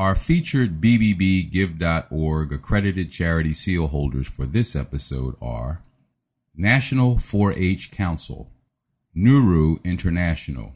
Our 0.00 0.14
featured 0.14 0.80
BBBGive.org 0.80 2.52
accredited 2.54 3.10
charity 3.10 3.52
seal 3.52 3.88
holders 3.88 4.26
for 4.26 4.46
this 4.46 4.74
episode 4.74 5.36
are 5.42 5.82
National 6.56 7.18
4 7.18 7.52
H 7.52 7.90
Council, 7.90 8.50
Nuru 9.14 9.84
International, 9.84 10.72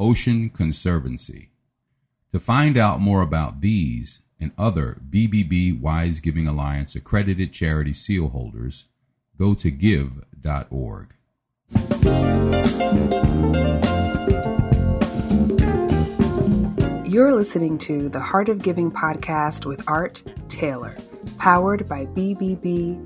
Ocean 0.00 0.50
Conservancy. 0.50 1.50
To 2.32 2.40
find 2.40 2.76
out 2.76 2.98
more 2.98 3.22
about 3.22 3.60
these 3.60 4.22
and 4.40 4.50
other 4.58 5.00
BBB 5.08 5.80
Wise 5.80 6.18
Giving 6.18 6.48
Alliance 6.48 6.96
accredited 6.96 7.52
charity 7.52 7.92
seal 7.92 8.30
holders, 8.30 8.86
go 9.38 9.54
to 9.54 9.70
give.org. 9.70 11.14
You're 17.18 17.34
listening 17.34 17.78
to 17.78 18.08
the 18.08 18.20
Heart 18.20 18.48
of 18.48 18.62
Giving 18.62 18.92
podcast 18.92 19.66
with 19.66 19.82
Art 19.88 20.22
Taylor, 20.48 20.96
powered 21.36 21.88
by 21.88 22.06
BBBGive.org. 22.06 23.02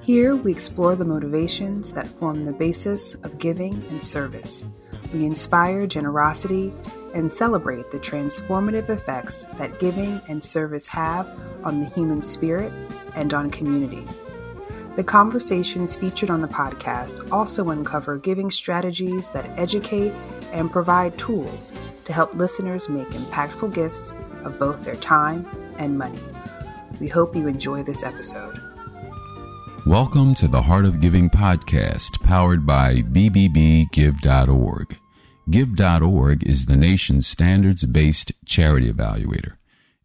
Here 0.00 0.34
we 0.34 0.50
explore 0.50 0.96
the 0.96 1.04
motivations 1.04 1.92
that 1.92 2.08
form 2.08 2.44
the 2.44 2.50
basis 2.50 3.14
of 3.14 3.38
giving 3.38 3.74
and 3.74 4.02
service. 4.02 4.66
We 5.14 5.24
inspire 5.24 5.86
generosity 5.86 6.72
and 7.14 7.32
celebrate 7.32 7.92
the 7.92 8.00
transformative 8.00 8.88
effects 8.88 9.46
that 9.56 9.78
giving 9.78 10.20
and 10.28 10.42
service 10.42 10.88
have 10.88 11.28
on 11.62 11.78
the 11.78 11.90
human 11.90 12.20
spirit 12.20 12.72
and 13.14 13.32
on 13.34 13.50
community. 13.50 14.04
The 14.96 15.04
conversations 15.04 15.94
featured 15.94 16.30
on 16.30 16.40
the 16.40 16.48
podcast 16.48 17.30
also 17.30 17.70
uncover 17.70 18.18
giving 18.18 18.50
strategies 18.50 19.28
that 19.28 19.46
educate 19.56 20.12
and 20.52 20.70
provide 20.70 21.16
tools 21.18 21.72
to 22.04 22.12
help 22.12 22.34
listeners 22.34 22.88
make 22.88 23.08
impactful 23.10 23.74
gifts 23.74 24.12
of 24.44 24.58
both 24.58 24.84
their 24.84 24.96
time 24.96 25.48
and 25.78 25.98
money. 25.98 26.20
We 27.00 27.08
hope 27.08 27.36
you 27.36 27.46
enjoy 27.48 27.82
this 27.82 28.02
episode. 28.02 28.60
Welcome 29.86 30.34
to 30.36 30.48
the 30.48 30.62
Heart 30.62 30.84
of 30.84 31.00
Giving 31.00 31.30
podcast, 31.30 32.20
powered 32.22 32.66
by 32.66 33.02
BBBGive.org. 33.02 34.96
Give.org 35.48 36.42
is 36.42 36.66
the 36.66 36.76
nation's 36.76 37.26
standards 37.26 37.84
based 37.84 38.32
charity 38.44 38.92
evaluator, 38.92 39.52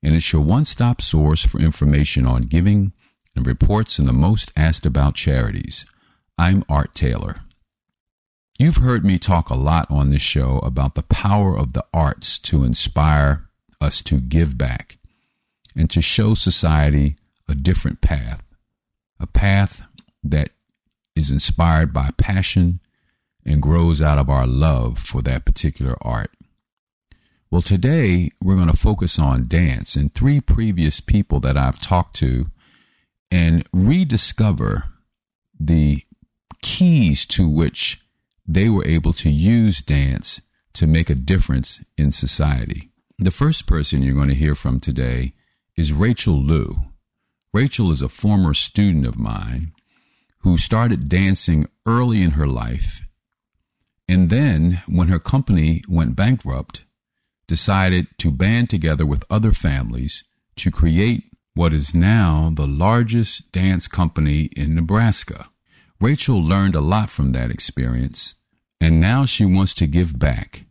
and 0.04 0.16
it's 0.16 0.32
your 0.32 0.44
one 0.44 0.66
stop 0.66 1.02
source 1.02 1.44
for 1.44 1.60
information 1.60 2.28
on 2.28 2.44
giving 2.44 2.94
and 3.36 3.48
reports 3.48 4.00
on 4.00 4.06
the 4.06 4.14
most 4.14 4.52
asked 4.56 4.86
about 4.86 5.16
charities. 5.16 5.86
I'm 6.38 6.64
Art 6.70 6.94
Taylor. 6.94 7.38
You've 8.62 8.78
heard 8.78 9.04
me 9.04 9.18
talk 9.18 9.50
a 9.50 9.56
lot 9.56 9.90
on 9.90 10.12
this 10.12 10.22
show 10.22 10.60
about 10.60 10.94
the 10.94 11.02
power 11.02 11.58
of 11.58 11.74
the 11.74 11.84
arts 11.92 12.38
to 12.38 12.64
inspire 12.64 13.50
us 13.82 14.04
to 14.04 14.20
give 14.22 14.56
back 14.56 15.00
and 15.76 15.90
to 15.90 16.00
show 16.00 16.36
society 16.36 17.16
a 17.50 17.56
different 17.56 18.02
path, 18.02 18.44
a 19.20 19.26
path 19.26 19.82
that 20.24 20.52
is 21.16 21.32
inspired 21.32 21.92
by 21.92 22.12
passion 22.18 22.82
and 23.44 23.64
grows 23.64 24.00
out 24.00 24.20
of 24.20 24.30
our 24.30 24.46
love 24.46 25.00
for 25.00 25.24
that 25.24 25.44
particular 25.44 25.96
art. 26.00 26.30
Well, 27.50 27.64
today 27.64 28.30
we're 28.44 28.58
going 28.58 28.68
to 28.68 28.78
focus 28.78 29.18
on 29.18 29.48
dance 29.48 29.96
and 29.96 30.14
three 30.14 30.40
previous 30.40 31.00
people 31.00 31.40
that 31.40 31.58
I've 31.58 31.82
talked 31.82 32.16
to 32.18 32.52
and 33.32 33.68
rediscover 33.74 34.84
the 35.60 36.04
keys 36.62 37.26
to 37.26 37.50
which 37.50 38.01
they 38.54 38.70
were 38.70 38.86
able 38.86 39.14
to 39.14 39.30
use 39.30 39.82
dance 39.82 40.42
to 40.74 40.88
make 40.88 41.10
a 41.10 41.16
difference 41.16 41.84
in 41.98 42.12
society. 42.12 42.90
The 43.18 43.32
first 43.32 43.68
person 43.68 44.02
you're 44.02 44.16
going 44.16 44.30
to 44.30 44.36
hear 44.36 44.56
from 44.56 44.80
today 44.80 45.34
is 45.76 45.94
Rachel 45.94 46.42
Liu. 46.42 46.78
Rachel 47.54 47.92
is 47.92 48.02
a 48.02 48.10
former 48.10 48.54
student 48.54 49.06
of 49.06 49.18
mine 49.18 49.74
who 50.40 50.58
started 50.58 51.10
dancing 51.10 51.68
early 51.86 52.22
in 52.22 52.32
her 52.32 52.48
life 52.48 53.02
and 54.12 54.30
then, 54.30 54.82
when 54.88 55.08
her 55.08 55.20
company 55.20 55.86
went 55.88 56.18
bankrupt, 56.18 56.84
decided 57.48 58.08
to 58.18 58.30
band 58.30 58.70
together 58.70 59.06
with 59.06 59.24
other 59.30 59.54
families 59.54 60.22
to 60.58 60.70
create 60.70 61.32
what 61.54 61.72
is 61.72 61.96
now 61.96 62.52
the 62.54 62.68
largest 62.68 63.54
dance 63.54 63.88
company 63.88 64.50
in 64.54 64.76
Nebraska. 64.76 65.50
Rachel 66.02 66.44
learned 66.44 66.76
a 66.76 66.82
lot 66.82 67.10
from 67.10 67.32
that 67.32 67.52
experience, 67.52 68.36
and 68.82 69.00
now 69.00 69.26
she 69.26 69.46
wants 69.46 69.76
to 69.76 69.88
give 69.88 70.18
back. 70.18 70.66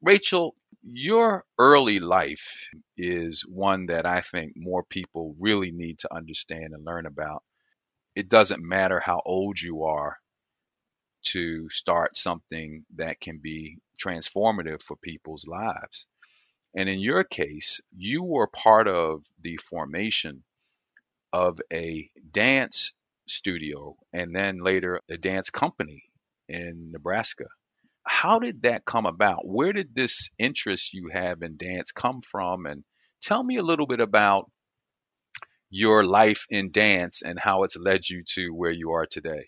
Rachel, 0.00 0.56
your 0.82 1.44
early 1.58 2.00
life 2.00 2.66
is 2.96 3.42
one 3.42 3.86
that 3.86 4.06
I 4.06 4.22
think 4.22 4.54
more 4.56 4.82
people 4.82 5.36
really 5.38 5.70
need 5.70 5.98
to 6.00 6.14
understand 6.14 6.72
and 6.72 6.84
learn 6.84 7.06
about. 7.06 7.44
It 8.16 8.28
doesn't 8.28 8.66
matter 8.66 8.98
how 8.98 9.20
old 9.24 9.60
you 9.60 9.84
are 9.84 10.16
to 11.24 11.68
start 11.70 12.16
something 12.16 12.84
that 12.96 13.20
can 13.20 13.38
be 13.38 13.78
transformative 14.02 14.82
for 14.82 14.96
people's 14.96 15.46
lives. 15.46 16.06
And 16.74 16.88
in 16.88 16.98
your 16.98 17.24
case, 17.24 17.80
you 17.96 18.22
were 18.24 18.48
part 18.48 18.88
of 18.88 19.22
the 19.40 19.58
formation 19.58 20.42
of 21.32 21.60
a 21.72 22.10
dance 22.32 22.92
studio 23.28 23.96
and 24.12 24.34
then 24.34 24.64
later 24.64 25.00
a 25.08 25.16
dance 25.16 25.50
company 25.50 26.04
in 26.48 26.90
Nebraska. 26.92 27.46
How 28.04 28.38
did 28.38 28.62
that 28.62 28.84
come 28.84 29.06
about? 29.06 29.46
Where 29.46 29.72
did 29.72 29.94
this 29.94 30.30
interest 30.38 30.92
you 30.92 31.10
have 31.12 31.42
in 31.42 31.56
dance 31.56 31.92
come 31.92 32.20
from? 32.20 32.66
And 32.66 32.84
tell 33.22 33.42
me 33.42 33.56
a 33.58 33.62
little 33.62 33.86
bit 33.86 34.00
about 34.00 34.50
your 35.70 36.04
life 36.04 36.46
in 36.50 36.70
dance 36.70 37.22
and 37.22 37.38
how 37.38 37.62
it's 37.62 37.76
led 37.76 38.08
you 38.08 38.22
to 38.34 38.50
where 38.50 38.70
you 38.70 38.92
are 38.92 39.06
today. 39.06 39.46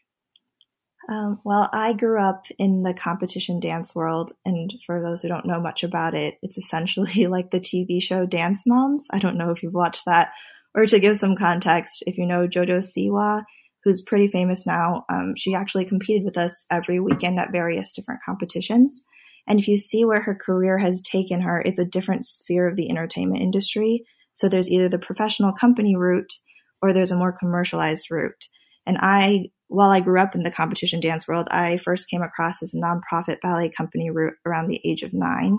Um, 1.09 1.41
well, 1.45 1.69
I 1.73 1.93
grew 1.93 2.21
up 2.21 2.47
in 2.59 2.83
the 2.83 2.95
competition 2.95 3.61
dance 3.61 3.95
world, 3.95 4.33
and 4.45 4.73
for 4.87 5.03
those 5.03 5.21
who 5.21 5.29
don't 5.29 5.45
know 5.47 5.61
much 5.61 5.85
about 5.85 6.15
it, 6.15 6.37
it's 6.43 6.57
essentially 6.57 7.27
like 7.29 7.51
the 7.51 7.61
TV 7.61 8.03
show 8.03 8.25
Dance 8.25 8.65
Moms. 8.67 9.07
I 9.11 9.19
don't 9.19 9.37
know 9.37 9.51
if 9.51 9.63
you've 9.63 9.75
watched 9.75 10.07
that, 10.07 10.31
or 10.75 10.87
to 10.87 10.99
give 10.99 11.19
some 11.19 11.37
context, 11.37 12.03
if 12.07 12.17
you 12.17 12.27
know 12.27 12.49
JoJo 12.49 12.79
Siwa, 12.79 13.43
who's 13.85 14.03
pretty 14.03 14.29
famous 14.29 14.67
now, 14.67 15.05
um, 15.09 15.35
she 15.37 15.55
actually 15.55 15.85
competed 15.85 16.25
with 16.25 16.39
us 16.39 16.67
every 16.71 16.99
weekend 16.99 17.39
at 17.39 17.53
various 17.53 17.93
different 17.93 18.21
competitions. 18.25 19.05
And 19.47 19.59
if 19.59 19.69
you 19.69 19.77
see 19.77 20.05
where 20.05 20.23
her 20.23 20.35
career 20.35 20.79
has 20.79 21.03
taken 21.03 21.43
her, 21.43 21.61
it's 21.61 21.79
a 21.79 21.85
different 21.85 22.25
sphere 22.25 22.67
of 22.67 22.77
the 22.77 22.89
entertainment 22.89 23.43
industry. 23.43 24.05
So 24.33 24.49
there's 24.49 24.71
either 24.71 24.89
the 24.89 24.99
professional 24.99 25.53
company 25.53 25.95
route 25.95 26.33
or 26.81 26.93
there's 26.93 27.11
a 27.11 27.17
more 27.17 27.33
commercialized 27.33 28.11
route. 28.11 28.49
And 28.87 28.99
I 29.01 29.51
while 29.69 29.91
I 29.91 30.01
grew 30.01 30.21
up 30.21 30.35
in 30.35 30.43
the 30.43 30.51
competition 30.51 31.01
dance 31.01 31.27
world, 31.27 31.49
I 31.51 31.79
first 31.79 32.09
came 32.09 32.23
across 32.23 32.61
this 32.61 32.75
nonprofit 32.75 33.41
ballet 33.43 33.71
company 33.71 34.11
route 34.11 34.35
around 34.47 34.69
the 34.69 34.81
age 34.85 35.03
of 35.03 35.15
nine. 35.15 35.59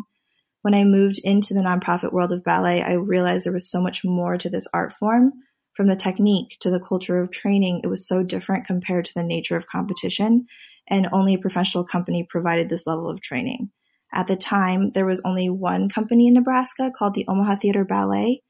When 0.61 0.73
I 0.73 0.83
moved 0.83 1.19
into 1.23 1.53
the 1.53 1.61
nonprofit 1.61 2.13
world 2.13 2.31
of 2.31 2.43
ballet, 2.43 2.81
I 2.81 2.93
realized 2.93 3.45
there 3.45 3.53
was 3.53 3.69
so 3.69 3.81
much 3.81 4.03
more 4.03 4.37
to 4.37 4.49
this 4.49 4.67
art 4.73 4.93
form. 4.93 5.33
From 5.75 5.87
the 5.87 5.95
technique 5.95 6.57
to 6.61 6.69
the 6.69 6.79
culture 6.79 7.19
of 7.19 7.31
training, 7.31 7.81
it 7.83 7.87
was 7.87 8.07
so 8.07 8.23
different 8.23 8.65
compared 8.65 9.05
to 9.05 9.13
the 9.13 9.23
nature 9.23 9.55
of 9.55 9.67
competition, 9.67 10.47
and 10.87 11.09
only 11.11 11.33
a 11.33 11.39
professional 11.39 11.83
company 11.83 12.25
provided 12.27 12.69
this 12.69 12.87
level 12.87 13.09
of 13.09 13.21
training. 13.21 13.71
At 14.13 14.27
the 14.27 14.35
time, 14.35 14.87
there 14.89 15.05
was 15.05 15.21
only 15.25 15.49
one 15.49 15.89
company 15.89 16.27
in 16.27 16.33
Nebraska 16.33 16.91
called 16.95 17.13
the 17.13 17.25
Omaha 17.27 17.57
Theater 17.57 17.83
Ballet, 17.83 18.41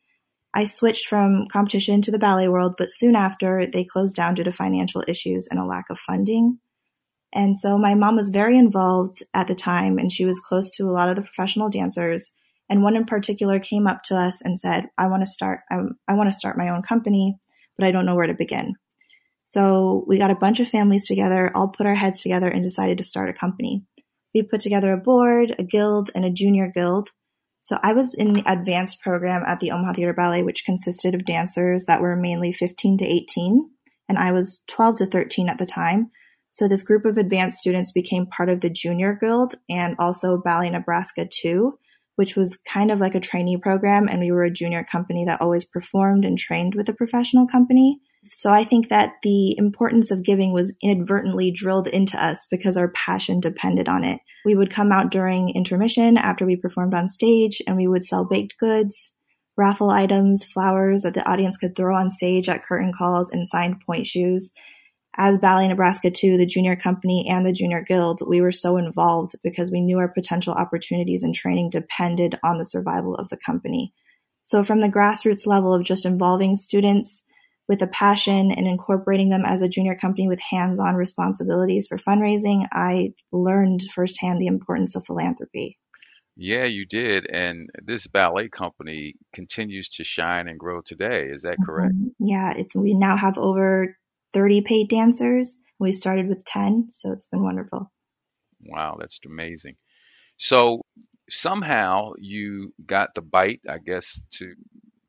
I 0.58 0.64
switched 0.64 1.08
from 1.08 1.48
competition 1.50 2.02
to 2.04 2.12
the 2.12 2.18
ballet 2.18 2.48
world, 2.48 2.76
but 2.78 2.90
soon 2.90 3.14
after 3.14 3.68
they 3.68 3.84
closed 3.84 4.16
down 4.16 4.36
due 4.36 4.46
to 4.46 4.54
financial 4.54 5.04
issues 5.06 5.50
and 5.52 5.60
a 5.60 5.66
lack 5.66 5.90
of 5.90 6.00
funding. 6.00 6.60
And 7.34 7.58
so 7.58 7.78
my 7.78 7.94
mom 7.94 8.16
was 8.16 8.30
very 8.30 8.58
involved 8.58 9.22
at 9.34 9.48
the 9.48 9.56
time 9.56 9.98
and 9.98 10.10
she 10.10 10.24
was 10.24 10.40
close 10.40 10.72
to 10.72 10.90
a 10.90 10.94
lot 10.94 11.10
of 11.10 11.18
the 11.18 11.22
professional 11.22 11.70
dancers. 11.70 12.32
And 12.70 12.82
one 12.82 12.96
in 12.96 13.06
particular 13.06 13.60
came 13.60 13.88
up 13.88 14.02
to 14.04 14.16
us 14.16 14.42
and 14.42 14.58
said, 14.58 14.88
I 14.98 15.08
want 15.08 15.22
to 15.22 15.28
start, 15.28 15.62
I, 15.70 16.14
want 16.14 16.32
to 16.32 16.38
start 16.38 16.58
my 16.58 16.70
own 16.70 16.82
company, 16.82 17.38
but 17.78 17.86
I 17.86 17.92
don't 17.92 18.06
know 18.06 18.16
where 18.16 18.28
to 18.28 18.34
begin. 18.34 18.76
So 19.44 20.04
we 20.08 20.18
got 20.18 20.32
a 20.32 20.36
bunch 20.36 20.60
of 20.60 20.68
families 20.68 21.06
together, 21.06 21.52
all 21.54 21.68
put 21.68 21.86
our 21.86 21.96
heads 21.96 22.24
together 22.24 22.50
and 22.50 22.64
decided 22.64 22.98
to 22.98 23.04
start 23.04 23.30
a 23.30 23.34
company. 23.34 23.84
We 24.34 24.42
put 24.42 24.60
together 24.60 24.92
a 24.92 24.98
board, 24.98 25.56
a 25.60 25.64
guild, 25.64 26.10
and 26.16 26.26
a 26.26 26.32
junior 26.32 26.72
guild. 26.74 27.12
So 27.62 27.80
I 27.82 27.94
was 27.94 28.14
in 28.16 28.34
the 28.34 28.44
advanced 28.46 29.02
program 29.02 29.44
at 29.46 29.60
the 29.60 29.72
Omaha 29.72 29.94
Theater 29.94 30.14
Ballet, 30.14 30.44
which 30.44 30.66
consisted 30.66 31.16
of 31.16 31.26
dancers 31.26 31.86
that 31.86 32.02
were 32.02 32.16
mainly 32.16 32.52
15 32.52 32.98
to 32.98 33.06
18, 33.06 33.70
and 34.10 34.18
I 34.18 34.32
was 34.32 34.64
12 34.68 34.96
to 34.98 35.06
13 35.06 35.50
at 35.50 35.58
the 35.58 35.66
time. 35.66 36.12
So 36.52 36.68
this 36.68 36.84
group 36.84 37.06
of 37.06 37.18
advanced 37.18 37.60
students 37.60 37.92
became 37.92 38.28
part 38.28 38.50
of 38.50 38.62
the 38.62 38.70
junior 38.70 39.14
guild 39.14 39.56
and 39.70 39.96
also 40.00 40.38
Ballet 40.38 40.70
Nebraska 40.70 41.28
2, 41.30 41.78
which 42.16 42.36
was 42.36 42.58
kind 42.68 42.92
of 42.92 43.00
like 43.00 43.16
a 43.16 43.20
trainee 43.20 43.58
program. 43.58 44.08
And 44.08 44.20
we 44.20 44.32
were 44.32 44.44
a 44.44 44.52
junior 44.52 44.84
company 44.84 45.26
that 45.26 45.42
always 45.42 45.66
performed 45.66 46.26
and 46.26 46.38
trained 46.38 46.76
with 46.76 46.90
a 46.90 46.94
professional 46.94 47.48
company. 47.48 48.00
So 48.24 48.52
I 48.52 48.64
think 48.64 48.90
that 48.90 49.14
the 49.24 49.56
importance 49.58 50.12
of 50.12 50.24
giving 50.24 50.52
was 50.52 50.76
inadvertently 50.82 51.52
drilled 51.52 51.88
into 51.88 52.24
us 52.24 52.48
because 52.50 52.76
our 52.76 52.90
passion 52.90 53.40
depended 53.40 53.88
on 53.88 54.04
it. 54.04 54.20
We 54.46 54.56
would 54.56 54.72
come 54.72 54.92
out 54.92 55.12
during 55.12 55.50
intermission 55.50 56.18
after 56.18 56.46
we 56.46 56.56
performed 56.56 56.94
on 56.94 57.08
stage 57.08 57.62
and 57.68 57.78
we 57.78 57.88
would 57.88 58.04
sell 58.04 58.26
baked 58.26 58.56
goods, 58.60 59.14
raffle 59.58 59.90
items, 59.90 60.44
flowers 60.44 61.04
that 61.04 61.14
the 61.14 61.28
audience 61.30 61.58
could 61.58 61.76
throw 61.76 61.96
on 61.96 62.10
stage 62.10 62.50
at 62.50 62.64
curtain 62.64 62.94
calls, 62.98 63.30
and 63.30 63.48
signed 63.48 63.82
point 63.86 64.08
shoes. 64.08 64.52
As 65.18 65.38
Ballet 65.38 65.68
Nebraska 65.70 66.12
2, 66.12 66.38
the 66.38 66.46
junior 66.46 66.76
company 66.76 67.26
and 67.30 67.46
the 67.46 67.54
junior 67.54 67.82
guild, 67.82 68.22
we 68.28 68.42
were 68.42 68.52
so 68.52 68.76
involved 68.76 69.36
because 69.44 69.72
we 69.72 69.82
knew 69.82 69.98
our 69.98 70.10
potential 70.10 70.54
opportunities 70.54 71.24
and 71.24 71.34
training 71.34 71.70
depended 71.70 72.38
on 72.44 72.58
the 72.58 72.66
survival 72.66 73.16
of 73.16 73.30
the 73.30 73.38
company. 73.38 73.94
So 74.42 74.64
from 74.64 74.82
the 74.82 74.90
grassroots 74.90 75.48
level 75.48 75.74
of 75.74 75.86
just 75.86 76.06
involving 76.06 76.56
students 76.56 77.24
with 77.68 77.82
a 77.82 77.88
passion 77.88 78.52
and 78.52 78.68
incorporating 78.68 79.30
them 79.30 79.46
as 79.46 79.62
a 79.62 79.70
junior 79.70 79.96
company 79.96 80.28
with 80.28 80.40
hands-on 80.52 80.96
responsibilities 80.96 81.88
for 81.88 81.98
fundraising, 81.98 82.68
I 82.72 83.14
learned 83.32 83.84
firsthand 83.94 84.40
the 84.40 84.48
importance 84.48 84.96
of 84.96 85.06
philanthropy. 85.06 85.80
Yeah, 86.36 86.66
you 86.66 86.86
did. 86.86 87.26
And 87.32 87.70
this 87.82 88.08
ballet 88.08 88.50
company 88.50 89.16
continues 89.34 89.88
to 89.92 90.04
shine 90.04 90.50
and 90.50 90.60
grow 90.60 90.82
today. 90.82 91.30
Is 91.30 91.44
that 91.44 91.58
correct? 91.66 91.96
Mm-hmm. 91.96 92.28
Yeah, 92.28 92.54
it's, 92.58 92.76
we 92.76 92.94
now 92.94 93.16
have 93.16 93.38
over 93.38 93.96
30 94.36 94.62
paid 94.62 94.90
dancers. 94.90 95.62
We 95.80 95.94
started 95.94 96.28
with 96.28 96.44
10, 96.44 96.90
so 96.92 97.14
it's 97.14 97.26
been 97.26 97.42
wonderful. 97.42 97.90
Wow, 98.60 98.98
that's 99.00 99.20
amazing. 99.26 99.76
So 100.38 100.82
somehow 101.30 102.12
you 102.20 102.74
got 102.86 103.16
the 103.16 103.22
bite, 103.22 103.62
I 103.68 103.78
guess, 103.78 104.22
to 104.34 104.54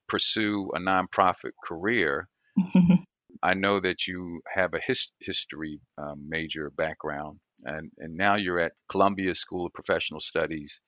pursue 0.09 0.71
a 0.75 0.79
nonprofit 0.79 1.51
career. 1.67 2.29
I 3.43 3.55
know 3.55 3.81
that 3.81 4.07
you 4.07 4.41
have 4.55 4.75
a 4.75 4.81
his, 4.87 5.11
history 5.21 5.81
um, 5.99 6.29
major 6.29 6.71
background, 6.71 7.41
and, 7.65 7.91
and 7.99 8.17
now 8.17 8.37
you're 8.37 8.61
at 8.61 8.73
Columbia 8.89 9.35
School 9.35 9.67
of 9.67 9.73
Professional 9.73 10.21
Studies 10.21 10.81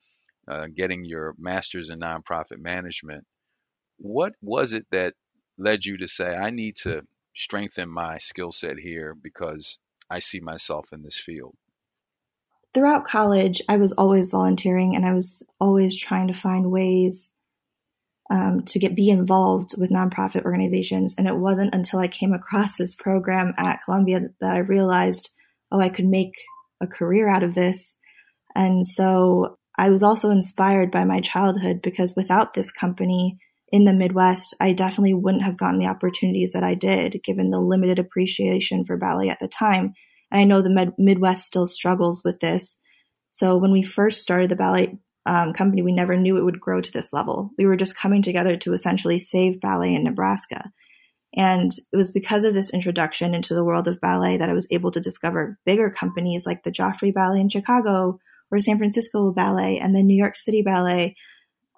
uh, 0.48 0.66
getting 0.74 1.04
your 1.04 1.34
master's 1.38 1.90
in 1.90 1.98
nonprofit 1.98 2.58
management. 2.58 3.24
What 3.98 4.32
was 4.40 4.72
it 4.74 4.86
that 4.92 5.14
led 5.58 5.84
you 5.84 5.98
to 5.98 6.06
say, 6.06 6.36
I 6.36 6.50
need 6.50 6.76
to 6.82 7.02
strengthen 7.38 7.88
my 7.88 8.18
skill 8.18 8.52
set 8.52 8.78
here 8.78 9.14
because 9.14 9.78
I 10.10 10.18
see 10.18 10.40
myself 10.40 10.86
in 10.92 11.02
this 11.02 11.18
field? 11.18 11.54
Throughout 12.74 13.06
college, 13.06 13.62
I 13.68 13.76
was 13.76 13.92
always 13.92 14.28
volunteering 14.28 14.94
and 14.94 15.06
I 15.06 15.14
was 15.14 15.42
always 15.58 15.96
trying 15.96 16.26
to 16.28 16.34
find 16.34 16.70
ways 16.70 17.30
um, 18.30 18.62
to 18.66 18.78
get 18.78 18.94
be 18.94 19.08
involved 19.08 19.74
with 19.78 19.90
nonprofit 19.90 20.44
organizations. 20.44 21.14
And 21.16 21.26
it 21.26 21.36
wasn't 21.36 21.74
until 21.74 21.98
I 21.98 22.08
came 22.08 22.34
across 22.34 22.76
this 22.76 22.94
program 22.94 23.54
at 23.56 23.82
Columbia 23.84 24.28
that 24.40 24.54
I 24.54 24.58
realized, 24.58 25.30
oh, 25.72 25.80
I 25.80 25.88
could 25.88 26.04
make 26.04 26.34
a 26.80 26.86
career 26.86 27.28
out 27.28 27.42
of 27.42 27.54
this. 27.54 27.96
And 28.54 28.86
so 28.86 29.56
I 29.78 29.90
was 29.90 30.02
also 30.02 30.30
inspired 30.30 30.90
by 30.90 31.04
my 31.04 31.20
childhood 31.20 31.80
because 31.82 32.14
without 32.16 32.52
this 32.52 32.70
company 32.70 33.38
in 33.70 33.84
the 33.84 33.92
Midwest, 33.92 34.54
I 34.60 34.72
definitely 34.72 35.14
wouldn't 35.14 35.44
have 35.44 35.58
gotten 35.58 35.78
the 35.78 35.86
opportunities 35.86 36.52
that 36.52 36.64
I 36.64 36.74
did 36.74 37.20
given 37.22 37.50
the 37.50 37.60
limited 37.60 37.98
appreciation 37.98 38.84
for 38.84 38.96
ballet 38.96 39.28
at 39.28 39.40
the 39.40 39.48
time. 39.48 39.92
And 40.30 40.40
I 40.40 40.44
know 40.44 40.62
the 40.62 40.70
Med- 40.70 40.94
Midwest 40.98 41.44
still 41.44 41.66
struggles 41.66 42.22
with 42.24 42.40
this. 42.40 42.80
So 43.30 43.56
when 43.56 43.72
we 43.72 43.82
first 43.82 44.22
started 44.22 44.50
the 44.50 44.56
ballet 44.56 44.98
um, 45.26 45.52
company, 45.52 45.82
we 45.82 45.92
never 45.92 46.16
knew 46.16 46.38
it 46.38 46.44
would 46.44 46.60
grow 46.60 46.80
to 46.80 46.92
this 46.92 47.12
level. 47.12 47.50
We 47.58 47.66
were 47.66 47.76
just 47.76 47.96
coming 47.96 48.22
together 48.22 48.56
to 48.56 48.72
essentially 48.72 49.18
save 49.18 49.60
ballet 49.60 49.94
in 49.94 50.04
Nebraska. 50.04 50.70
And 51.36 51.70
it 51.92 51.96
was 51.96 52.10
because 52.10 52.44
of 52.44 52.54
this 52.54 52.72
introduction 52.72 53.34
into 53.34 53.54
the 53.54 53.64
world 53.64 53.86
of 53.86 54.00
ballet 54.00 54.38
that 54.38 54.48
I 54.48 54.54
was 54.54 54.66
able 54.70 54.90
to 54.92 55.00
discover 55.00 55.58
bigger 55.66 55.90
companies 55.90 56.46
like 56.46 56.62
the 56.62 56.72
Joffrey 56.72 57.12
Ballet 57.12 57.40
in 57.40 57.50
Chicago 57.50 58.18
or 58.50 58.60
San 58.60 58.78
Francisco 58.78 59.30
Ballet 59.30 59.78
and 59.78 59.94
then 59.94 60.06
New 60.06 60.16
York 60.16 60.36
City 60.36 60.62
Ballet, 60.62 61.14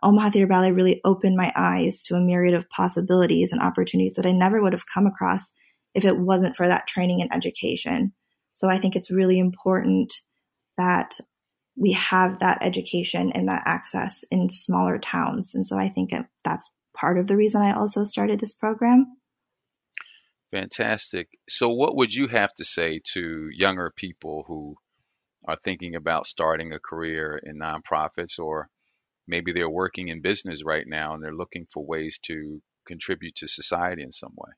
Omaha 0.03 0.31
Theater 0.31 0.47
Ballet 0.47 0.73
really 0.73 1.01
opened 1.05 1.37
my 1.37 1.53
eyes 1.55 2.03
to 2.05 2.15
a 2.15 2.21
myriad 2.21 2.55
of 2.55 2.69
possibilities 2.71 3.53
and 3.53 3.61
opportunities 3.61 4.15
that 4.15 4.27
I 4.27 4.33
never 4.33 4.63
would 4.63 4.73
have 4.73 4.87
come 4.93 5.07
across 5.07 5.53
if 5.95 6.05
it 6.05 6.19
wasn't 6.19 6.57
for 6.57 6.67
that 6.67 6.87
training 6.87 7.21
and 7.21 7.33
education. 7.35 8.13
So 8.53 8.69
I 8.69 8.79
think 8.79 8.97
it's 8.97 9.11
really 9.11 9.39
important 9.39 10.13
that 10.77 11.19
we 11.77 11.93
have 11.93 12.39
that 12.39 12.59
education 12.63 13.33
and 13.33 13.49
that 13.49 13.63
access 13.67 14.25
in 14.31 14.49
smaller 14.49 14.99
towns. 14.99 15.55
And 15.55 15.67
so 15.67 15.79
I 15.79 15.89
think 15.89 16.11
that's 16.45 16.69
part 16.95 17.19
of 17.19 17.27
the 17.27 17.37
reason 17.37 17.63
I 17.63 17.73
also 17.73 18.05
started 18.05 18.41
this 18.41 18.55
program. 18.55 19.07
Fantastic. 20.53 21.29
So, 21.49 21.69
what 21.69 21.97
would 21.97 22.13
you 22.13 22.27
have 22.27 22.53
to 22.55 22.65
say 22.65 23.01
to 23.13 23.49
younger 23.53 23.93
people 23.95 24.45
who 24.49 24.75
are 25.47 25.57
thinking 25.63 25.95
about 25.95 26.27
starting 26.27 26.73
a 26.73 26.81
career 26.81 27.41
in 27.43 27.59
nonprofits, 27.59 28.39
or 28.39 28.69
maybe 29.31 29.53
they're 29.53 29.71
working 29.71 30.09
in 30.09 30.21
business 30.21 30.63
right 30.65 30.85
now 30.87 31.15
and 31.15 31.23
they're 31.23 31.33
looking 31.33 31.67
for 31.73 31.85
ways 31.85 32.19
to 32.25 32.61
contribute 32.87 33.37
to 33.37 33.49
society 33.49 34.03
in 34.03 34.13
some 34.13 34.35
way? 34.37 34.53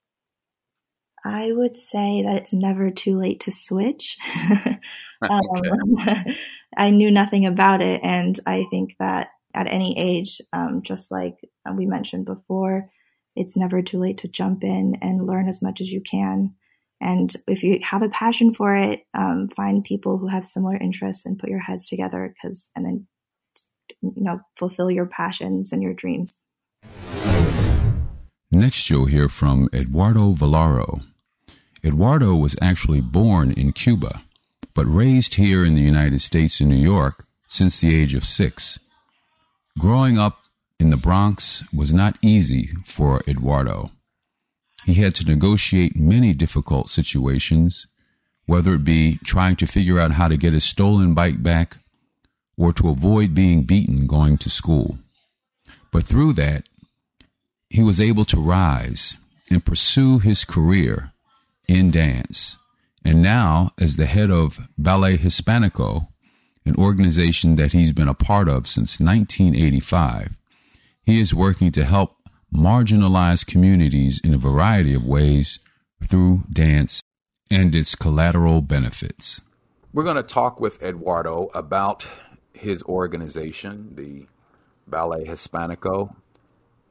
I 1.24 1.52
would 1.52 1.76
say 1.76 2.22
that 2.24 2.36
it's 2.36 2.52
never 2.52 2.90
too 2.90 3.16
late 3.18 3.40
to 3.40 3.52
switch. 3.52 4.18
um, 5.30 5.40
I 6.76 6.90
knew 6.90 7.10
nothing 7.10 7.46
about 7.46 7.80
it, 7.80 8.00
and 8.02 8.38
I 8.46 8.64
think 8.70 8.96
that 8.98 9.28
at 9.54 9.70
any 9.70 9.94
age, 9.98 10.40
um, 10.52 10.82
just 10.82 11.12
like 11.12 11.36
we 11.76 11.86
mentioned 11.86 12.24
before, 12.24 12.90
it's 13.36 13.56
never 13.56 13.82
too 13.82 13.98
late 13.98 14.18
to 14.18 14.28
jump 14.28 14.64
in 14.64 14.96
and 15.00 15.26
learn 15.26 15.48
as 15.48 15.62
much 15.62 15.80
as 15.80 15.90
you 15.90 16.00
can. 16.00 16.54
And 17.00 17.34
if 17.48 17.62
you 17.62 17.80
have 17.82 18.02
a 18.02 18.08
passion 18.08 18.54
for 18.54 18.76
it, 18.76 19.00
um, 19.12 19.48
find 19.54 19.84
people 19.84 20.18
who 20.18 20.28
have 20.28 20.46
similar 20.46 20.76
interests 20.76 21.26
and 21.26 21.38
put 21.38 21.50
your 21.50 21.60
heads 21.60 21.88
together 21.88 22.32
because, 22.32 22.70
and 22.76 22.84
then, 22.84 23.06
you 24.02 24.22
know, 24.22 24.40
fulfill 24.56 24.90
your 24.90 25.06
passions 25.06 25.72
and 25.72 25.82
your 25.82 25.94
dreams. 25.94 26.40
Next, 28.50 28.90
you'll 28.90 29.06
hear 29.06 29.28
from 29.28 29.68
Eduardo 29.72 30.34
Vilaro. 30.34 31.02
Eduardo 31.82 32.34
was 32.34 32.54
actually 32.60 33.00
born 33.00 33.50
in 33.52 33.72
Cuba, 33.72 34.22
but 34.74 34.84
raised 34.84 35.34
here 35.34 35.64
in 35.64 35.74
the 35.74 35.82
United 35.82 36.20
States 36.20 36.60
in 36.60 36.68
New 36.68 36.76
York 36.76 37.24
since 37.46 37.80
the 37.80 37.94
age 37.94 38.14
of 38.14 38.24
six. 38.24 38.78
Growing 39.78 40.18
up 40.18 40.38
in 40.78 40.90
the 40.90 40.96
Bronx 40.96 41.64
was 41.72 41.92
not 41.92 42.18
easy 42.22 42.70
for 42.84 43.22
Eduardo. 43.26 43.90
He 44.84 44.94
had 44.94 45.14
to 45.16 45.24
negotiate 45.24 45.96
many 45.96 46.34
difficult 46.34 46.88
situations, 46.88 47.86
whether 48.46 48.74
it 48.74 48.84
be 48.84 49.18
trying 49.24 49.56
to 49.56 49.66
figure 49.66 49.98
out 49.98 50.12
how 50.12 50.28
to 50.28 50.36
get 50.36 50.52
his 50.52 50.64
stolen 50.64 51.14
bike 51.14 51.42
back 51.42 51.78
or 52.56 52.72
to 52.72 52.88
avoid 52.88 53.34
being 53.34 53.62
beaten 53.62 54.06
going 54.06 54.38
to 54.38 54.50
school. 54.50 54.98
But 55.90 56.04
through 56.04 56.34
that, 56.34 56.64
he 57.68 57.82
was 57.82 58.00
able 58.00 58.24
to 58.26 58.40
rise 58.40 59.16
and 59.50 59.64
pursue 59.64 60.18
his 60.18 60.44
career 60.44 61.12
in 61.68 61.90
dance. 61.90 62.58
And 63.04 63.22
now, 63.22 63.72
as 63.78 63.96
the 63.96 64.06
head 64.06 64.30
of 64.30 64.60
Ballet 64.78 65.18
Hispanico, 65.18 66.08
an 66.64 66.76
organization 66.76 67.56
that 67.56 67.72
he's 67.72 67.92
been 67.92 68.08
a 68.08 68.14
part 68.14 68.48
of 68.48 68.68
since 68.68 69.00
1985, 69.00 70.38
he 71.04 71.20
is 71.20 71.34
working 71.34 71.72
to 71.72 71.84
help 71.84 72.16
marginalized 72.54 73.46
communities 73.46 74.20
in 74.22 74.34
a 74.34 74.38
variety 74.38 74.94
of 74.94 75.04
ways 75.04 75.58
through 76.06 76.44
dance 76.52 77.00
and 77.50 77.74
its 77.74 77.94
collateral 77.94 78.60
benefits. 78.60 79.40
We're 79.92 80.04
going 80.04 80.16
to 80.16 80.22
talk 80.22 80.60
with 80.60 80.82
Eduardo 80.82 81.50
about 81.54 82.06
his 82.54 82.82
organization, 82.84 83.94
the 83.94 84.26
Ballet 84.86 85.24
Hispanico, 85.24 86.14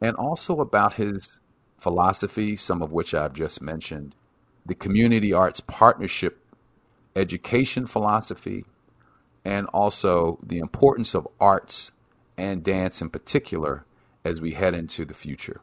and 0.02 0.16
also 0.16 0.60
about 0.60 0.96
his 0.96 1.40
philosophy, 1.80 2.56
some 2.56 2.82
of 2.82 2.92
which 2.92 3.14
I've 3.14 3.34
just 3.34 3.62
mentioned, 3.62 4.16
the 4.66 4.76
community 4.76 5.34
arts 5.34 5.60
partnership 5.60 6.38
education 7.16 7.86
philosophy, 7.88 8.66
and 9.44 9.68
also 9.68 10.40
the 10.44 10.60
importance 10.60 11.14
of 11.14 11.28
arts 11.40 11.92
and 12.38 12.64
dance 12.64 13.02
in 13.02 13.10
particular 13.10 13.86
as 14.24 14.40
we 14.40 14.52
head 14.52 14.74
into 14.74 15.04
the 15.04 15.14
future. 15.14 15.62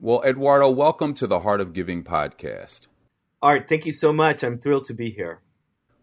Well, 0.00 0.22
Eduardo, 0.24 0.70
welcome 0.70 1.14
to 1.14 1.26
the 1.26 1.40
Heart 1.40 1.60
of 1.60 1.72
Giving 1.72 2.02
podcast. 2.02 2.88
Art, 3.40 3.68
thank 3.68 3.86
you 3.86 3.92
so 3.92 4.12
much. 4.12 4.42
I'm 4.42 4.58
thrilled 4.58 4.84
to 4.84 4.94
be 4.94 5.10
here. 5.10 5.40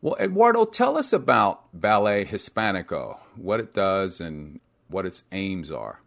Well, 0.01 0.15
Eduardo, 0.20 0.63
tell 0.63 0.98
us 0.98 1.12
about 1.12 1.63
Ballet 1.74 2.24
Hispanico, 2.24 3.18
what 3.36 3.60
it 3.60 3.74
does 3.74 4.22
and 4.22 4.62
what 4.88 5.06
its 5.06 5.24
aims 5.34 5.72
are. 5.72 6.01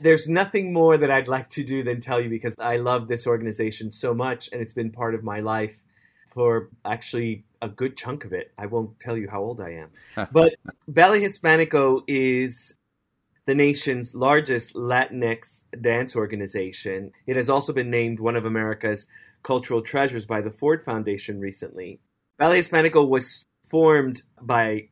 There's 0.00 0.26
nothing 0.26 0.72
more 0.72 0.96
that 0.96 1.10
I'd 1.10 1.28
like 1.28 1.50
to 1.50 1.62
do 1.62 1.82
than 1.82 2.00
tell 2.00 2.20
you 2.20 2.30
because 2.30 2.54
I 2.58 2.78
love 2.78 3.06
this 3.06 3.26
organization 3.26 3.90
so 3.90 4.14
much 4.14 4.48
and 4.50 4.62
it's 4.62 4.72
been 4.72 4.90
part 4.90 5.14
of 5.14 5.22
my 5.22 5.40
life 5.40 5.78
for 6.32 6.70
actually 6.84 7.44
a 7.60 7.68
good 7.68 7.96
chunk 7.96 8.24
of 8.24 8.32
it. 8.32 8.50
I 8.58 8.66
won't 8.66 8.98
tell 8.98 9.16
you 9.16 9.28
how 9.28 9.42
old 9.42 9.60
I 9.60 9.84
am. 9.84 10.28
but 10.32 10.54
Ballet 10.88 11.20
Hispanico 11.20 12.02
is 12.08 12.74
the 13.46 13.54
nation's 13.54 14.14
largest 14.14 14.74
Latinx 14.74 15.62
dance 15.82 16.16
organization. 16.16 17.12
It 17.26 17.36
has 17.36 17.50
also 17.50 17.74
been 17.74 17.90
named 17.90 18.20
one 18.20 18.36
of 18.36 18.46
America's 18.46 19.06
cultural 19.42 19.82
treasures 19.82 20.24
by 20.24 20.40
the 20.40 20.50
Ford 20.50 20.82
Foundation 20.82 21.38
recently. 21.40 22.00
Ballet 22.36 22.58
Hispanico 22.58 23.08
was 23.08 23.44
formed 23.70 24.22
by 24.42 24.88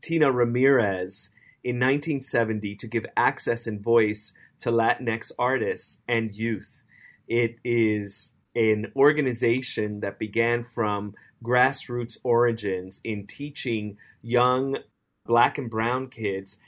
Tina 0.00 0.30
Ramirez 0.30 1.28
in 1.64 1.76
1970 1.76 2.76
to 2.76 2.86
give 2.86 3.04
access 3.16 3.66
and 3.66 3.82
voice 3.82 4.32
to 4.60 4.70
Latinx 4.70 5.32
artists 5.36 5.98
and 6.06 6.32
youth. 6.32 6.84
It 7.26 7.56
is 7.64 8.32
an 8.54 8.92
organization 8.94 10.00
that 10.00 10.20
began 10.20 10.62
from 10.62 11.14
grassroots 11.42 12.16
origins 12.22 13.00
in 13.02 13.26
teaching 13.26 13.96
young 14.22 14.76
black 15.26 15.58
and 15.58 15.68
brown 15.68 16.08
kids 16.08 16.58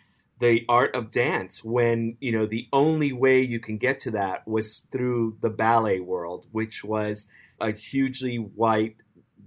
the 0.40 0.64
art 0.68 0.94
of 0.94 1.12
dance 1.12 1.62
when 1.62 2.16
you 2.20 2.32
know 2.32 2.46
the 2.46 2.66
only 2.72 3.12
way 3.12 3.40
you 3.40 3.60
can 3.60 3.78
get 3.78 4.00
to 4.00 4.10
that 4.10 4.46
was 4.46 4.82
through 4.90 5.36
the 5.40 5.48
ballet 5.48 6.00
world 6.00 6.46
which 6.52 6.84
was 6.84 7.26
a 7.60 7.70
hugely 7.70 8.36
white 8.36 8.96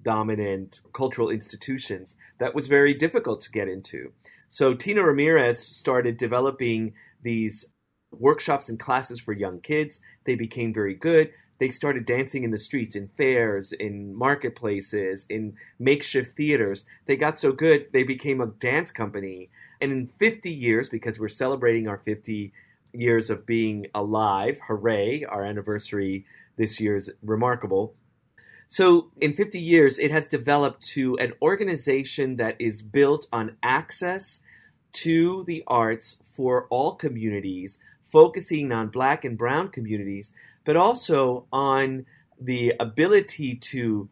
dominant 0.03 0.81
cultural 0.93 1.29
institutions 1.29 2.15
that 2.39 2.53
was 2.53 2.67
very 2.67 2.93
difficult 2.93 3.41
to 3.41 3.51
get 3.51 3.67
into 3.67 4.11
so 4.47 4.73
tina 4.73 5.03
ramirez 5.03 5.59
started 5.59 6.17
developing 6.17 6.93
these 7.23 7.65
workshops 8.11 8.69
and 8.69 8.79
classes 8.79 9.19
for 9.19 9.33
young 9.33 9.59
kids 9.61 9.99
they 10.25 10.35
became 10.35 10.73
very 10.73 10.95
good 10.95 11.31
they 11.59 11.69
started 11.69 12.05
dancing 12.05 12.43
in 12.43 12.51
the 12.51 12.57
streets, 12.57 12.95
in 12.95 13.09
fairs, 13.17 13.73
in 13.73 14.15
marketplaces, 14.15 15.25
in 15.29 15.53
makeshift 15.77 16.35
theaters. 16.35 16.85
They 17.05 17.17
got 17.17 17.37
so 17.37 17.51
good, 17.51 17.87
they 17.91 18.03
became 18.03 18.39
a 18.41 18.47
dance 18.47 18.91
company. 18.91 19.49
And 19.81 19.91
in 19.91 20.09
50 20.19 20.51
years, 20.51 20.89
because 20.89 21.19
we're 21.19 21.27
celebrating 21.27 21.87
our 21.87 21.97
50 21.97 22.53
years 22.93 23.29
of 23.29 23.45
being 23.45 23.87
alive, 23.93 24.59
hooray, 24.65 25.25
our 25.25 25.43
anniversary 25.43 26.25
this 26.57 26.79
year 26.79 26.95
is 26.95 27.11
remarkable. 27.21 27.93
So, 28.71 29.09
in 29.19 29.33
50 29.33 29.59
years, 29.59 29.97
it 29.97 30.11
has 30.11 30.27
developed 30.27 30.85
to 30.89 31.17
an 31.17 31.33
organization 31.41 32.35
that 32.35 32.55
is 32.59 32.83
built 32.83 33.25
on 33.33 33.57
access 33.63 34.41
to 34.91 35.43
the 35.45 35.63
arts 35.65 36.17
for 36.35 36.67
all 36.69 36.93
communities, 36.93 37.79
focusing 38.11 38.71
on 38.71 38.89
black 38.89 39.25
and 39.25 39.35
brown 39.35 39.69
communities, 39.69 40.31
but 40.65 40.77
also 40.77 41.47
on 41.51 42.05
the 42.39 42.75
ability 42.79 43.55
to 43.55 44.07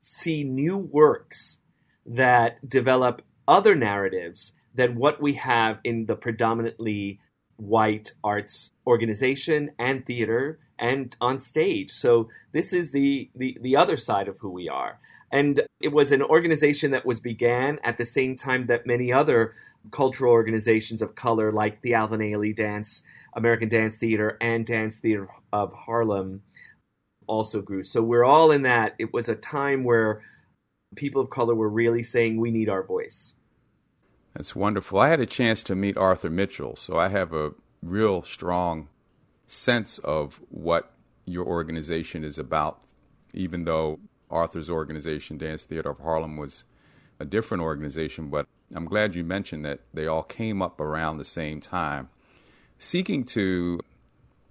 see 0.00 0.42
new 0.42 0.78
works 0.78 1.58
that 2.06 2.66
develop 2.66 3.20
other 3.46 3.74
narratives 3.74 4.52
than 4.74 4.96
what 4.96 5.20
we 5.20 5.34
have 5.34 5.78
in 5.84 6.06
the 6.06 6.16
predominantly 6.16 7.20
white 7.56 8.12
arts 8.24 8.72
organization 8.86 9.70
and 9.78 10.04
theater 10.04 10.58
and 10.78 11.16
on 11.20 11.38
stage. 11.38 11.90
So 11.90 12.28
this 12.52 12.72
is 12.72 12.90
the, 12.90 13.30
the, 13.36 13.56
the 13.60 13.76
other 13.76 13.96
side 13.96 14.28
of 14.28 14.38
who 14.38 14.50
we 14.50 14.68
are. 14.68 14.98
And 15.30 15.62
it 15.80 15.92
was 15.92 16.12
an 16.12 16.22
organization 16.22 16.90
that 16.90 17.06
was 17.06 17.20
began 17.20 17.78
at 17.84 17.96
the 17.96 18.04
same 18.04 18.36
time 18.36 18.66
that 18.66 18.86
many 18.86 19.12
other 19.12 19.54
cultural 19.90 20.32
organizations 20.32 21.02
of 21.02 21.14
color 21.14 21.50
like 21.50 21.80
the 21.82 21.94
Alvin 21.94 22.20
Ailey 22.20 22.54
Dance 22.54 23.02
American 23.34 23.68
Dance 23.68 23.96
Theater 23.96 24.36
and 24.40 24.66
Dance 24.66 24.96
Theater 24.96 25.28
of 25.52 25.72
Harlem 25.72 26.42
also 27.26 27.62
grew. 27.62 27.82
So 27.82 28.02
we're 28.02 28.24
all 28.24 28.50
in 28.50 28.62
that. 28.62 28.94
It 28.98 29.12
was 29.12 29.28
a 29.28 29.36
time 29.36 29.84
where 29.84 30.22
people 30.96 31.22
of 31.22 31.30
color 31.30 31.54
were 31.54 31.70
really 31.70 32.02
saying, 32.02 32.36
we 32.36 32.50
need 32.50 32.68
our 32.68 32.82
voice. 32.82 33.34
That's 34.34 34.56
wonderful. 34.56 34.98
I 34.98 35.08
had 35.08 35.20
a 35.20 35.26
chance 35.26 35.62
to 35.64 35.74
meet 35.74 35.96
Arthur 35.96 36.30
Mitchell, 36.30 36.76
so 36.76 36.98
I 36.98 37.08
have 37.08 37.32
a 37.32 37.52
real 37.82 38.22
strong 38.22 38.88
sense 39.46 39.98
of 39.98 40.40
what 40.48 40.92
your 41.26 41.44
organization 41.44 42.24
is 42.24 42.38
about, 42.38 42.82
even 43.34 43.64
though 43.64 44.00
Arthur's 44.30 44.70
organization, 44.70 45.36
Dance 45.36 45.64
Theater 45.64 45.90
of 45.90 46.00
Harlem, 46.00 46.36
was 46.36 46.64
a 47.20 47.24
different 47.24 47.62
organization. 47.62 48.30
But 48.30 48.46
I'm 48.74 48.86
glad 48.86 49.14
you 49.14 49.24
mentioned 49.24 49.64
that 49.64 49.80
they 49.92 50.06
all 50.06 50.22
came 50.22 50.62
up 50.62 50.80
around 50.80 51.18
the 51.18 51.24
same 51.24 51.60
time 51.60 52.08
seeking 52.78 53.24
to 53.24 53.78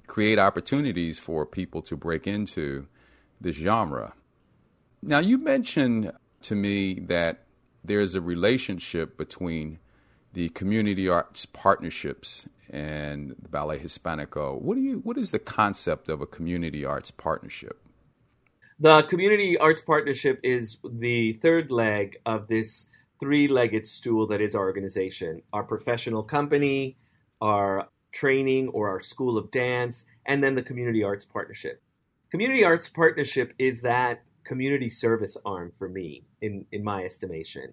create 0.08 0.40
opportunities 0.40 1.20
for 1.20 1.46
people 1.46 1.82
to 1.82 1.98
break 1.98 2.28
into 2.28 2.88
this 3.42 3.56
genre. 3.56 4.14
Now, 5.02 5.20
you 5.20 5.38
mentioned 5.38 6.12
to 6.44 6.56
me 6.56 6.94
that 7.08 7.44
there's 7.84 8.16
a 8.16 8.22
relationship 8.22 9.18
between 9.18 9.80
the 10.34 10.50
community 10.50 11.10
arts 11.10 11.46
partnerships 11.46 12.48
and 12.70 13.36
the 13.42 13.50
Ballet 13.50 13.80
Hispanico. 13.80 14.60
What 14.60 14.76
do 14.76 14.82
you 14.82 15.00
what 15.00 15.18
is 15.18 15.32
the 15.32 15.40
concept 15.40 16.10
of 16.10 16.22
a 16.22 16.26
community 16.26 16.86
arts 16.86 17.12
partnership? 17.12 17.80
The 18.80 19.04
community 19.04 19.58
arts 19.58 19.82
partnership 19.82 20.40
is 20.44 20.78
the 20.84 21.34
third 21.34 21.70
leg 21.70 22.18
of 22.26 22.48
this 22.48 22.88
three-legged 23.20 23.86
stool 23.86 24.26
that 24.28 24.42
is 24.42 24.56
our 24.56 24.64
organization. 24.64 25.44
Our 25.54 25.64
professional 25.64 26.24
company, 26.24 26.98
our 27.42 27.90
training 28.12 28.70
or 28.70 28.90
our 28.90 29.02
school 29.02 29.38
of 29.38 29.52
dance, 29.52 30.06
and 30.26 30.44
then 30.44 30.56
the 30.56 30.64
community 30.64 31.04
arts 31.04 31.26
partnership. 31.26 31.82
Community 32.32 32.64
arts 32.64 32.90
partnership 32.90 33.54
is 33.60 33.82
that 33.82 34.24
community 34.52 34.90
service 34.90 35.38
arm 35.46 35.72
for 35.78 35.88
me, 35.88 36.26
in, 36.42 36.66
in 36.74 36.84
my 36.84 37.06
estimation. 37.06 37.72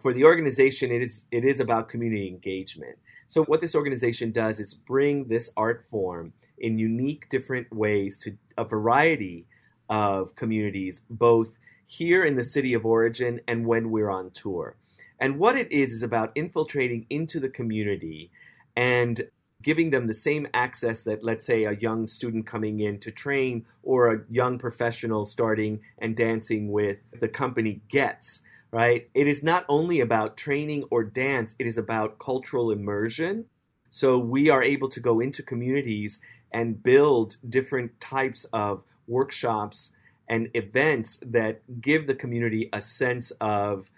For 0.00 0.12
the 0.14 0.24
organization, 0.24 0.92
it 0.92 1.02
is 1.02 1.24
it 1.32 1.44
is 1.44 1.58
about 1.58 1.88
community 1.88 2.28
engagement. 2.28 2.96
So 3.26 3.42
what 3.46 3.60
this 3.60 3.74
organization 3.74 4.30
does 4.30 4.60
is 4.60 4.72
bring 4.72 5.26
this 5.26 5.50
art 5.56 5.84
form 5.90 6.32
in 6.58 6.78
unique 6.78 7.28
different 7.28 7.66
ways 7.72 8.18
to 8.18 8.36
a 8.56 8.62
variety 8.62 9.46
of 9.88 10.36
communities, 10.36 11.00
both 11.10 11.58
here 11.88 12.24
in 12.24 12.36
the 12.36 12.44
city 12.44 12.72
of 12.74 12.86
origin 12.86 13.40
and 13.48 13.66
when 13.66 13.90
we're 13.90 14.10
on 14.10 14.30
tour. 14.30 14.76
And 15.18 15.40
what 15.40 15.56
it 15.56 15.72
is 15.72 15.92
is 15.92 16.04
about 16.04 16.30
infiltrating 16.36 17.04
into 17.10 17.40
the 17.40 17.48
community 17.48 18.30
and 18.76 19.20
giving 19.62 19.90
them 19.90 20.06
the 20.06 20.14
same 20.14 20.46
access 20.54 21.02
that, 21.02 21.22
let's 21.22 21.46
say, 21.46 21.64
a 21.64 21.76
young 21.76 22.08
student 22.08 22.46
coming 22.46 22.80
in 22.80 22.98
to 23.00 23.10
train 23.10 23.64
or 23.82 24.12
a 24.12 24.20
young 24.30 24.58
professional 24.58 25.24
starting 25.24 25.80
and 25.98 26.16
dancing 26.16 26.70
with 26.70 26.98
the 27.20 27.28
company 27.28 27.80
gets, 27.88 28.40
right? 28.72 29.08
It 29.14 29.28
is 29.28 29.42
not 29.42 29.64
only 29.68 30.00
about 30.00 30.36
training 30.36 30.84
or 30.90 31.04
dance, 31.04 31.54
it 31.58 31.66
is 31.66 31.78
about 31.78 32.18
cultural 32.18 32.70
immersion. 32.70 33.44
So 33.90 34.18
we 34.18 34.48
are 34.50 34.62
able 34.62 34.88
to 34.88 35.00
go 35.00 35.20
into 35.20 35.42
communities 35.42 36.20
and 36.52 36.82
build 36.82 37.36
different 37.48 38.00
types 38.00 38.44
of 38.52 38.82
workshops 39.06 39.92
and 40.28 40.48
events 40.54 41.18
that 41.26 41.60
give 41.80 42.06
the 42.06 42.14
community 42.14 42.70
a 42.72 42.80
sense 42.80 43.32
of 43.40 43.90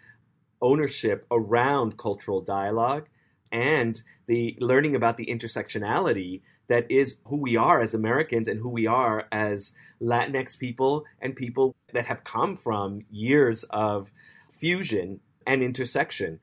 ownership 0.60 1.26
around 1.30 1.96
cultural 1.98 2.40
dialogue 2.40 3.06
and 3.52 4.00
the 4.26 4.56
learning 4.60 4.96
about 4.96 5.16
the 5.16 5.26
intersectionality 5.26 6.40
that 6.68 6.90
is 6.90 7.16
who 7.26 7.36
we 7.36 7.56
are 7.56 7.80
as 7.80 7.94
Americans 7.94 8.48
and 8.48 8.60
who 8.60 8.68
we 8.68 8.86
are 8.86 9.26
as 9.30 9.72
Latinx 10.00 10.58
people 10.58 11.04
and 11.20 11.36
people 11.36 11.74
that 11.92 12.06
have 12.06 12.24
come 12.24 12.56
from 12.56 13.04
years 13.10 13.64
of 13.70 14.10
fusion 14.50 15.20
and 15.46 15.62
intersection. 15.62 16.40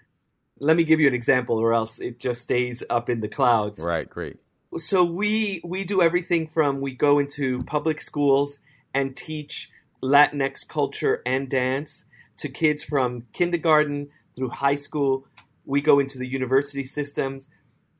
Let 0.59 0.77
me 0.77 0.83
give 0.83 0.99
you 0.99 1.07
an 1.07 1.15
example, 1.15 1.57
or 1.57 1.73
else 1.73 1.99
it 1.99 2.19
just 2.19 2.41
stays 2.41 2.83
up 2.89 3.09
in 3.09 3.21
the 3.21 3.27
clouds. 3.27 3.79
Right, 3.79 4.07
great. 4.07 4.37
So 4.77 5.03
we 5.03 5.59
we 5.63 5.83
do 5.83 6.01
everything 6.01 6.47
from 6.47 6.81
we 6.81 6.93
go 6.93 7.19
into 7.19 7.63
public 7.63 8.01
schools 8.01 8.59
and 8.93 9.15
teach 9.15 9.71
Latinx 10.03 10.67
culture 10.67 11.21
and 11.25 11.49
dance 11.49 12.05
to 12.37 12.47
kids 12.47 12.83
from 12.83 13.25
kindergarten 13.33 14.09
through 14.35 14.49
high 14.49 14.75
school 14.75 15.25
we 15.71 15.79
go 15.79 15.99
into 15.99 16.17
the 16.17 16.27
university 16.27 16.83
systems 16.83 17.47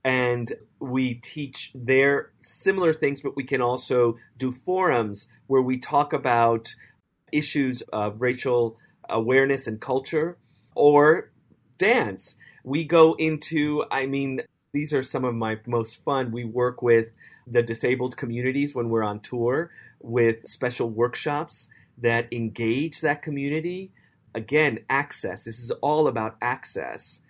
and 0.04 0.52
we 0.82 1.14
teach 1.14 1.72
there 1.74 2.34
similar 2.42 2.94
things, 2.94 3.22
but 3.22 3.38
we 3.38 3.46
can 3.46 3.62
also 3.62 4.18
do 4.38 4.52
forums 4.52 5.28
where 5.48 5.62
we 5.62 5.78
talk 5.78 6.12
about 6.12 6.76
issues 7.32 7.82
of 7.94 8.20
racial 8.20 8.78
awareness 9.10 9.68
and 9.68 9.80
culture 9.80 10.38
or 10.76 11.32
dance. 11.78 12.36
We 12.66 12.84
go 12.84 13.14
into, 13.14 13.86
I 13.90 14.06
mean, 14.06 14.42
these 14.74 14.92
are 14.92 15.02
some 15.02 15.24
of 15.24 15.34
my 15.34 15.58
most 15.66 16.04
fun. 16.04 16.34
We 16.34 16.44
work 16.44 16.82
with 16.82 17.08
the 17.48 17.64
disabled 17.64 18.18
communities 18.18 18.76
when 18.76 18.90
we're 18.90 19.04
on 19.04 19.22
tour 19.22 19.72
with 20.02 20.46
special 20.46 20.90
workshops 20.90 21.70
that 22.00 22.28
engage 22.34 23.00
that 23.00 23.22
community. 23.22 23.94
Again, 24.36 24.80
access. 24.90 25.46
This 25.46 25.60
is 25.60 25.72
all 25.80 26.08
about 26.08 26.36
access 26.42 27.22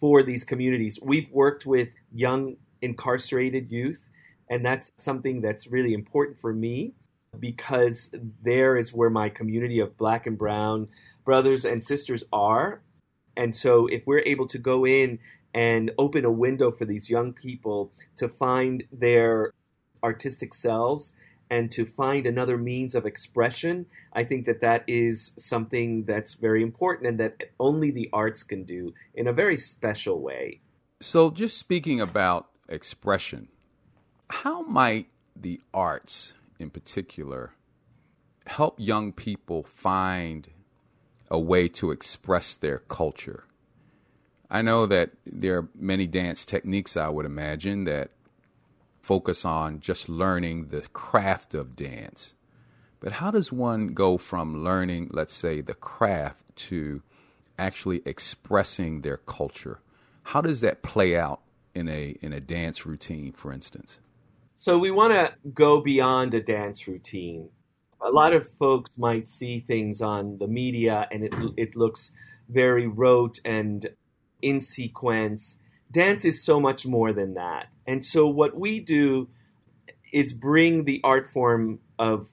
for 0.00 0.22
these 0.22 0.44
communities. 0.44 0.98
We've 1.02 1.30
worked 1.30 1.66
with 1.66 1.88
young 2.12 2.56
incarcerated 2.82 3.70
youth, 3.70 4.04
and 4.50 4.64
that's 4.64 4.92
something 4.96 5.40
that's 5.40 5.66
really 5.66 5.94
important 5.94 6.38
for 6.38 6.52
me 6.52 6.92
because 7.38 8.10
there 8.42 8.76
is 8.76 8.92
where 8.92 9.10
my 9.10 9.28
community 9.28 9.80
of 9.80 9.96
black 9.98 10.26
and 10.26 10.38
brown 10.38 10.88
brothers 11.24 11.64
and 11.64 11.84
sisters 11.84 12.24
are. 12.32 12.80
And 13.36 13.54
so 13.54 13.86
if 13.86 14.06
we're 14.06 14.22
able 14.24 14.46
to 14.48 14.58
go 14.58 14.86
in 14.86 15.18
and 15.52 15.90
open 15.98 16.24
a 16.24 16.30
window 16.30 16.70
for 16.70 16.84
these 16.84 17.10
young 17.10 17.32
people 17.32 17.92
to 18.16 18.28
find 18.28 18.84
their 18.92 19.52
artistic 20.02 20.54
selves 20.54 21.12
and 21.50 21.70
to 21.72 21.86
find 21.86 22.26
another 22.26 22.58
means 22.58 22.94
of 22.94 23.06
expression, 23.06 23.86
I 24.12 24.24
think 24.24 24.46
that 24.46 24.60
that 24.62 24.84
is 24.86 25.32
something 25.38 26.04
that's 26.04 26.34
very 26.34 26.62
important 26.62 27.08
and 27.08 27.20
that 27.20 27.50
only 27.60 27.90
the 27.90 28.10
arts 28.12 28.42
can 28.42 28.64
do 28.64 28.94
in 29.14 29.26
a 29.28 29.32
very 29.32 29.56
special 29.56 30.20
way. 30.20 30.60
So, 31.00 31.30
just 31.30 31.58
speaking 31.58 32.00
about 32.00 32.48
expression, 32.68 33.48
how 34.30 34.62
might 34.62 35.08
the 35.36 35.60
arts 35.72 36.34
in 36.58 36.70
particular 36.70 37.52
help 38.46 38.76
young 38.78 39.12
people 39.12 39.62
find 39.62 40.48
a 41.30 41.38
way 41.38 41.68
to 41.68 41.90
express 41.90 42.56
their 42.56 42.78
culture? 42.78 43.44
I 44.50 44.62
know 44.62 44.86
that 44.86 45.10
there 45.26 45.58
are 45.58 45.68
many 45.74 46.06
dance 46.06 46.44
techniques, 46.44 46.96
I 46.96 47.08
would 47.08 47.26
imagine, 47.26 47.84
that 47.84 48.10
focus 49.06 49.44
on 49.44 49.78
just 49.78 50.08
learning 50.08 50.66
the 50.70 50.82
craft 50.92 51.54
of 51.54 51.76
dance. 51.76 52.34
But 52.98 53.12
how 53.12 53.30
does 53.30 53.52
one 53.52 53.88
go 53.94 54.18
from 54.18 54.64
learning, 54.64 55.10
let's 55.12 55.32
say, 55.32 55.60
the 55.60 55.74
craft 55.74 56.42
to 56.66 57.02
actually 57.56 58.02
expressing 58.04 59.02
their 59.02 59.18
culture? 59.18 59.78
How 60.24 60.40
does 60.40 60.60
that 60.62 60.82
play 60.82 61.16
out 61.16 61.40
in 61.72 61.88
a 61.88 62.16
in 62.20 62.32
a 62.32 62.40
dance 62.40 62.84
routine, 62.84 63.30
for 63.32 63.52
instance? 63.52 64.00
So 64.56 64.76
we 64.76 64.90
want 64.90 65.12
to 65.12 65.32
go 65.54 65.80
beyond 65.80 66.34
a 66.34 66.40
dance 66.40 66.88
routine. 66.88 67.48
A 68.00 68.10
lot 68.10 68.32
of 68.32 68.50
folks 68.58 68.90
might 68.96 69.28
see 69.28 69.60
things 69.60 70.02
on 70.02 70.38
the 70.38 70.48
media 70.48 71.06
and 71.12 71.22
it 71.22 71.34
it 71.56 71.76
looks 71.76 72.10
very 72.48 72.88
rote 72.88 73.38
and 73.44 73.88
in 74.42 74.60
sequence 74.60 75.58
dance 75.90 76.24
is 76.24 76.42
so 76.42 76.60
much 76.60 76.86
more 76.86 77.12
than 77.12 77.34
that. 77.34 77.68
And 77.86 78.04
so 78.04 78.26
what 78.26 78.58
we 78.58 78.80
do 78.80 79.28
is 80.12 80.32
bring 80.32 80.84
the 80.84 81.00
art 81.04 81.30
form 81.32 81.80
of 81.98 82.28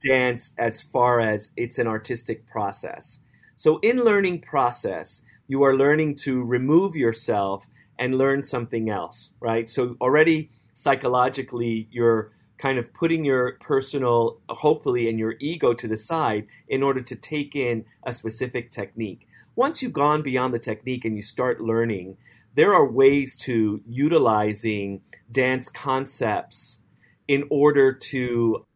dance 0.00 0.52
as 0.58 0.82
far 0.82 1.20
as 1.20 1.50
it's 1.56 1.78
an 1.78 1.86
artistic 1.86 2.46
process. 2.46 3.20
So 3.56 3.78
in 3.78 4.04
learning 4.04 4.42
process, 4.42 5.22
you 5.48 5.62
are 5.64 5.74
learning 5.74 6.16
to 6.16 6.42
remove 6.42 6.94
yourself 6.94 7.66
and 7.98 8.16
learn 8.16 8.42
something 8.42 8.88
else, 8.90 9.32
right? 9.40 9.68
So 9.68 9.96
already 10.00 10.50
psychologically 10.74 11.88
you're 11.90 12.30
kind 12.58 12.78
of 12.78 12.92
putting 12.92 13.24
your 13.24 13.52
personal 13.60 14.38
hopefully 14.48 15.08
and 15.08 15.18
your 15.18 15.34
ego 15.40 15.72
to 15.74 15.88
the 15.88 15.96
side 15.96 16.46
in 16.68 16.82
order 16.82 17.00
to 17.00 17.16
take 17.16 17.56
in 17.56 17.84
a 18.04 18.12
specific 18.12 18.70
technique. 18.70 19.26
Once 19.56 19.82
you've 19.82 19.92
gone 19.92 20.22
beyond 20.22 20.54
the 20.54 20.58
technique 20.58 21.04
and 21.04 21.16
you 21.16 21.22
start 21.22 21.60
learning, 21.60 22.16
there 22.54 22.74
are 22.74 22.90
ways 22.90 23.36
to 23.36 23.80
utilizing 23.86 25.02
dance 25.30 25.68
concepts 25.68 26.78
in 27.26 27.44
order 27.50 27.92
to 27.92 28.66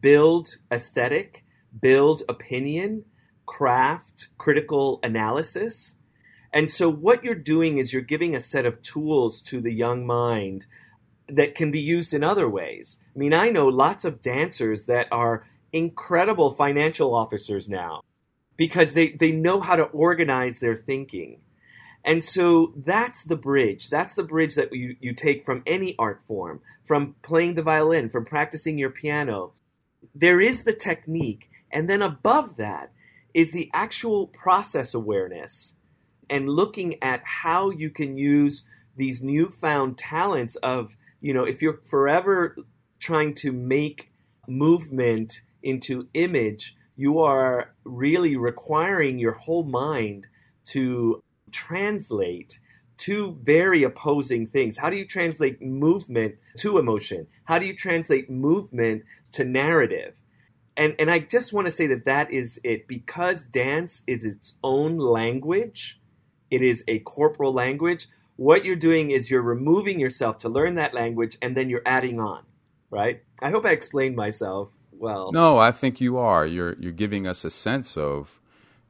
build 0.00 0.56
aesthetic, 0.70 1.44
build 1.80 2.22
opinion, 2.28 3.04
craft 3.46 4.28
critical 4.38 4.98
analysis. 5.02 5.94
And 6.52 6.70
so, 6.70 6.90
what 6.90 7.24
you're 7.24 7.34
doing 7.34 7.78
is 7.78 7.92
you're 7.92 8.02
giving 8.02 8.34
a 8.34 8.40
set 8.40 8.66
of 8.66 8.82
tools 8.82 9.40
to 9.42 9.60
the 9.60 9.72
young 9.72 10.06
mind 10.06 10.66
that 11.28 11.54
can 11.54 11.70
be 11.70 11.80
used 11.80 12.12
in 12.12 12.22
other 12.22 12.48
ways. 12.48 12.98
I 13.14 13.18
mean, 13.18 13.32
I 13.32 13.50
know 13.50 13.68
lots 13.68 14.04
of 14.04 14.20
dancers 14.20 14.86
that 14.86 15.08
are 15.10 15.46
incredible 15.72 16.52
financial 16.52 17.14
officers 17.14 17.68
now 17.68 18.02
because 18.56 18.92
they, 18.92 19.10
they 19.10 19.32
know 19.32 19.60
how 19.60 19.76
to 19.76 19.84
organize 19.84 20.60
their 20.60 20.76
thinking. 20.76 21.40
And 22.04 22.24
so 22.24 22.72
that's 22.76 23.22
the 23.24 23.36
bridge. 23.36 23.88
That's 23.88 24.14
the 24.14 24.24
bridge 24.24 24.56
that 24.56 24.72
you, 24.72 24.96
you 25.00 25.14
take 25.14 25.44
from 25.44 25.62
any 25.66 25.94
art 25.98 26.22
form, 26.26 26.60
from 26.84 27.14
playing 27.22 27.54
the 27.54 27.62
violin, 27.62 28.10
from 28.10 28.24
practicing 28.24 28.76
your 28.76 28.90
piano. 28.90 29.52
There 30.14 30.40
is 30.40 30.64
the 30.64 30.72
technique. 30.72 31.48
And 31.70 31.88
then 31.88 32.02
above 32.02 32.56
that 32.56 32.92
is 33.34 33.52
the 33.52 33.70
actual 33.72 34.26
process 34.26 34.94
awareness 34.94 35.74
and 36.28 36.48
looking 36.48 37.02
at 37.02 37.22
how 37.24 37.70
you 37.70 37.90
can 37.90 38.16
use 38.16 38.64
these 38.96 39.22
newfound 39.22 39.96
talents 39.96 40.56
of, 40.56 40.96
you 41.20 41.32
know, 41.32 41.44
if 41.44 41.62
you're 41.62 41.80
forever 41.88 42.56
trying 42.98 43.34
to 43.34 43.52
make 43.52 44.10
movement 44.48 45.40
into 45.62 46.08
image, 46.14 46.76
you 46.96 47.20
are 47.20 47.72
really 47.84 48.36
requiring 48.36 49.18
your 49.18 49.32
whole 49.32 49.64
mind 49.64 50.26
to 50.64 51.22
translate 51.52 52.58
two 52.98 53.36
very 53.42 53.82
opposing 53.82 54.46
things. 54.46 54.78
How 54.78 54.90
do 54.90 54.96
you 54.96 55.06
translate 55.06 55.60
movement 55.60 56.36
to 56.58 56.78
emotion? 56.78 57.26
How 57.44 57.58
do 57.58 57.66
you 57.66 57.76
translate 57.76 58.30
movement 58.30 59.04
to 59.32 59.44
narrative? 59.44 60.14
And 60.76 60.94
and 60.98 61.10
I 61.10 61.18
just 61.18 61.52
want 61.52 61.66
to 61.66 61.70
say 61.70 61.86
that 61.88 62.04
that 62.06 62.30
is 62.30 62.60
it 62.64 62.88
because 62.88 63.44
dance 63.44 64.02
is 64.06 64.24
its 64.24 64.54
own 64.62 64.98
language. 64.98 66.00
It 66.50 66.62
is 66.62 66.84
a 66.88 67.00
corporal 67.00 67.52
language. 67.52 68.08
What 68.36 68.64
you're 68.64 68.76
doing 68.76 69.10
is 69.10 69.30
you're 69.30 69.42
removing 69.42 70.00
yourself 70.00 70.38
to 70.38 70.48
learn 70.48 70.76
that 70.76 70.94
language 70.94 71.36
and 71.42 71.56
then 71.56 71.68
you're 71.68 71.82
adding 71.84 72.20
on, 72.20 72.44
right? 72.90 73.22
I 73.42 73.50
hope 73.50 73.66
I 73.66 73.70
explained 73.70 74.16
myself 74.16 74.70
well. 74.92 75.32
No, 75.32 75.58
I 75.58 75.72
think 75.72 76.00
you 76.00 76.16
are. 76.18 76.46
You're 76.46 76.74
you're 76.78 76.92
giving 76.92 77.26
us 77.26 77.44
a 77.44 77.50
sense 77.50 77.96
of 77.96 78.40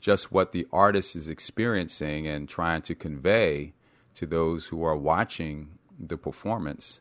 just 0.03 0.33
what 0.33 0.51
the 0.51 0.67
artist 0.73 1.15
is 1.15 1.29
experiencing 1.29 2.27
and 2.27 2.49
trying 2.49 2.83
to 2.83 2.95
convey 2.95 3.73
to 4.15 4.27
those 4.27 4.67
who 4.67 4.83
are 4.83 4.97
watching 4.97 5.69
the 5.99 6.19
performance. 6.19 7.01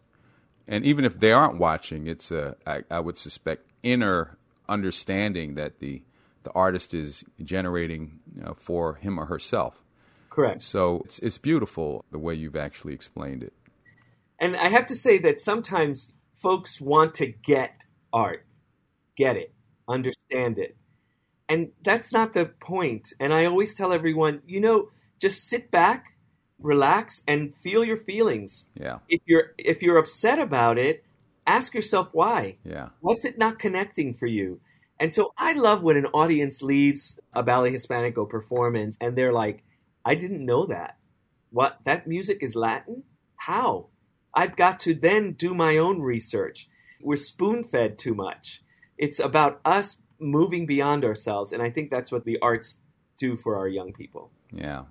And 0.67 0.85
even 0.85 1.03
if 1.03 1.19
they 1.19 1.31
aren't 1.31 1.57
watching, 1.57 2.05
it's 2.05 2.31
a 2.31 2.55
I, 2.65 2.83
I 2.91 2.99
would 2.99 3.17
suspect 3.17 3.65
inner 3.83 4.37
understanding 4.69 5.55
that 5.55 5.79
the 5.79 6.03
the 6.43 6.51
artist 6.51 6.93
is 6.93 7.23
generating 7.43 8.19
you 8.35 8.43
know, 8.43 8.55
for 8.57 8.95
him 8.95 9.19
or 9.19 9.25
herself. 9.25 9.83
Correct. 10.29 10.61
So 10.61 11.01
it's 11.05 11.17
it's 11.19 11.39
beautiful 11.39 12.05
the 12.11 12.19
way 12.19 12.35
you've 12.35 12.55
actually 12.55 12.93
explained 12.93 13.41
it. 13.43 13.53
And 14.39 14.55
I 14.55 14.69
have 14.69 14.85
to 14.87 14.95
say 14.95 15.17
that 15.19 15.39
sometimes 15.39 16.11
folks 16.35 16.79
want 16.79 17.15
to 17.15 17.25
get 17.25 17.83
art, 18.13 18.45
get 19.15 19.37
it, 19.37 19.53
understand 19.87 20.59
it. 20.59 20.77
And 21.51 21.71
that's 21.83 22.13
not 22.13 22.31
the 22.31 22.45
point. 22.45 23.11
And 23.19 23.33
I 23.33 23.43
always 23.43 23.75
tell 23.75 23.91
everyone, 23.91 24.41
you 24.47 24.61
know, 24.61 24.87
just 25.19 25.49
sit 25.49 25.69
back, 25.69 26.15
relax, 26.59 27.23
and 27.27 27.53
feel 27.61 27.83
your 27.83 27.97
feelings. 27.97 28.69
Yeah. 28.79 28.99
If 29.09 29.19
you're 29.25 29.51
if 29.57 29.81
you're 29.81 29.97
upset 29.97 30.39
about 30.39 30.77
it, 30.77 31.03
ask 31.45 31.73
yourself 31.73 32.07
why. 32.13 32.55
Yeah. 32.63 32.87
What's 33.01 33.25
it 33.25 33.37
not 33.37 33.59
connecting 33.59 34.13
for 34.13 34.27
you? 34.27 34.61
And 34.97 35.13
so 35.13 35.33
I 35.37 35.51
love 35.51 35.83
when 35.83 35.97
an 35.97 36.05
audience 36.13 36.61
leaves 36.61 37.19
a 37.33 37.43
Ballet 37.43 37.73
Hispanico 37.73 38.29
performance 38.29 38.97
and 39.01 39.17
they're 39.17 39.33
like, 39.33 39.61
I 40.05 40.15
didn't 40.15 40.45
know 40.45 40.67
that. 40.67 40.95
What 41.49 41.79
that 41.83 42.07
music 42.07 42.37
is 42.39 42.55
Latin? 42.55 43.03
How? 43.35 43.87
I've 44.33 44.55
got 44.55 44.79
to 44.81 44.93
then 44.93 45.33
do 45.33 45.53
my 45.53 45.75
own 45.75 45.99
research. 45.99 46.69
We're 47.01 47.17
spoon 47.17 47.65
fed 47.65 47.99
too 47.99 48.15
much. 48.15 48.63
It's 48.97 49.19
about 49.19 49.59
us 49.65 49.97
moving 50.21 50.65
beyond 50.65 51.03
ourselves. 51.03 51.53
And 51.53 51.61
I 51.61 51.69
think 51.69 51.89
that's 51.89 52.11
what 52.11 52.25
the 52.25 52.39
arts 52.41 52.77
do 53.17 53.35
for 53.35 53.57
our 53.57 53.67
young 53.67 53.93
people. 53.93 54.31
Yeah. 54.51 54.83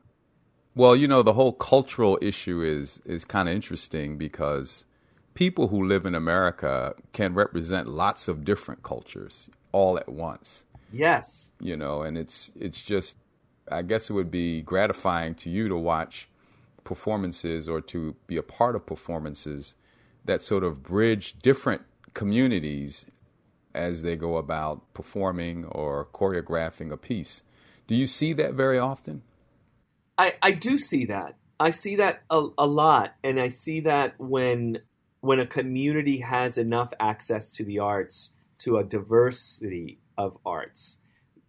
Well, 0.75 0.95
you 0.95 1.09
know, 1.09 1.23
the 1.23 1.33
whole 1.33 1.53
cultural 1.53 2.19
issue 2.23 2.63
is 2.63 3.01
is 3.05 3.25
kind 3.25 3.49
of 3.49 3.55
interesting 3.55 4.19
because 4.19 4.87
people 5.35 5.69
who 5.69 5.87
live 5.87 6.07
in 6.07 6.15
America 6.15 6.95
can 7.13 7.35
represent 7.35 7.89
lots 7.89 8.29
of 8.29 8.45
different 8.45 8.83
cultures 8.83 9.51
all 9.73 9.99
at 9.99 10.09
once. 10.09 10.65
Yes. 10.93 11.53
You 11.61 11.77
know, 11.77 12.03
and 12.03 12.17
it's 12.17 12.53
it's 12.59 12.83
just 12.83 13.17
I 13.71 13.83
guess 13.83 14.11
it 14.11 14.13
would 14.13 14.31
be 14.31 14.63
gratifying 14.63 15.35
to 15.37 15.51
you 15.51 15.69
to 15.69 15.77
watch 15.77 16.29
performances 16.85 17.69
or 17.69 17.81
to 17.81 18.15
be 18.27 18.37
a 18.37 18.43
part 18.43 18.75
of 18.75 18.87
performances 18.87 19.75
that 20.25 20.43
sort 20.43 20.65
of 20.65 20.83
bridge 20.83 21.39
different 21.39 21.83
communities 22.15 23.07
as 23.75 24.03
they 24.03 24.17
go 24.17 24.37
about 24.37 24.93
performing 24.95 25.65
or 25.65 26.07
choreographing 26.13 26.93
a 26.93 26.97
piece. 26.97 27.43
Do 27.87 27.95
you 27.95 28.07
see 28.07 28.33
that 28.35 28.55
very 28.55 28.79
often? 28.79 29.23
I, 30.19 30.35
I 30.43 30.53
do 30.53 30.79
see 30.79 31.07
that. 31.07 31.37
I 31.59 31.71
see 31.71 31.97
that 31.97 32.23
a, 32.31 32.47
a 32.57 32.67
lot, 32.67 33.15
and 33.23 33.39
I 33.39 33.49
see 33.49 33.81
that 33.81 34.15
when 34.19 34.81
when 35.21 35.41
a 35.41 35.47
community 35.47 36.21
has 36.21 36.57
enough 36.57 36.93
access 36.99 37.51
to 37.53 37.65
the 37.65 37.79
arts, 37.79 38.31
to 38.59 38.79
a 38.79 38.85
diversity 38.85 39.99
of 40.17 40.39
arts, 40.47 40.99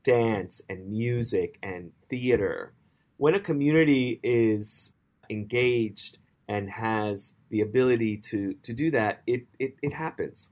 dance 0.04 0.62
and 0.68 0.90
music 0.90 1.58
and 1.64 1.92
theater, 2.10 2.74
when 3.16 3.36
a 3.36 3.40
community 3.40 4.20
is 4.24 4.94
engaged 5.30 6.18
and 6.50 6.70
has 6.70 7.34
the 7.50 7.62
ability 7.62 8.18
to, 8.18 8.54
to 8.64 8.74
do 8.74 8.92
that, 8.92 9.22
it, 9.26 9.46
it, 9.60 9.76
it 9.82 9.94
happens. 9.94 10.50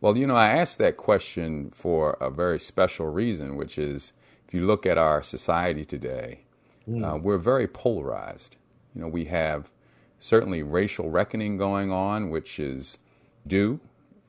Well, 0.00 0.18
you 0.18 0.26
know, 0.26 0.36
I 0.36 0.48
asked 0.48 0.78
that 0.78 0.96
question 0.96 1.70
for 1.70 2.16
a 2.20 2.30
very 2.30 2.58
special 2.58 3.06
reason, 3.06 3.56
which 3.56 3.78
is 3.78 4.12
if 4.46 4.52
you 4.52 4.66
look 4.66 4.84
at 4.86 4.98
our 4.98 5.22
society 5.22 5.84
today, 5.84 6.40
mm. 6.88 7.02
uh, 7.02 7.16
we're 7.16 7.38
very 7.38 7.66
polarized. 7.66 8.56
You 8.94 9.02
know, 9.02 9.08
we 9.08 9.24
have 9.26 9.70
certainly 10.18 10.62
racial 10.62 11.10
reckoning 11.10 11.56
going 11.56 11.90
on, 11.90 12.30
which 12.30 12.58
is 12.58 12.98
due 13.46 13.80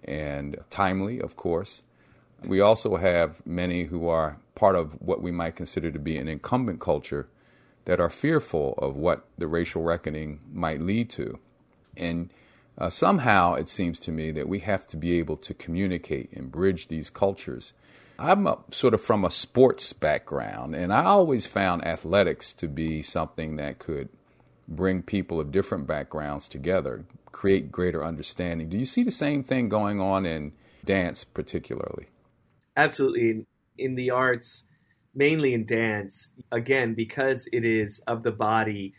and 0.03 0.58
timely, 0.69 1.19
of 1.19 1.36
course. 1.36 1.84
We 2.43 2.62
also 2.62 2.95
have 2.95 3.45
many 3.45 3.84
who 3.84 4.08
are 4.08 4.38
part 4.56 4.75
of 4.75 4.93
what 5.01 5.21
we 5.21 5.32
might 5.32 5.56
consider 5.56 5.91
to 5.91 5.99
be 5.99 6.17
an 6.17 6.27
incumbent 6.27 6.80
culture 6.80 7.27
that 7.86 7.99
are 7.99 8.10
fearful 8.10 8.73
of 8.77 8.95
what 8.95 9.25
the 9.38 9.47
racial 9.47 9.82
reckoning 9.82 10.39
might 10.53 10.82
lead 10.82 11.10
to. 11.12 11.39
And 11.95 12.30
uh, 12.78 12.90
somehow 12.90 13.56
it 13.56 13.70
seems 13.70 14.00
to 14.02 14.12
me 14.12 14.32
that 14.32 14.48
we 14.48 14.60
have 14.60 14.88
to 14.88 14.98
be 14.98 15.18
able 15.20 15.38
to 15.38 15.54
communicate 15.54 16.32
and 16.34 16.52
bridge 16.52 16.88
these 16.88 17.10
cultures. 17.10 17.74
I'm 18.20 18.48
a, 18.48 18.58
sort 18.72 18.94
of 18.94 19.02
from 19.02 19.26
a 19.26 19.32
sports 19.32 19.94
background, 19.94 20.76
and 20.76 20.92
I 20.92 21.06
always 21.06 21.46
found 21.46 21.86
athletics 21.86 22.54
to 22.54 22.68
be 22.68 23.02
something 23.02 23.58
that 23.58 23.80
could 23.80 24.10
bring 24.68 25.02
people 25.02 25.40
of 25.40 25.52
different 25.52 25.88
backgrounds 25.88 26.48
together, 26.48 27.06
create 27.32 27.72
greater 27.72 28.04
understanding. 28.04 28.70
Do 28.70 28.78
you 28.78 28.86
see 28.86 29.04
the 29.04 29.12
same 29.12 29.44
thing 29.44 29.70
going 29.70 30.02
on 30.02 30.26
in 30.26 30.52
dance, 30.84 31.24
particularly? 31.24 32.08
Absolutely. 32.76 33.46
In 33.78 33.96
the 33.96 34.12
arts, 34.12 34.63
mainly 35.13 35.54
in 35.54 35.66
dance, 35.66 36.30
again, 36.52 36.96
because 36.96 37.48
it 37.54 37.63
is 37.63 38.00
of 38.08 38.24
the 38.24 38.32
body, 38.32 38.94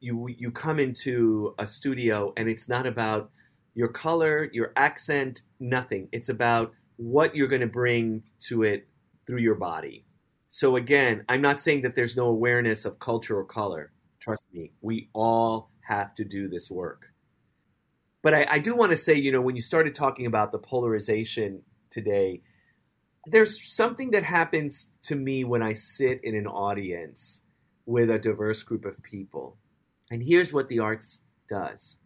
you 0.00 0.28
you 0.28 0.50
come 0.50 0.78
into 0.78 1.54
a 1.58 1.66
studio 1.66 2.32
and 2.36 2.48
it's 2.48 2.68
not 2.68 2.86
about 2.86 3.30
your 3.74 3.88
color, 3.88 4.50
your 4.52 4.72
accent, 4.76 5.42
nothing. 5.58 6.08
It's 6.12 6.28
about 6.28 6.72
what 6.96 7.34
you're 7.34 7.48
going 7.48 7.60
to 7.60 7.66
bring 7.66 8.22
to 8.40 8.62
it 8.62 8.86
through 9.26 9.38
your 9.38 9.54
body. 9.54 10.04
So 10.48 10.76
again, 10.76 11.24
I'm 11.28 11.40
not 11.40 11.62
saying 11.62 11.82
that 11.82 11.94
there's 11.94 12.16
no 12.16 12.26
awareness 12.26 12.84
of 12.84 12.98
culture 12.98 13.38
or 13.38 13.44
color. 13.44 13.92
Trust 14.18 14.42
me, 14.52 14.72
we 14.80 15.08
all 15.12 15.70
have 15.80 16.14
to 16.16 16.24
do 16.24 16.48
this 16.48 16.70
work. 16.70 17.06
But 18.22 18.34
I, 18.34 18.46
I 18.50 18.58
do 18.58 18.74
want 18.74 18.90
to 18.90 18.96
say, 18.96 19.14
you 19.14 19.32
know, 19.32 19.40
when 19.40 19.56
you 19.56 19.62
started 19.62 19.94
talking 19.94 20.26
about 20.26 20.52
the 20.52 20.58
polarization 20.58 21.62
today, 21.88 22.42
there's 23.26 23.72
something 23.72 24.10
that 24.10 24.24
happens 24.24 24.90
to 25.04 25.14
me 25.14 25.44
when 25.44 25.62
I 25.62 25.72
sit 25.72 26.20
in 26.22 26.34
an 26.34 26.46
audience 26.46 27.42
with 27.86 28.10
a 28.10 28.18
diverse 28.18 28.62
group 28.62 28.84
of 28.84 29.02
people. 29.02 29.56
And 30.10 30.22
here's 30.22 30.52
what 30.52 30.68
the 30.68 30.80
arts 30.80 31.20
does 31.48 31.96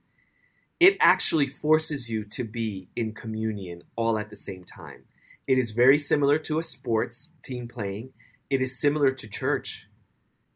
it 0.81 0.97
actually 1.01 1.49
forces 1.49 2.09
you 2.09 2.25
to 2.25 2.45
be 2.45 2.89
in 2.97 3.15
communion 3.15 3.85
all 3.97 4.19
at 4.19 4.29
the 4.29 4.37
same 4.37 4.65
time. 4.65 5.05
It 5.47 5.57
is 5.57 5.71
very 5.71 5.99
similar 5.99 6.39
to 6.41 6.59
a 6.59 6.63
sports 6.63 7.31
team 7.43 7.69
playing, 7.69 8.11
it 8.51 8.61
is 8.61 8.81
similar 8.81 9.13
to 9.13 9.29
church. 9.29 9.89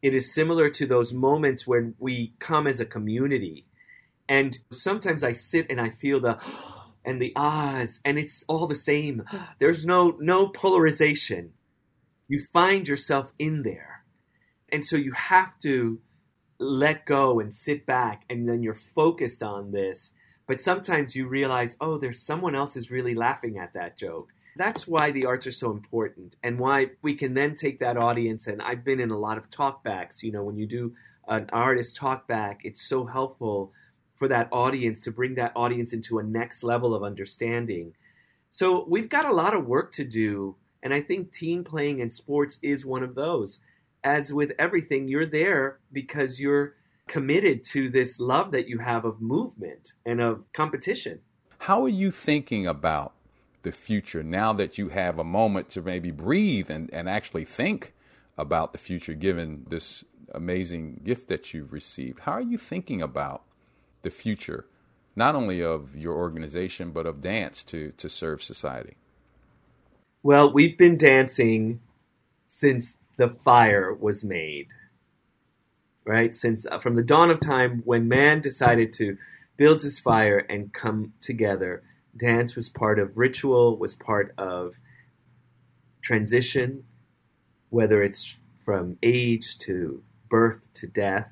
It 0.01 0.13
is 0.13 0.33
similar 0.33 0.69
to 0.69 0.85
those 0.85 1.13
moments 1.13 1.67
when 1.67 1.95
we 1.99 2.33
come 2.39 2.67
as 2.67 2.79
a 2.79 2.85
community. 2.85 3.65
And 4.29 4.57
sometimes 4.71 5.23
I 5.23 5.33
sit 5.33 5.67
and 5.69 5.81
I 5.81 5.89
feel 5.89 6.21
the 6.21 6.37
and 7.05 7.21
the 7.21 7.33
ahs, 7.35 7.99
and 8.05 8.19
it's 8.19 8.43
all 8.47 8.67
the 8.67 8.75
same. 8.75 9.23
There's 9.59 9.85
no 9.85 10.15
no 10.19 10.47
polarization. 10.47 11.53
You 12.27 12.45
find 12.53 12.87
yourself 12.87 13.33
in 13.39 13.63
there. 13.63 14.03
And 14.71 14.85
so 14.85 14.95
you 14.95 15.13
have 15.13 15.59
to 15.61 15.99
let 16.59 17.05
go 17.05 17.39
and 17.39 17.53
sit 17.53 17.85
back 17.85 18.23
and 18.29 18.47
then 18.47 18.61
you're 18.61 18.75
focused 18.75 19.41
on 19.41 19.71
this. 19.71 20.11
But 20.45 20.61
sometimes 20.61 21.15
you 21.15 21.27
realize, 21.27 21.77
oh, 21.79 21.97
there's 21.97 22.21
someone 22.21 22.55
else 22.55 22.75
is 22.75 22.91
really 22.91 23.15
laughing 23.15 23.57
at 23.57 23.73
that 23.73 23.97
joke. 23.97 24.33
That's 24.57 24.87
why 24.87 25.11
the 25.11 25.25
arts 25.25 25.47
are 25.47 25.51
so 25.51 25.71
important 25.71 26.35
and 26.43 26.59
why 26.59 26.87
we 27.01 27.15
can 27.15 27.33
then 27.33 27.55
take 27.55 27.79
that 27.79 27.97
audience. 27.97 28.47
And 28.47 28.61
I've 28.61 28.83
been 28.83 28.99
in 28.99 29.11
a 29.11 29.17
lot 29.17 29.37
of 29.37 29.49
talkbacks. 29.49 30.21
You 30.21 30.31
know, 30.31 30.43
when 30.43 30.57
you 30.57 30.65
do 30.65 30.93
an 31.27 31.49
artist 31.53 31.97
talkback, 31.97 32.57
it's 32.63 32.81
so 32.81 33.05
helpful 33.05 33.71
for 34.15 34.27
that 34.27 34.49
audience 34.51 35.01
to 35.01 35.11
bring 35.11 35.35
that 35.35 35.53
audience 35.55 35.93
into 35.93 36.19
a 36.19 36.23
next 36.23 36.63
level 36.63 36.93
of 36.93 37.03
understanding. 37.03 37.93
So 38.49 38.85
we've 38.89 39.07
got 39.07 39.25
a 39.25 39.33
lot 39.33 39.53
of 39.53 39.65
work 39.65 39.93
to 39.93 40.03
do. 40.03 40.55
And 40.83 40.93
I 40.93 41.01
think 41.01 41.31
team 41.31 41.63
playing 41.63 42.01
and 42.01 42.11
sports 42.11 42.59
is 42.61 42.85
one 42.85 43.03
of 43.03 43.15
those. 43.15 43.59
As 44.03 44.31
with 44.31 44.53
everything, 44.57 45.07
you're 45.07 45.25
there 45.25 45.79
because 45.91 46.39
you're 46.39 46.75
committed 47.07 47.65
to 47.65 47.89
this 47.89 48.19
love 48.19 48.51
that 48.51 48.67
you 48.67 48.77
have 48.77 49.03
of 49.03 49.19
movement 49.19 49.93
and 50.05 50.21
of 50.21 50.43
competition. 50.53 51.19
How 51.57 51.83
are 51.83 51.89
you 51.89 52.11
thinking 52.11 52.67
about 52.67 53.13
the 53.63 53.71
future 53.71 54.23
now 54.23 54.53
that 54.53 54.77
you 54.77 54.89
have 54.89 55.19
a 55.19 55.23
moment 55.23 55.69
to 55.69 55.81
maybe 55.81 56.11
breathe 56.11 56.69
and, 56.69 56.89
and 56.93 57.09
actually 57.09 57.43
think 57.45 57.93
about 58.37 58.71
the 58.71 58.77
future 58.77 59.13
given 59.13 59.65
this 59.69 60.05
amazing 60.33 61.01
gift 61.03 61.27
that 61.27 61.53
you've 61.53 61.73
received? 61.73 62.19
How 62.19 62.33
are 62.33 62.41
you 62.41 62.57
thinking 62.57 63.01
about 63.01 63.43
the 64.03 64.09
future, 64.09 64.65
not 65.15 65.35
only 65.35 65.61
of 65.61 65.95
your 65.95 66.15
organization, 66.15 66.91
but 66.91 67.05
of 67.05 67.21
dance 67.21 67.63
to, 67.65 67.91
to 67.93 68.07
serve 68.07 68.41
society? 68.41 68.95
Well, 70.23 70.53
we've 70.53 70.77
been 70.77 70.97
dancing 70.97 71.81
since 72.45 72.93
the 73.19 73.29
fire 73.29 73.93
was 73.93 74.23
made, 74.23 74.67
right? 76.05 76.33
Since 76.33 76.65
uh, 76.65 76.79
from 76.79 76.95
the 76.95 77.03
dawn 77.03 77.29
of 77.29 77.41
time 77.41 77.81
when 77.83 78.07
man 78.07 78.39
decided 78.39 78.93
to 78.93 79.17
build 79.57 79.81
his 79.81 79.99
fire 79.99 80.37
and 80.37 80.73
come 80.73 81.11
together, 81.19 81.83
dance 82.15 82.55
was 82.55 82.69
part 82.69 82.97
of 82.97 83.17
ritual, 83.17 83.77
was 83.77 83.93
part 83.93 84.33
of 84.37 84.75
transition, 86.01 86.85
whether 87.69 88.01
it's 88.01 88.37
from 88.63 88.97
age 89.03 89.57
to 89.59 90.01
birth 90.29 90.65
to 90.75 90.87
death 90.87 91.29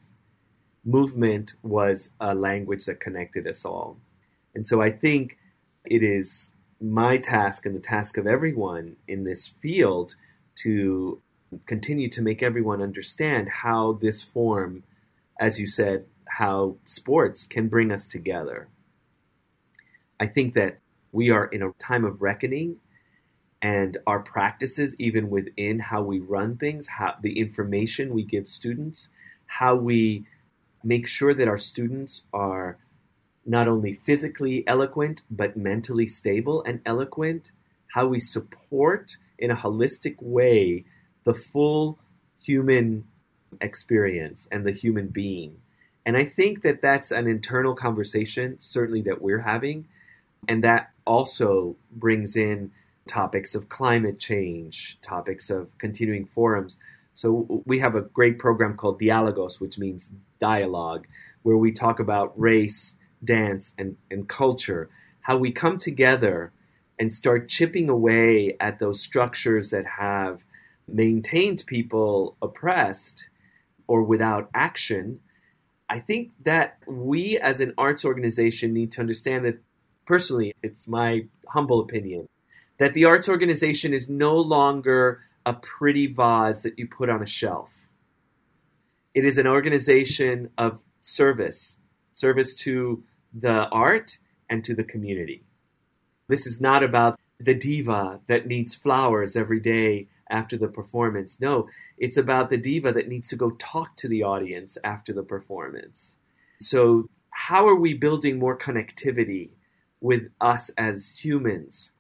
movement 0.84 1.54
was 1.64 2.10
a 2.20 2.36
language 2.36 2.86
that 2.86 3.00
connected 3.00 3.48
us 3.48 3.64
all. 3.64 3.98
And 4.56 4.68
so 4.68 4.82
I 4.82 4.92
think 4.92 5.38
it 5.86 6.04
is 6.04 6.52
my 6.82 7.18
task 7.18 7.66
and 7.66 7.76
the 7.76 7.80
task 7.80 8.18
of 8.18 8.28
everyone 8.28 8.98
in 9.08 9.24
this 9.24 9.48
field 9.48 10.16
to 10.56 11.22
continue 11.66 12.10
to 12.10 12.22
make 12.22 12.44
everyone 12.44 12.82
understand 12.82 13.50
how 13.50 13.94
this 14.02 14.24
form, 14.24 14.84
as 15.40 15.60
you 15.60 15.68
said, 15.68 16.06
how 16.28 16.76
sports 16.86 17.44
can 17.44 17.68
bring 17.68 17.92
us 17.92 18.06
together. 18.06 18.68
I 20.20 20.28
think 20.28 20.56
that 20.56 20.80
we 21.12 21.30
are 21.30 21.46
in 21.46 21.62
a 21.64 21.72
time 21.80 22.06
of 22.06 22.22
reckoning 22.22 22.78
and 23.62 23.98
our 24.06 24.20
practices, 24.20 24.96
even 25.00 25.30
within 25.30 25.80
how 25.80 26.04
we 26.04 26.20
run 26.20 26.58
things, 26.58 26.88
how 26.88 27.16
the 27.22 27.40
information 27.40 28.14
we 28.14 28.24
give 28.24 28.50
students, 28.50 29.10
how 29.46 29.76
we 29.76 30.26
make 30.84 31.08
sure 31.08 31.34
that 31.34 31.48
our 31.48 31.58
students 31.58 32.22
are 32.34 32.78
not 33.46 33.68
only 33.68 33.94
physically 33.94 34.68
eloquent, 34.68 35.22
but 35.32 35.58
mentally 35.58 36.08
stable 36.08 36.64
and 36.66 36.82
eloquent, 36.86 37.52
how 37.88 38.06
we 38.06 38.20
support 38.20 39.18
in 39.40 39.50
a 39.50 39.56
holistic 39.56 40.16
way 40.22 40.84
the 41.28 41.34
full 41.34 42.00
human 42.42 43.04
experience 43.60 44.48
and 44.50 44.66
the 44.66 44.72
human 44.72 45.08
being. 45.08 45.58
And 46.06 46.16
I 46.16 46.24
think 46.24 46.62
that 46.62 46.82
that's 46.82 47.12
an 47.12 47.28
internal 47.28 47.76
conversation, 47.76 48.56
certainly 48.60 49.02
that 49.02 49.22
we're 49.22 49.42
having. 49.42 49.90
And 50.48 50.64
that 50.64 50.92
also 51.06 51.76
brings 51.92 52.38
in 52.38 52.72
topics 53.08 53.56
of 53.56 53.68
climate 53.68 54.20
change, 54.20 54.98
topics 55.02 55.50
of 55.50 55.68
continuing 55.80 56.26
forums. 56.26 56.78
So 57.12 57.62
we 57.66 57.80
have 57.80 57.96
a 57.96 58.02
great 58.02 58.40
program 58.40 58.78
called 58.78 58.98
Dialogos, 58.98 59.60
which 59.60 59.78
means 59.78 60.08
dialogue, 60.40 61.08
where 61.44 61.58
we 61.58 61.74
talk 61.74 62.00
about 62.00 62.40
race, 62.40 62.96
dance, 63.22 63.74
and, 63.78 63.98
and 64.10 64.30
culture, 64.30 64.90
how 65.20 65.36
we 65.36 65.52
come 65.52 65.78
together 65.78 66.54
and 66.98 67.12
start 67.12 67.50
chipping 67.50 67.90
away 67.90 68.56
at 68.62 68.80
those 68.80 69.02
structures 69.02 69.72
that 69.72 69.86
have 69.86 70.46
maintained 70.88 71.64
people 71.68 72.38
oppressed 72.42 73.30
or 73.88 74.04
without 74.04 74.50
action. 74.54 75.20
I 75.90 76.00
think 76.00 76.32
that 76.44 76.78
we 76.88 77.38
as 77.38 77.60
an 77.60 77.74
arts 77.78 78.04
organization 78.04 78.74
need 78.74 78.92
to 78.94 79.02
understand 79.02 79.46
that 79.46 79.62
personally, 80.06 80.54
it's 80.62 80.88
my 80.88 81.26
humble 81.48 81.82
opinion, 81.82 82.28
that 82.80 82.94
the 82.94 83.06
arts 83.06 83.30
organization 83.30 83.94
is 83.94 84.10
no 84.10 84.36
longer 84.36 85.22
a 85.46 85.54
pretty 85.54 86.08
vase 86.08 86.62
that 86.62 86.78
you 86.78 86.88
put 86.88 87.10
on 87.10 87.24
a 87.24 87.28
shelf. 87.28 87.70
It 89.14 89.26
is 89.26 89.38
an 89.38 89.48
organization 89.48 90.50
of 90.58 90.82
service, 91.02 91.78
service 92.12 92.54
to 92.56 93.04
the 93.34 93.68
art 93.70 94.18
and 94.50 94.64
to 94.66 94.76
the 94.76 94.84
community. 94.84 95.44
This 96.28 96.46
is 96.46 96.60
not 96.60 96.84
about 96.84 97.18
the 97.40 97.54
diva 97.54 98.20
that 98.28 98.48
needs 98.48 98.76
flowers 98.76 99.36
every 99.36 99.60
day 99.60 100.08
after 100.30 100.58
the 100.58 100.68
performance. 100.68 101.40
No, 101.40 101.70
it's 101.98 102.18
about 102.18 102.50
the 102.50 102.58
diva 102.58 102.92
that 102.94 103.08
needs 103.08 103.28
to 103.30 103.36
go 103.36 103.52
talk 103.52 103.96
to 103.98 104.08
the 104.08 104.24
audience 104.24 104.78
after 104.84 105.14
the 105.14 105.24
performance. 105.24 106.16
So, 106.60 107.10
how 107.30 107.68
are 107.68 107.76
we 107.76 107.94
building 107.94 108.40
more 108.40 108.58
connectivity 108.58 109.50
with 110.02 110.30
us 110.42 110.70
as 110.78 111.12
humans? 111.12 111.92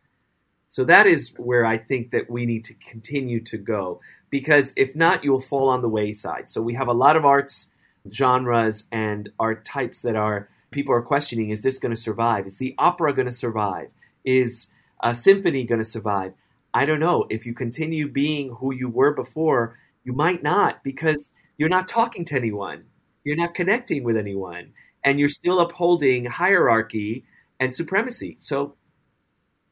So 0.69 0.83
that 0.83 1.07
is 1.07 1.33
where 1.37 1.65
I 1.65 1.77
think 1.77 2.11
that 2.11 2.29
we 2.29 2.45
need 2.45 2.63
to 2.65 2.73
continue 2.73 3.39
to 3.45 3.57
go 3.57 4.01
because 4.29 4.73
if 4.75 4.95
not, 4.95 5.23
you 5.23 5.31
will 5.31 5.39
fall 5.39 5.69
on 5.69 5.81
the 5.81 5.89
wayside. 5.89 6.51
So 6.51 6.61
we 6.61 6.73
have 6.73 6.87
a 6.87 6.93
lot 6.93 7.15
of 7.15 7.25
arts 7.25 7.69
genres 8.11 8.85
and 8.91 9.29
art 9.39 9.65
types 9.65 10.01
that 10.01 10.15
are 10.15 10.49
people 10.71 10.93
are 10.93 11.01
questioning 11.01 11.49
is 11.49 11.61
this 11.61 11.79
going 11.79 11.95
to 11.95 12.01
survive? 12.01 12.45
Is 12.45 12.57
the 12.57 12.75
opera 12.77 13.13
going 13.13 13.25
to 13.25 13.31
survive? 13.31 13.89
Is 14.23 14.67
a 15.01 15.15
symphony 15.15 15.63
going 15.63 15.81
to 15.81 15.85
survive? 15.85 16.33
I 16.77 16.85
don't 16.85 16.99
know. 16.99 17.25
If 17.31 17.47
you 17.47 17.55
continue 17.55 18.07
being 18.07 18.49
who 18.49 18.71
you 18.71 18.87
were 18.87 19.11
before, 19.11 19.75
you 20.03 20.13
might 20.13 20.43
not 20.43 20.83
because 20.83 21.31
you're 21.57 21.69
not 21.69 21.87
talking 21.87 22.23
to 22.25 22.35
anyone. 22.35 22.83
You're 23.23 23.35
not 23.35 23.55
connecting 23.55 24.03
with 24.03 24.15
anyone. 24.15 24.73
And 25.03 25.19
you're 25.19 25.27
still 25.27 25.59
upholding 25.59 26.25
hierarchy 26.25 27.25
and 27.59 27.73
supremacy. 27.73 28.35
So 28.37 28.75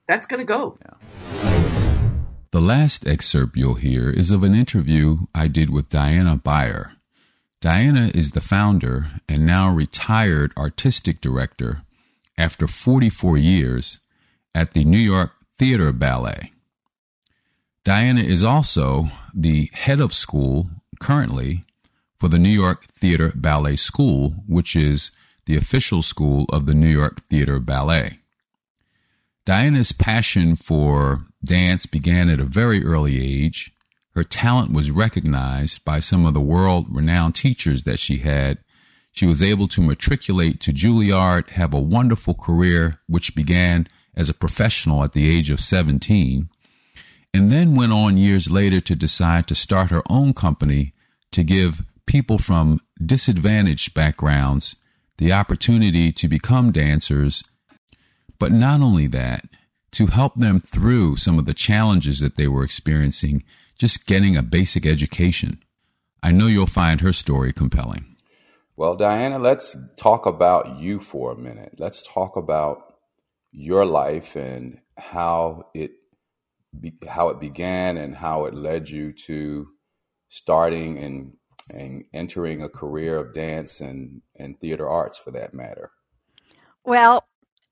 that's 0.08 0.26
going 0.26 0.40
to 0.40 0.52
go. 0.52 0.80
Yeah. 0.82 0.96
The 2.50 2.60
last 2.60 3.06
excerpt 3.06 3.56
you'll 3.56 3.76
hear 3.76 4.10
is 4.10 4.32
of 4.32 4.42
an 4.42 4.56
interview 4.56 5.28
I 5.36 5.48
did 5.48 5.70
with 5.70 5.90
Diana 5.90 6.42
Byer. 6.44 6.96
Diana 7.62 8.10
is 8.16 8.32
the 8.32 8.42
founder 8.42 9.12
and 9.30 9.46
now 9.46 9.70
retired 9.70 10.54
artistic 10.58 11.22
director 11.22 11.84
after 12.36 12.68
44 12.68 13.38
years 13.38 14.00
at 14.56 14.74
the 14.74 14.84
New 14.84 14.98
York 14.98 15.34
Theater 15.60 15.92
Ballet. 15.92 16.54
Diana 17.86 18.22
is 18.22 18.42
also 18.42 19.12
the 19.32 19.70
head 19.72 20.02
of 20.02 20.12
school 20.12 20.72
currently 21.00 21.66
for 22.20 22.28
the 22.28 22.40
New 22.40 22.50
York 22.50 22.88
Theater 22.88 23.32
Ballet 23.36 23.76
School, 23.76 24.38
which 24.48 24.76
is 24.76 25.12
the 25.46 25.56
official 25.56 26.02
school 26.02 26.48
of 26.52 26.66
the 26.66 26.74
New 26.74 26.90
York 26.90 27.22
Theater 27.30 27.60
Ballet. 27.60 28.18
Diana's 29.46 29.92
passion 29.92 30.56
for 30.56 31.26
dance 31.44 31.86
began 31.86 32.28
at 32.28 32.40
a 32.40 32.46
very 32.46 32.84
early 32.84 33.24
age. 33.24 33.72
Her 34.16 34.24
talent 34.24 34.74
was 34.74 34.90
recognized 34.90 35.86
by 35.86 36.00
some 36.00 36.26
of 36.26 36.34
the 36.34 36.42
world 36.42 36.88
renowned 36.90 37.36
teachers 37.36 37.84
that 37.84 38.00
she 38.00 38.18
had. 38.18 38.58
She 39.12 39.28
was 39.28 39.44
able 39.44 39.68
to 39.68 39.84
matriculate 39.84 40.60
to 40.62 40.74
Juilliard, 40.74 41.52
have 41.52 41.72
a 41.72 41.80
wonderful 41.80 42.34
career, 42.34 42.98
which 43.06 43.36
began 43.36 43.88
as 44.16 44.28
a 44.28 44.34
professional 44.34 45.04
at 45.04 45.14
the 45.14 45.30
age 45.30 45.52
of 45.52 45.60
17, 45.60 46.50
and 47.36 47.52
then 47.52 47.76
went 47.76 47.94
on 47.94 48.18
years 48.18 48.50
later 48.50 48.80
to 48.82 48.96
decide 48.96 49.48
to 49.48 49.56
start 49.56 49.92
her 49.92 50.04
own 50.10 50.34
company 50.34 50.94
to 51.32 51.44
give 51.44 51.84
people 52.06 52.38
from 52.38 52.80
disadvantaged 53.04 53.94
backgrounds 53.94 54.76
the 55.18 55.34
opportunity 55.34 56.12
to 56.12 56.28
become 56.28 56.72
dancers 56.72 57.44
but 58.40 58.52
not 58.52 58.82
only 58.82 59.08
that, 59.08 59.46
to 59.92 60.08
help 60.08 60.36
them 60.36 60.60
through 60.60 61.18
some 61.18 61.40
of 61.40 61.46
the 61.46 61.54
challenges 61.54 62.20
that 62.20 62.36
they 62.36 62.48
were 62.48 62.64
experiencing, 62.64 63.44
just 63.78 64.06
getting 64.06 64.36
a 64.36 64.42
basic 64.42 64.86
education. 64.86 65.64
I 66.22 66.32
know 66.32 66.48
you'll 66.48 66.68
find 66.68 67.02
her 67.02 67.14
story 67.14 67.54
compelling. 67.54 68.16
Well, 68.76 68.96
Diana, 68.96 69.40
let's 69.40 69.76
talk 69.96 70.26
about 70.26 70.80
you 70.80 71.00
for 71.00 71.32
a 71.32 71.38
minute. 71.38 71.76
Let's 71.78 72.04
talk 72.04 72.36
about 72.36 72.96
your 73.52 73.86
life 73.86 74.36
and 74.36 74.80
how 74.98 75.68
it 75.74 75.92
be, 76.82 76.94
how 77.08 77.30
it 77.30 77.40
began 77.40 77.98
and 77.98 78.16
how 78.16 78.46
it 78.46 78.54
led 78.54 78.90
you 78.90 79.12
to 79.14 79.68
starting 80.30 80.98
and 81.00 81.34
and 81.70 82.06
entering 82.14 82.62
a 82.62 82.70
career 82.70 83.18
of 83.18 83.34
dance 83.34 83.82
and, 83.82 84.22
and 84.38 84.60
theater 84.60 84.88
arts 84.88 85.18
for 85.18 85.32
that 85.32 85.54
matter. 85.54 85.92
Well, 86.84 87.28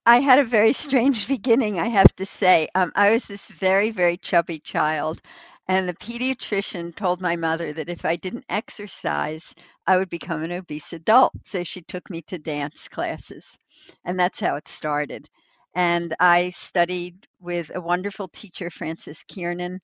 I 0.06 0.20
had 0.20 0.39
a 0.39 0.44
very 0.44 0.74
strange 0.74 1.28
beginning, 1.30 1.80
I 1.80 1.88
have 1.88 2.16
to 2.16 2.26
say. 2.26 2.68
Um, 2.76 2.92
I 2.96 3.12
was 3.12 3.26
this 3.26 3.48
very, 3.48 3.92
very 3.92 4.18
chubby 4.18 4.60
child, 4.60 5.22
and 5.68 5.88
the 5.88 5.94
pediatrician 5.94 6.96
told 6.96 7.22
my 7.22 7.36
mother 7.36 7.72
that 7.74 7.89
if 7.89 8.04
I 8.04 8.16
didn't 8.16 8.46
exercise, 8.50 9.54
I 9.86 9.98
would 9.98 10.10
become 10.10 10.42
an 10.44 10.52
obese 10.52 10.92
adult. 10.92 11.34
So 11.46 11.63
she 11.63 11.82
took 11.84 12.10
me 12.10 12.22
to 12.24 12.39
dance 12.39 12.88
classes, 12.88 13.58
and 14.04 14.20
that's 14.20 14.39
how 14.39 14.56
it 14.56 14.68
started. 14.68 15.30
And 15.76 16.16
I 16.20 16.50
studied 16.50 17.28
with 17.40 17.72
a 17.74 17.82
wonderful 17.82 18.28
teacher, 18.28 18.70
Frances 18.70 19.24
Kiernan, 19.28 19.80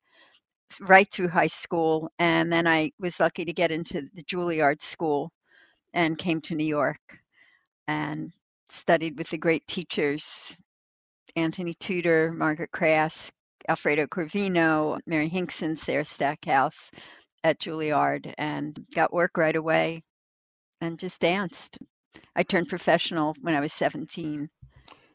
right 0.80 1.10
through 1.10 1.28
high 1.28 1.48
school. 1.48 2.10
And 2.18 2.52
then 2.52 2.66
I 2.66 2.92
was 2.98 3.20
lucky 3.20 3.44
to 3.44 3.52
get 3.52 3.72
into 3.72 4.02
the 4.14 4.22
Juilliard 4.24 4.82
School 4.82 5.32
and 5.92 6.18
came 6.18 6.40
to 6.42 6.54
New 6.54 6.66
York 6.66 7.00
and 7.88 8.32
studied 8.68 9.18
with 9.18 9.28
the 9.30 9.38
great 9.38 9.66
teachers 9.66 10.56
Anthony 11.36 11.74
Tudor, 11.74 12.32
Margaret 12.32 12.70
Craske, 12.72 13.32
Alfredo 13.68 14.06
Corvino, 14.06 14.98
Mary 15.06 15.28
Hinkson, 15.28 15.76
Sarah 15.76 16.04
Stackhouse 16.04 16.90
at 17.44 17.60
Juilliard, 17.60 18.34
and 18.38 18.78
got 18.94 19.12
work 19.12 19.36
right 19.36 19.54
away 19.54 20.02
and 20.80 20.98
just 20.98 21.20
danced. 21.20 21.78
I 22.34 22.42
turned 22.42 22.68
professional 22.68 23.34
when 23.40 23.54
I 23.54 23.60
was 23.60 23.72
17. 23.72 24.48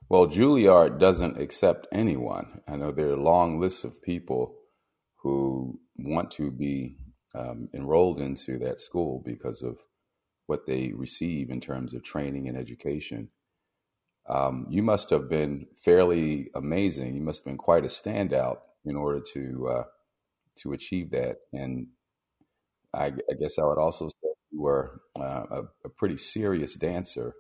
Well, 0.10 0.28
Juilliard 0.28 1.00
doesn't 1.00 1.40
accept 1.40 1.88
anyone. 1.92 2.62
I 2.68 2.76
know 2.76 2.92
there 2.92 3.10
are 3.10 3.18
long 3.18 3.60
lists 3.60 3.84
of 3.84 4.02
people 4.02 4.56
who 5.24 5.80
want 5.98 6.32
to 6.32 6.52
be 6.52 6.98
um, 7.34 7.70
enrolled 7.74 8.22
into 8.22 8.60
that 8.60 8.80
school 8.80 9.22
because 9.26 9.64
of 9.64 9.78
what 10.46 10.68
they 10.68 10.92
receive 10.96 11.50
in 11.50 11.60
terms 11.60 11.94
of 11.94 12.04
training 12.04 12.48
and 12.48 12.58
education 12.58 13.30
um, 14.28 14.66
you 14.70 14.82
must 14.82 15.10
have 15.12 15.30
been 15.30 15.68
fairly 15.78 16.50
amazing. 16.56 17.16
You 17.16 17.22
must 17.22 17.40
have 17.40 17.46
been 17.46 17.58
quite 17.58 17.84
a 17.86 17.88
standout 17.88 18.58
in 18.86 18.96
order 18.96 19.22
to 19.34 19.68
uh, 19.70 19.84
to 20.58 20.74
achieve 20.74 21.12
that. 21.12 21.38
And 21.54 21.88
I, 22.94 23.08
I, 23.08 23.34
guess 23.40 23.60
I 23.60 23.66
would 23.66 23.78
also 23.78 24.08
say 24.08 24.30
you 24.52 24.62
were 24.62 25.02
uh, 25.20 25.44
a, 25.52 25.62
a, 25.84 25.90
pretty 25.90 26.18
serious 26.18 26.76
dancer 26.76 27.34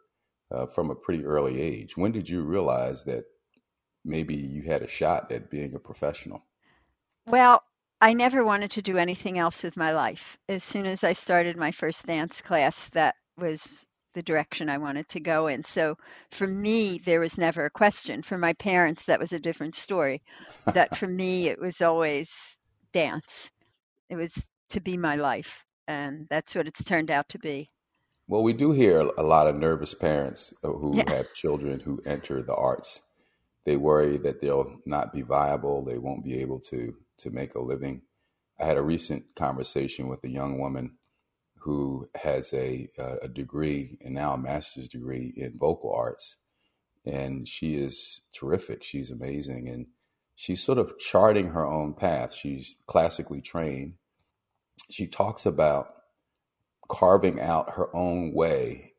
uh, 0.51 0.65
from 0.67 0.89
a 0.89 0.95
pretty 0.95 1.25
early 1.25 1.61
age. 1.61 1.97
When 1.97 2.11
did 2.11 2.29
you 2.29 2.43
realize 2.43 3.03
that 3.05 3.25
maybe 4.03 4.35
you 4.35 4.63
had 4.63 4.81
a 4.81 4.87
shot 4.87 5.31
at 5.31 5.49
being 5.49 5.75
a 5.75 5.79
professional? 5.79 6.43
Well, 7.27 7.63
I 8.01 8.13
never 8.13 8.43
wanted 8.43 8.71
to 8.71 8.81
do 8.81 8.97
anything 8.97 9.37
else 9.37 9.63
with 9.63 9.77
my 9.77 9.91
life. 9.91 10.37
As 10.47 10.63
soon 10.63 10.85
as 10.85 11.03
I 11.03 11.13
started 11.13 11.57
my 11.57 11.71
first 11.71 12.05
dance 12.05 12.41
class, 12.41 12.89
that 12.89 13.15
was 13.37 13.87
the 14.13 14.23
direction 14.23 14.69
I 14.69 14.77
wanted 14.77 15.07
to 15.09 15.19
go 15.19 15.47
in. 15.47 15.63
So 15.63 15.97
for 16.31 16.47
me, 16.47 16.99
there 16.99 17.19
was 17.19 17.37
never 17.37 17.65
a 17.65 17.69
question. 17.69 18.21
For 18.21 18.37
my 18.37 18.53
parents, 18.53 19.05
that 19.05 19.19
was 19.19 19.33
a 19.33 19.39
different 19.39 19.75
story. 19.75 20.21
that 20.65 20.97
for 20.97 21.07
me, 21.07 21.47
it 21.49 21.59
was 21.59 21.81
always 21.81 22.57
dance. 22.93 23.49
It 24.09 24.15
was 24.15 24.47
to 24.69 24.81
be 24.81 24.97
my 24.97 25.15
life. 25.15 25.63
And 25.87 26.27
that's 26.29 26.55
what 26.55 26.67
it's 26.67 26.83
turned 26.83 27.11
out 27.11 27.29
to 27.29 27.39
be. 27.39 27.69
Well, 28.27 28.41
we 28.41 28.53
do 28.53 28.71
hear 28.71 28.99
a 29.01 29.23
lot 29.23 29.47
of 29.47 29.55
nervous 29.55 29.93
parents 29.93 30.53
who 30.63 30.93
yeah. 30.95 31.09
have 31.11 31.33
children 31.35 31.79
who 31.79 32.01
enter 32.05 32.41
the 32.41 32.55
arts. 32.55 33.01
They 33.65 33.77
worry 33.77 34.17
that 34.17 34.41
they'll 34.41 34.77
not 34.85 35.13
be 35.13 35.21
viable, 35.21 35.83
they 35.85 35.97
won't 35.97 36.23
be 36.23 36.39
able 36.39 36.59
to 36.61 36.95
to 37.17 37.29
make 37.29 37.55
a 37.55 37.61
living. 37.61 38.01
I 38.59 38.65
had 38.65 38.77
a 38.77 38.81
recent 38.81 39.35
conversation 39.35 40.07
with 40.07 40.23
a 40.23 40.29
young 40.29 40.59
woman 40.59 40.97
who 41.59 42.07
has 42.15 42.53
a, 42.53 42.89
a 43.21 43.27
degree 43.27 43.97
and 44.03 44.13
now 44.13 44.33
a 44.33 44.37
master's 44.37 44.87
degree 44.87 45.33
in 45.35 45.57
vocal 45.57 45.93
arts. 45.93 46.37
And 47.05 47.47
she 47.47 47.75
is 47.75 48.21
terrific. 48.33 48.83
She's 48.83 49.11
amazing. 49.11 49.67
And 49.69 49.87
she's 50.35 50.61
sort 50.61 50.77
of 50.77 50.97
charting 50.99 51.49
her 51.49 51.65
own 51.65 51.93
path. 51.93 52.33
She's 52.33 52.75
classically 52.85 53.41
trained. 53.41 53.93
She 54.91 55.07
talks 55.07 55.45
about 55.45 55.87
carving 56.87 57.39
out 57.39 57.75
her 57.75 57.95
own 57.95 58.33
way 58.33 58.93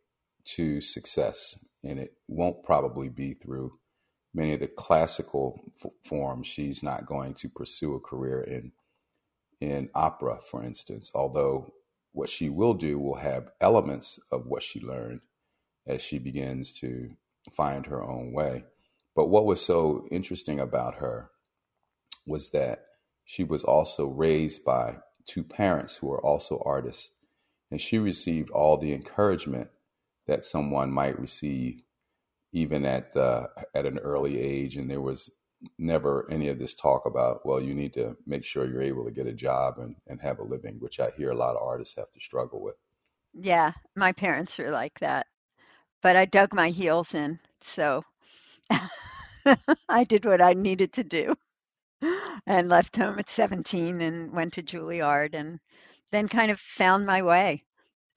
to 0.44 0.80
success. 0.80 1.58
And 1.84 1.98
it 1.98 2.14
won't 2.28 2.64
probably 2.64 3.08
be 3.08 3.34
through 3.34 3.78
many 4.34 4.54
of 4.54 4.60
the 4.60 4.68
classical 4.68 5.60
f- 5.84 5.90
forms. 6.04 6.46
She's 6.46 6.82
not 6.82 7.06
going 7.06 7.34
to 7.34 7.48
pursue 7.48 7.94
a 7.94 8.00
career 8.00 8.40
in 8.42 8.72
in 9.60 9.90
opera, 9.94 10.38
for 10.50 10.62
instance, 10.64 11.10
although 11.14 11.72
what 12.12 12.28
she 12.28 12.48
will 12.48 12.74
do 12.74 12.98
will 12.98 13.16
have 13.16 13.50
elements 13.60 14.18
of 14.32 14.46
what 14.46 14.62
she 14.62 14.80
learned 14.80 15.20
as 15.86 16.02
she 16.02 16.18
begins 16.18 16.72
to 16.74 17.10
find 17.52 17.86
her 17.86 18.02
own 18.02 18.32
way. 18.32 18.64
But 19.14 19.26
what 19.28 19.46
was 19.46 19.64
so 19.64 20.06
interesting 20.10 20.60
about 20.60 20.96
her 20.96 21.30
was 22.26 22.50
that 22.50 22.84
she 23.24 23.44
was 23.44 23.64
also 23.64 24.06
raised 24.06 24.64
by 24.64 24.96
two 25.26 25.42
parents 25.44 25.96
who 25.96 26.12
are 26.12 26.24
also 26.24 26.62
artists, 26.64 27.10
and 27.70 27.80
she 27.80 27.98
received 27.98 28.50
all 28.50 28.76
the 28.76 28.92
encouragement 28.92 29.68
that 30.26 30.44
someone 30.44 30.90
might 30.90 31.18
receive 31.18 31.82
even 32.52 32.84
at 32.84 33.16
at 33.16 33.86
an 33.86 33.98
early 33.98 34.40
age. 34.40 34.76
And 34.76 34.90
there 34.90 35.00
was 35.00 35.30
never 35.78 36.26
any 36.30 36.48
of 36.48 36.58
this 36.58 36.74
talk 36.74 37.06
about, 37.06 37.44
well, 37.44 37.60
you 37.60 37.74
need 37.74 37.92
to 37.94 38.16
make 38.26 38.44
sure 38.44 38.66
you're 38.66 38.82
able 38.82 39.04
to 39.04 39.10
get 39.10 39.26
a 39.26 39.32
job 39.32 39.78
and, 39.78 39.96
and 40.06 40.20
have 40.20 40.38
a 40.38 40.44
living, 40.44 40.76
which 40.80 41.00
I 41.00 41.10
hear 41.16 41.30
a 41.30 41.36
lot 41.36 41.56
of 41.56 41.62
artists 41.62 41.96
have 41.96 42.10
to 42.12 42.20
struggle 42.20 42.62
with. 42.62 42.76
Yeah, 43.34 43.72
my 43.94 44.12
parents 44.12 44.58
were 44.58 44.70
like 44.70 44.98
that. 45.00 45.26
But 46.02 46.16
I 46.16 46.24
dug 46.24 46.54
my 46.54 46.70
heels 46.70 47.14
in. 47.14 47.38
So 47.62 48.02
I 49.88 50.04
did 50.04 50.24
what 50.24 50.40
I 50.40 50.54
needed 50.54 50.92
to 50.94 51.04
do 51.04 51.34
and 52.46 52.68
left 52.68 52.96
home 52.96 53.18
at 53.18 53.28
17 53.28 54.00
and 54.00 54.32
went 54.32 54.54
to 54.54 54.62
Juilliard 54.62 55.34
and 55.34 55.58
then 56.12 56.28
kind 56.28 56.50
of 56.50 56.60
found 56.60 57.06
my 57.06 57.22
way. 57.22 57.64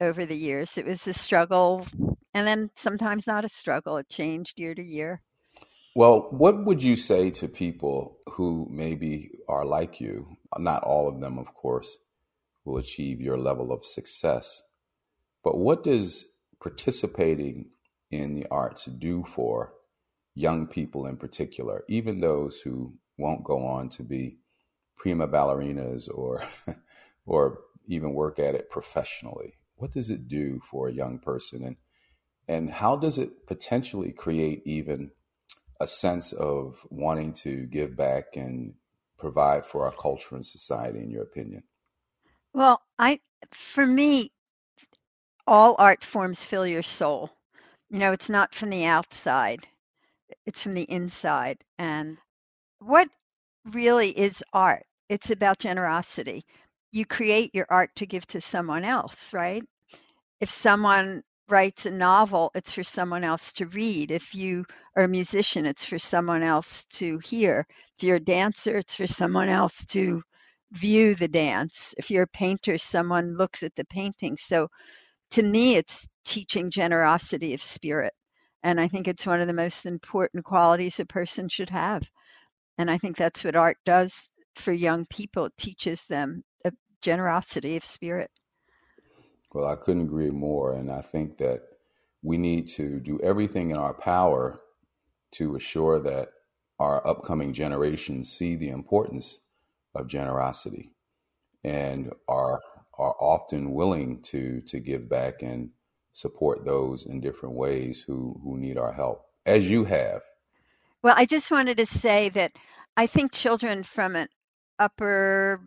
over 0.00 0.24
the 0.26 0.36
years. 0.36 0.78
It 0.78 0.86
was 0.86 1.06
a 1.06 1.12
struggle, 1.12 1.86
and 2.34 2.46
then 2.46 2.70
sometimes 2.76 3.26
not 3.26 3.44
a 3.44 3.48
struggle. 3.48 3.98
It 3.98 4.08
changed 4.08 4.58
year 4.58 4.74
to 4.74 4.82
year. 4.82 5.20
Well, 5.94 6.28
what 6.30 6.64
would 6.64 6.82
you 6.82 6.96
say 6.96 7.30
to 7.32 7.48
people 7.48 8.18
who 8.30 8.66
maybe 8.70 9.30
are 9.48 9.64
like 9.64 10.00
you? 10.00 10.36
Not 10.58 10.84
all 10.84 11.08
of 11.08 11.20
them, 11.20 11.38
of 11.38 11.52
course, 11.54 11.98
will 12.64 12.78
achieve 12.78 13.20
your 13.20 13.38
level 13.38 13.72
of 13.72 13.84
success. 13.84 14.62
But 15.44 15.58
what 15.58 15.84
does 15.84 16.24
participating 16.62 17.70
in 18.10 18.34
the 18.34 18.46
arts 18.50 18.84
do 18.86 19.24
for 19.24 19.74
young 20.34 20.66
people 20.66 21.06
in 21.06 21.16
particular, 21.16 21.84
even 21.88 22.20
those 22.20 22.60
who 22.60 22.94
won't 23.18 23.44
go 23.44 23.66
on 23.66 23.88
to 23.90 24.02
be 24.02 24.38
prima 24.96 25.28
ballerinas 25.28 26.08
or 26.12 26.42
or 27.26 27.60
even 27.86 28.14
work 28.14 28.38
at 28.38 28.54
it 28.54 28.70
professionally? 28.70 29.54
What 29.76 29.92
does 29.92 30.10
it 30.10 30.28
do 30.28 30.60
for 30.70 30.88
a 30.88 30.92
young 30.92 31.18
person 31.18 31.64
and 31.64 31.76
and 32.48 32.68
how 32.68 32.96
does 32.96 33.18
it 33.18 33.46
potentially 33.46 34.10
create 34.10 34.62
even 34.64 35.12
a 35.80 35.86
sense 35.86 36.32
of 36.32 36.84
wanting 36.90 37.32
to 37.32 37.66
give 37.66 37.96
back 37.96 38.34
and 38.34 38.74
provide 39.18 39.64
for 39.64 39.84
our 39.84 39.92
culture 39.92 40.34
and 40.34 40.44
society 40.44 40.98
in 40.98 41.10
your 41.10 41.22
opinion? 41.22 41.62
Well, 42.52 42.82
I 42.98 43.20
for 43.52 43.86
me 43.86 44.32
all 45.46 45.74
art 45.78 46.04
forms 46.04 46.44
fill 46.44 46.66
your 46.66 46.82
soul. 46.82 47.30
You 47.88 47.98
know, 47.98 48.12
it's 48.12 48.28
not 48.28 48.54
from 48.54 48.70
the 48.70 48.84
outside. 48.84 49.66
It's 50.46 50.62
from 50.62 50.74
the 50.74 50.82
inside. 50.90 51.58
And 51.78 52.18
what 52.80 53.08
really 53.64 54.10
is 54.10 54.44
art? 54.52 54.84
It's 55.08 55.30
about 55.30 55.58
generosity. 55.58 56.44
You 56.92 57.06
create 57.06 57.54
your 57.54 57.66
art 57.70 57.90
to 57.96 58.06
give 58.06 58.26
to 58.28 58.40
someone 58.40 58.84
else, 58.84 59.32
right? 59.32 59.62
If 60.40 60.50
someone 60.50 61.22
writes 61.48 61.86
a 61.86 61.90
novel, 61.90 62.50
it's 62.54 62.72
for 62.72 62.84
someone 62.84 63.24
else 63.24 63.52
to 63.54 63.66
read. 63.66 64.10
If 64.10 64.34
you 64.34 64.64
are 64.96 65.04
a 65.04 65.08
musician, 65.08 65.66
it's 65.66 65.84
for 65.84 65.98
someone 65.98 66.42
else 66.42 66.84
to 66.92 67.18
hear. 67.18 67.66
If 67.96 68.04
you're 68.04 68.16
a 68.16 68.20
dancer, 68.20 68.78
it's 68.78 68.94
for 68.94 69.06
someone 69.06 69.48
else 69.48 69.84
to 69.86 70.22
view 70.72 71.14
the 71.14 71.28
dance. 71.28 71.94
If 71.98 72.10
you're 72.10 72.24
a 72.24 72.28
painter, 72.28 72.78
someone 72.78 73.36
looks 73.36 73.62
at 73.62 73.74
the 73.74 73.84
painting. 73.86 74.36
So 74.36 74.68
to 75.32 75.42
me, 75.42 75.76
it's 75.76 76.08
teaching 76.24 76.70
generosity 76.70 77.54
of 77.54 77.62
spirit. 77.62 78.12
And 78.62 78.80
I 78.80 78.88
think 78.88 79.08
it's 79.08 79.26
one 79.26 79.40
of 79.40 79.46
the 79.46 79.52
most 79.54 79.86
important 79.86 80.44
qualities 80.44 81.00
a 81.00 81.06
person 81.06 81.48
should 81.48 81.70
have. 81.70 82.08
And 82.78 82.90
I 82.90 82.98
think 82.98 83.16
that's 83.16 83.44
what 83.44 83.56
art 83.56 83.78
does 83.84 84.30
for 84.54 84.72
young 84.72 85.06
people. 85.06 85.46
It 85.46 85.56
teaches 85.56 86.06
them 86.06 86.42
generosity 87.02 87.76
of 87.76 87.84
spirit. 87.84 88.30
Well, 89.52 89.66
I 89.66 89.76
couldn't 89.76 90.02
agree 90.02 90.30
more. 90.30 90.74
And 90.74 90.90
I 90.90 91.00
think 91.00 91.38
that 91.38 91.62
we 92.22 92.38
need 92.38 92.68
to 92.68 93.00
do 93.00 93.18
everything 93.22 93.70
in 93.70 93.76
our 93.76 93.94
power 93.94 94.60
to 95.32 95.56
assure 95.56 95.98
that 96.00 96.28
our 96.78 97.06
upcoming 97.06 97.52
generations 97.52 98.32
see 98.32 98.56
the 98.56 98.70
importance 98.70 99.38
of 99.94 100.06
generosity 100.08 100.92
and 101.64 102.12
are 102.28 102.60
are 102.98 103.14
often 103.20 103.72
willing 103.72 104.20
to 104.22 104.60
to 104.62 104.80
give 104.80 105.08
back 105.08 105.42
and 105.42 105.70
support 106.12 106.64
those 106.64 107.06
in 107.06 107.20
different 107.20 107.54
ways 107.54 108.02
who 108.06 108.38
who 108.42 108.58
need 108.58 108.78
our 108.78 108.92
help 108.92 109.26
as 109.46 109.70
you 109.70 109.84
have 109.84 110.22
well 111.02 111.14
i 111.16 111.24
just 111.24 111.50
wanted 111.50 111.76
to 111.76 111.86
say 111.86 112.28
that 112.30 112.52
i 112.96 113.06
think 113.06 113.32
children 113.32 113.82
from 113.82 114.16
an 114.16 114.28
upper 114.78 115.60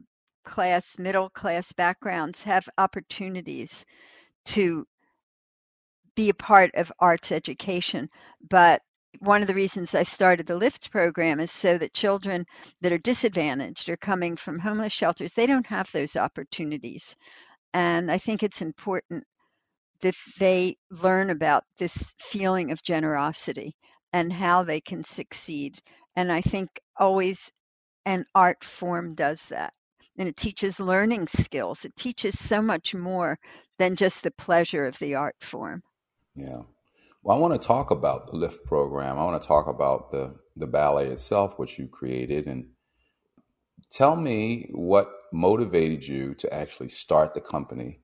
class 0.44 0.98
middle 1.00 1.30
class 1.30 1.72
backgrounds 1.74 2.44
have 2.44 2.68
opportunities 2.78 3.86
to 4.46 4.86
be 6.16 6.30
a 6.30 6.34
part 6.34 6.72
of 6.76 6.92
arts 7.00 7.32
education 7.32 8.10
but 8.50 8.82
one 9.20 9.42
of 9.42 9.48
the 9.48 9.54
reasons 9.54 9.94
I 9.94 10.04
started 10.04 10.48
the 10.48 10.58
LIFT 10.58 10.92
program 10.92 11.40
is 11.40 11.52
so 11.52 11.78
that 11.78 11.94
children 11.94 12.46
that 12.82 12.92
are 12.92 12.98
disadvantaged 12.98 13.90
or 13.90 13.98
coming 13.98 14.36
from 14.36 14.60
homeless 14.60 14.94
shelters, 14.94 15.34
they 15.34 15.46
don't 15.46 15.66
have 15.68 15.92
those 15.92 16.16
opportunities. 16.16 17.16
And 17.74 18.12
I 18.12 18.18
think 18.18 18.44
it's 18.44 18.62
important 18.62 19.24
that 20.02 20.16
they 20.40 20.78
learn 20.90 21.30
about 21.30 21.64
this 21.78 22.14
feeling 22.20 22.72
of 22.72 22.82
generosity 22.84 23.76
and 24.12 24.32
how 24.32 24.64
they 24.64 24.82
can 24.82 25.04
succeed. 25.04 25.80
And 26.16 26.32
I 26.32 26.42
think 26.42 26.70
always 26.98 27.52
an 28.06 28.26
art 28.36 28.64
form 28.64 29.16
does 29.16 29.46
that. 29.48 29.74
And 30.18 30.30
it 30.30 30.38
teaches 30.38 30.80
learning 30.80 31.28
skills. 31.28 31.86
It 31.86 31.96
teaches 31.96 32.38
so 32.38 32.62
much 32.62 32.94
more 32.94 33.40
than 33.80 33.96
just 33.96 34.24
the 34.24 34.32
pleasure 34.32 34.86
of 34.86 34.98
the 35.00 35.16
art 35.16 35.36
form. 35.40 35.82
Yeah. 36.36 36.62
Well, 37.24 37.38
I 37.38 37.40
want 37.40 37.60
to 37.60 37.68
talk 37.68 37.90
about 37.92 38.28
the 38.28 38.38
LIFT 38.38 38.66
program. 38.66 39.18
I 39.18 39.24
want 39.24 39.42
to 39.42 39.48
talk 39.48 39.68
about 39.68 40.12
the, 40.12 40.36
the 40.56 40.68
ballet 40.68 41.08
itself, 41.08 41.58
which 41.58 41.80
you 41.80 41.88
created. 41.88 42.48
And 42.48 42.68
tell 43.92 44.16
me 44.16 44.70
what 44.72 45.12
motivated 45.32 46.06
you 46.06 46.36
to 46.36 46.54
actually 46.54 46.90
start 46.90 47.34
the 47.34 47.42
company 47.42 48.02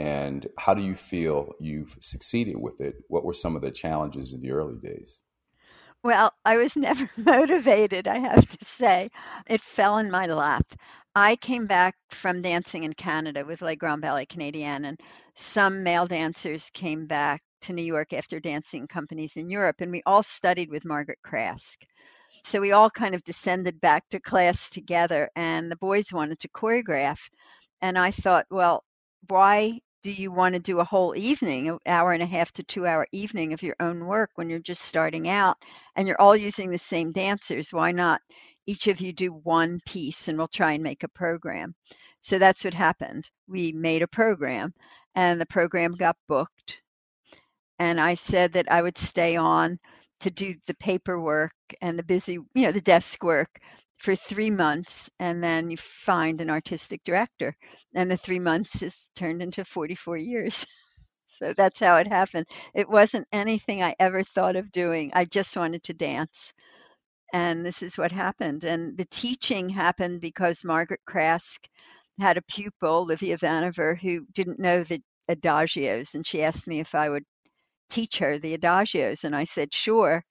and 0.00 0.48
how 0.58 0.72
do 0.72 0.82
you 0.82 0.94
feel 0.94 1.52
you've 1.60 1.96
succeeded 2.00 2.56
with 2.58 2.80
it? 2.80 2.94
What 3.08 3.22
were 3.24 3.34
some 3.34 3.54
of 3.54 3.60
the 3.60 3.70
challenges 3.70 4.32
in 4.32 4.40
the 4.40 4.52
early 4.52 4.78
days? 4.78 5.20
Well, 6.02 6.32
I 6.44 6.56
was 6.58 6.76
never 6.76 7.08
motivated, 7.16 8.06
I 8.06 8.18
have 8.18 8.46
to 8.58 8.64
say. 8.66 9.10
It 9.48 9.62
fell 9.62 9.98
in 9.98 10.10
my 10.10 10.26
lap. 10.26 10.66
I 11.14 11.36
came 11.36 11.66
back 11.66 11.96
from 12.10 12.42
dancing 12.42 12.84
in 12.84 12.92
Canada 12.92 13.44
with 13.44 13.62
Le 13.62 13.76
Grand 13.76 14.00
Ballet 14.02 14.26
Canadien, 14.26 14.84
and 14.84 15.00
some 15.34 15.82
male 15.82 16.06
dancers 16.06 16.70
came 16.70 17.06
back 17.06 17.42
to 17.62 17.72
New 17.72 17.82
York 17.82 18.12
after 18.12 18.40
dancing 18.40 18.86
companies 18.86 19.36
in 19.36 19.50
Europe, 19.50 19.80
and 19.80 19.90
we 19.90 20.02
all 20.06 20.22
studied 20.22 20.70
with 20.70 20.84
Margaret 20.84 21.18
Craske. 21.26 21.84
So 22.44 22.60
we 22.60 22.72
all 22.72 22.90
kind 22.90 23.14
of 23.14 23.24
descended 23.24 23.80
back 23.80 24.08
to 24.10 24.20
class 24.20 24.70
together, 24.70 25.30
and 25.34 25.70
the 25.70 25.76
boys 25.76 26.12
wanted 26.12 26.38
to 26.40 26.48
choreograph. 26.48 27.20
And 27.82 27.98
I 27.98 28.10
thought, 28.12 28.46
well, 28.50 28.84
why 29.28 29.80
do 30.02 30.12
you 30.12 30.32
want 30.32 30.54
to 30.54 30.60
do 30.60 30.80
a 30.80 30.84
whole 30.84 31.14
evening, 31.16 31.68
an 31.68 31.78
hour 31.86 32.12
and 32.12 32.22
a 32.22 32.26
half 32.26 32.52
to 32.52 32.62
two 32.62 32.86
hour 32.86 33.06
evening 33.12 33.52
of 33.52 33.62
your 33.62 33.76
own 33.80 34.06
work 34.06 34.30
when 34.34 34.48
you're 34.48 34.58
just 34.58 34.82
starting 34.82 35.28
out 35.28 35.56
and 35.96 36.08
you're 36.08 36.20
all 36.20 36.36
using 36.36 36.70
the 36.70 36.78
same 36.78 37.12
dancers? 37.12 37.72
Why 37.72 37.92
not 37.92 38.20
each 38.66 38.86
of 38.86 39.00
you 39.00 39.12
do 39.12 39.32
one 39.32 39.78
piece 39.86 40.28
and 40.28 40.38
we'll 40.38 40.48
try 40.48 40.72
and 40.72 40.82
make 40.82 41.02
a 41.02 41.08
program? 41.08 41.74
So 42.20 42.38
that's 42.38 42.64
what 42.64 42.74
happened. 42.74 43.28
We 43.48 43.72
made 43.72 44.02
a 44.02 44.08
program 44.08 44.72
and 45.14 45.40
the 45.40 45.46
program 45.46 45.92
got 45.92 46.16
booked 46.28 46.80
and 47.78 47.98
I 48.00 48.14
said 48.14 48.52
that 48.52 48.70
I 48.70 48.82
would 48.82 48.98
stay 48.98 49.36
on 49.36 49.78
to 50.20 50.30
do 50.30 50.54
the 50.66 50.74
paperwork 50.74 51.52
and 51.80 51.98
the 51.98 52.02
busy, 52.02 52.34
you 52.34 52.46
know, 52.54 52.72
the 52.72 52.80
desk 52.82 53.24
work 53.24 53.58
for 54.00 54.16
three 54.16 54.50
months, 54.50 55.10
and 55.20 55.44
then 55.44 55.70
you 55.70 55.76
find 55.76 56.40
an 56.40 56.50
artistic 56.50 57.04
director, 57.04 57.54
and 57.94 58.10
the 58.10 58.16
three 58.16 58.40
months 58.40 58.82
is 58.82 59.10
turned 59.14 59.42
into 59.42 59.64
44 59.64 60.16
years. 60.16 60.66
so 61.38 61.52
that's 61.52 61.80
how 61.80 61.96
it 61.96 62.06
happened. 62.06 62.46
It 62.74 62.88
wasn't 62.88 63.28
anything 63.32 63.82
I 63.82 63.94
ever 64.00 64.22
thought 64.22 64.56
of 64.56 64.72
doing. 64.72 65.12
I 65.14 65.26
just 65.26 65.56
wanted 65.56 65.82
to 65.84 65.94
dance. 65.94 66.52
And 67.32 67.64
this 67.64 67.82
is 67.82 67.98
what 67.98 68.12
happened. 68.12 68.64
And 68.64 68.96
the 68.96 69.06
teaching 69.06 69.68
happened 69.68 70.20
because 70.20 70.64
Margaret 70.64 71.00
Craske 71.08 71.68
had 72.18 72.38
a 72.38 72.42
pupil, 72.42 73.04
Livia 73.04 73.36
Vanaver, 73.38 73.98
who 74.00 74.26
didn't 74.32 74.58
know 74.58 74.82
the 74.82 75.02
adagios, 75.30 76.14
and 76.14 76.26
she 76.26 76.42
asked 76.42 76.66
me 76.68 76.80
if 76.80 76.94
I 76.94 77.08
would 77.10 77.24
teach 77.90 78.18
her 78.18 78.38
the 78.38 78.56
adagios. 78.56 79.24
And 79.24 79.36
I 79.36 79.44
said, 79.44 79.74
sure. 79.74 80.24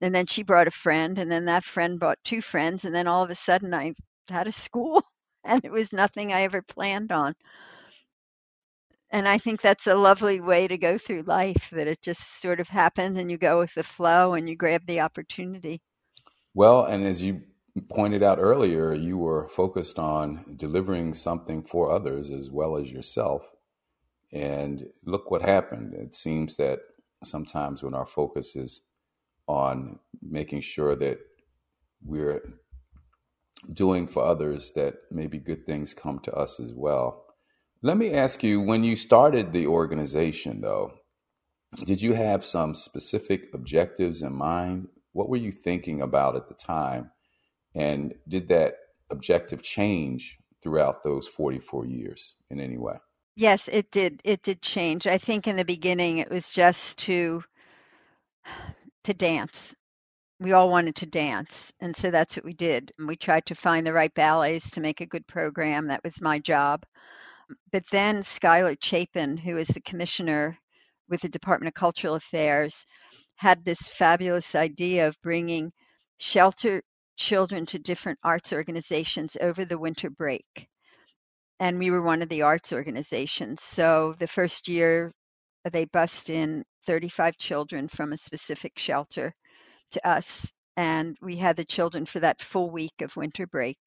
And 0.00 0.14
then 0.14 0.26
she 0.26 0.42
brought 0.42 0.66
a 0.66 0.72
friend, 0.72 1.18
and 1.18 1.30
then 1.30 1.44
that 1.46 1.64
friend 1.64 1.98
brought 1.98 2.18
two 2.24 2.40
friends. 2.40 2.84
And 2.84 2.94
then 2.94 3.06
all 3.06 3.22
of 3.22 3.30
a 3.30 3.34
sudden, 3.34 3.74
I 3.74 3.94
had 4.28 4.46
a 4.46 4.52
school, 4.52 5.02
and 5.44 5.64
it 5.64 5.72
was 5.72 5.92
nothing 5.92 6.32
I 6.32 6.42
ever 6.42 6.62
planned 6.62 7.12
on. 7.12 7.34
And 9.12 9.26
I 9.26 9.38
think 9.38 9.60
that's 9.60 9.88
a 9.88 9.94
lovely 9.94 10.40
way 10.40 10.68
to 10.68 10.78
go 10.78 10.96
through 10.96 11.22
life 11.22 11.70
that 11.72 11.88
it 11.88 12.00
just 12.00 12.40
sort 12.40 12.60
of 12.60 12.68
happened 12.68 13.18
and 13.18 13.30
you 13.30 13.38
go 13.38 13.58
with 13.58 13.74
the 13.74 13.82
flow 13.82 14.34
and 14.34 14.48
you 14.48 14.54
grab 14.54 14.86
the 14.86 15.00
opportunity. 15.00 15.80
Well, 16.54 16.84
and 16.84 17.04
as 17.04 17.20
you 17.20 17.42
pointed 17.88 18.22
out 18.22 18.38
earlier, 18.38 18.94
you 18.94 19.18
were 19.18 19.48
focused 19.48 19.98
on 19.98 20.54
delivering 20.56 21.14
something 21.14 21.62
for 21.62 21.90
others 21.90 22.30
as 22.30 22.50
well 22.50 22.76
as 22.76 22.92
yourself. 22.92 23.42
And 24.32 24.86
look 25.04 25.30
what 25.30 25.42
happened. 25.42 25.94
It 25.94 26.14
seems 26.14 26.56
that 26.56 26.78
sometimes 27.24 27.82
when 27.82 27.94
our 27.94 28.06
focus 28.06 28.54
is 28.54 28.82
on 29.50 29.98
making 30.22 30.60
sure 30.60 30.94
that 30.94 31.18
we're 32.04 32.40
doing 33.72 34.06
for 34.06 34.24
others 34.24 34.72
that 34.76 34.94
maybe 35.10 35.38
good 35.38 35.66
things 35.66 35.92
come 35.92 36.20
to 36.20 36.32
us 36.32 36.60
as 36.60 36.72
well. 36.72 37.24
Let 37.82 37.96
me 37.96 38.14
ask 38.14 38.42
you 38.42 38.60
when 38.60 38.84
you 38.84 38.94
started 38.96 39.52
the 39.52 39.66
organization, 39.66 40.60
though, 40.60 40.92
did 41.84 42.00
you 42.00 42.14
have 42.14 42.44
some 42.44 42.74
specific 42.74 43.48
objectives 43.52 44.22
in 44.22 44.32
mind? 44.32 44.88
What 45.12 45.28
were 45.28 45.36
you 45.36 45.52
thinking 45.52 46.00
about 46.00 46.36
at 46.36 46.48
the 46.48 46.54
time? 46.54 47.10
And 47.74 48.14
did 48.28 48.48
that 48.48 48.74
objective 49.10 49.62
change 49.62 50.38
throughout 50.62 51.02
those 51.02 51.26
44 51.26 51.86
years 51.86 52.36
in 52.50 52.60
any 52.60 52.78
way? 52.78 52.96
Yes, 53.36 53.68
it 53.68 53.90
did. 53.90 54.20
It 54.24 54.42
did 54.42 54.62
change. 54.62 55.06
I 55.06 55.18
think 55.18 55.48
in 55.48 55.56
the 55.56 55.64
beginning 55.64 56.18
it 56.18 56.30
was 56.30 56.50
just 56.50 56.98
to 57.00 57.42
to 59.04 59.14
dance. 59.14 59.74
We 60.38 60.52
all 60.52 60.70
wanted 60.70 60.96
to 60.96 61.06
dance, 61.06 61.72
and 61.80 61.94
so 61.94 62.10
that's 62.10 62.36
what 62.36 62.44
we 62.44 62.54
did. 62.54 62.92
And 62.98 63.06
we 63.06 63.16
tried 63.16 63.46
to 63.46 63.54
find 63.54 63.86
the 63.86 63.92
right 63.92 64.12
ballets 64.14 64.70
to 64.70 64.80
make 64.80 65.00
a 65.00 65.06
good 65.06 65.26
program. 65.26 65.88
That 65.88 66.02
was 66.02 66.20
my 66.20 66.38
job. 66.38 66.84
But 67.72 67.84
then 67.90 68.22
Schuyler 68.22 68.76
Chapin, 68.80 69.36
who 69.36 69.58
is 69.58 69.68
the 69.68 69.80
commissioner 69.80 70.58
with 71.08 71.20
the 71.20 71.28
Department 71.28 71.68
of 71.68 71.74
Cultural 71.74 72.14
Affairs, 72.14 72.86
had 73.36 73.64
this 73.64 73.88
fabulous 73.88 74.54
idea 74.54 75.08
of 75.08 75.20
bringing 75.22 75.72
shelter 76.18 76.82
children 77.16 77.66
to 77.66 77.78
different 77.78 78.18
arts 78.22 78.52
organizations 78.52 79.36
over 79.40 79.64
the 79.64 79.78
winter 79.78 80.08
break. 80.10 80.68
And 81.58 81.78
we 81.78 81.90
were 81.90 82.02
one 82.02 82.22
of 82.22 82.28
the 82.30 82.42
arts 82.42 82.72
organizations. 82.72 83.62
So 83.62 84.14
the 84.18 84.26
first 84.26 84.68
year, 84.68 85.12
they 85.70 85.84
bussed 85.84 86.30
in 86.30 86.64
35 86.86 87.36
children 87.36 87.88
from 87.88 88.12
a 88.12 88.16
specific 88.16 88.78
shelter 88.78 89.32
to 89.92 90.08
us. 90.08 90.52
And 90.76 91.16
we 91.20 91.36
had 91.36 91.56
the 91.56 91.64
children 91.64 92.06
for 92.06 92.20
that 92.20 92.40
full 92.40 92.70
week 92.70 93.02
of 93.02 93.16
winter 93.16 93.46
break. 93.46 93.78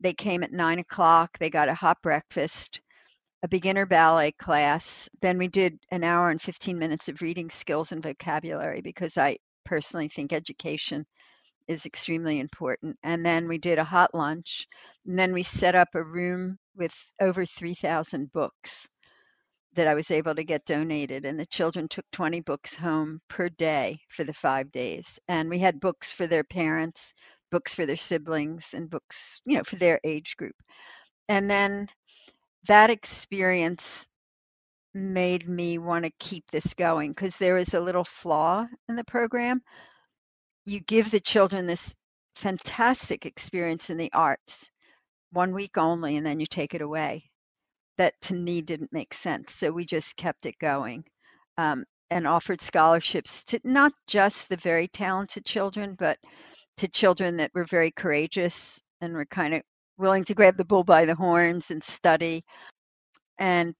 They 0.00 0.12
came 0.12 0.42
at 0.42 0.52
nine 0.52 0.78
o'clock, 0.78 1.38
they 1.38 1.50
got 1.50 1.68
a 1.68 1.74
hot 1.74 1.98
breakfast, 2.02 2.80
a 3.42 3.48
beginner 3.48 3.86
ballet 3.86 4.32
class. 4.32 5.08
Then 5.20 5.38
we 5.38 5.48
did 5.48 5.78
an 5.90 6.04
hour 6.04 6.30
and 6.30 6.40
15 6.40 6.78
minutes 6.78 7.08
of 7.08 7.22
reading 7.22 7.50
skills 7.50 7.92
and 7.92 8.02
vocabulary 8.02 8.80
because 8.80 9.16
I 9.16 9.38
personally 9.64 10.08
think 10.08 10.32
education 10.32 11.04
is 11.66 11.86
extremely 11.86 12.40
important. 12.40 12.96
And 13.02 13.24
then 13.24 13.46
we 13.48 13.58
did 13.58 13.78
a 13.78 13.84
hot 13.84 14.14
lunch. 14.14 14.66
And 15.06 15.18
then 15.18 15.32
we 15.32 15.42
set 15.42 15.74
up 15.74 15.88
a 15.94 16.02
room 16.02 16.58
with 16.76 16.94
over 17.20 17.44
3,000 17.44 18.32
books 18.32 18.86
that 19.78 19.88
I 19.88 19.94
was 19.94 20.10
able 20.10 20.34
to 20.34 20.44
get 20.44 20.66
donated. 20.66 21.24
And 21.24 21.38
the 21.40 21.46
children 21.46 21.88
took 21.88 22.04
20 22.12 22.40
books 22.40 22.74
home 22.74 23.20
per 23.28 23.48
day 23.48 24.00
for 24.10 24.24
the 24.24 24.34
five 24.34 24.72
days. 24.72 25.18
And 25.28 25.48
we 25.48 25.58
had 25.58 25.80
books 25.80 26.12
for 26.12 26.26
their 26.26 26.44
parents, 26.44 27.14
books 27.50 27.74
for 27.74 27.86
their 27.86 27.96
siblings, 27.96 28.70
and 28.74 28.90
books, 28.90 29.40
you 29.46 29.56
know, 29.56 29.64
for 29.64 29.76
their 29.76 30.00
age 30.04 30.36
group. 30.36 30.56
And 31.28 31.48
then 31.48 31.88
that 32.66 32.90
experience 32.90 34.08
made 34.94 35.48
me 35.48 35.78
want 35.78 36.04
to 36.04 36.12
keep 36.18 36.50
this 36.50 36.74
going 36.74 37.10
because 37.12 37.36
there 37.36 37.56
is 37.56 37.74
a 37.74 37.80
little 37.80 38.04
flaw 38.04 38.66
in 38.88 38.96
the 38.96 39.04
program 39.04 39.62
you 40.64 40.80
give 40.80 41.10
the 41.10 41.20
children 41.20 41.66
this 41.66 41.94
fantastic 42.34 43.26
experience 43.26 43.90
in 43.90 43.96
the 43.96 44.10
arts 44.12 44.70
one 45.32 45.54
week 45.54 45.78
only 45.78 46.16
and 46.16 46.26
then 46.26 46.40
you 46.40 46.46
take 46.46 46.74
it 46.74 46.82
away 46.82 47.27
that 47.98 48.14
to 48.20 48.34
me 48.34 48.62
didn't 48.62 48.92
make 48.92 49.12
sense 49.12 49.52
so 49.52 49.70
we 49.70 49.84
just 49.84 50.16
kept 50.16 50.46
it 50.46 50.58
going 50.58 51.04
um, 51.58 51.84
and 52.10 52.26
offered 52.26 52.60
scholarships 52.60 53.44
to 53.44 53.60
not 53.64 53.92
just 54.06 54.48
the 54.48 54.56
very 54.56 54.88
talented 54.88 55.44
children 55.44 55.94
but 55.98 56.18
to 56.76 56.88
children 56.88 57.36
that 57.36 57.50
were 57.54 57.64
very 57.64 57.90
courageous 57.90 58.80
and 59.00 59.12
were 59.14 59.26
kind 59.26 59.54
of 59.54 59.62
willing 59.98 60.24
to 60.24 60.34
grab 60.34 60.56
the 60.56 60.64
bull 60.64 60.84
by 60.84 61.04
the 61.04 61.14
horns 61.14 61.70
and 61.70 61.82
study 61.82 62.42
and 63.38 63.74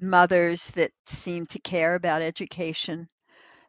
mothers 0.00 0.70
that 0.72 0.90
seemed 1.06 1.48
to 1.48 1.60
care 1.60 1.94
about 1.94 2.22
education 2.22 3.08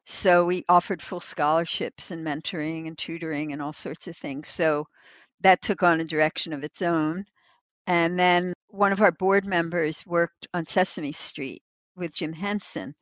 so 0.06 0.46
we 0.46 0.66
offered 0.68 1.02
full 1.02 1.20
scholarships 1.22 2.12
and 2.12 2.26
mentoring 2.26 2.88
and 2.88 2.98
tutoring 2.98 3.54
and 3.54 3.62
all 3.62 3.74
sorts 3.74 4.08
of 4.08 4.18
things. 4.18 4.48
So 4.50 4.88
that 5.42 5.62
took 5.62 5.84
on 5.84 6.02
a 6.02 6.06
direction 6.06 6.54
of 6.54 6.64
its 6.64 6.82
own. 6.82 7.26
And 7.88 8.20
then 8.20 8.53
one 8.74 8.92
of 8.92 9.04
our 9.04 9.12
board 9.12 9.46
members 9.46 10.04
worked 10.04 10.48
on 10.52 10.66
Sesame 10.66 11.12
Street 11.12 11.62
with 11.96 12.16
Jim 12.16 12.34
Henson. 12.34 12.96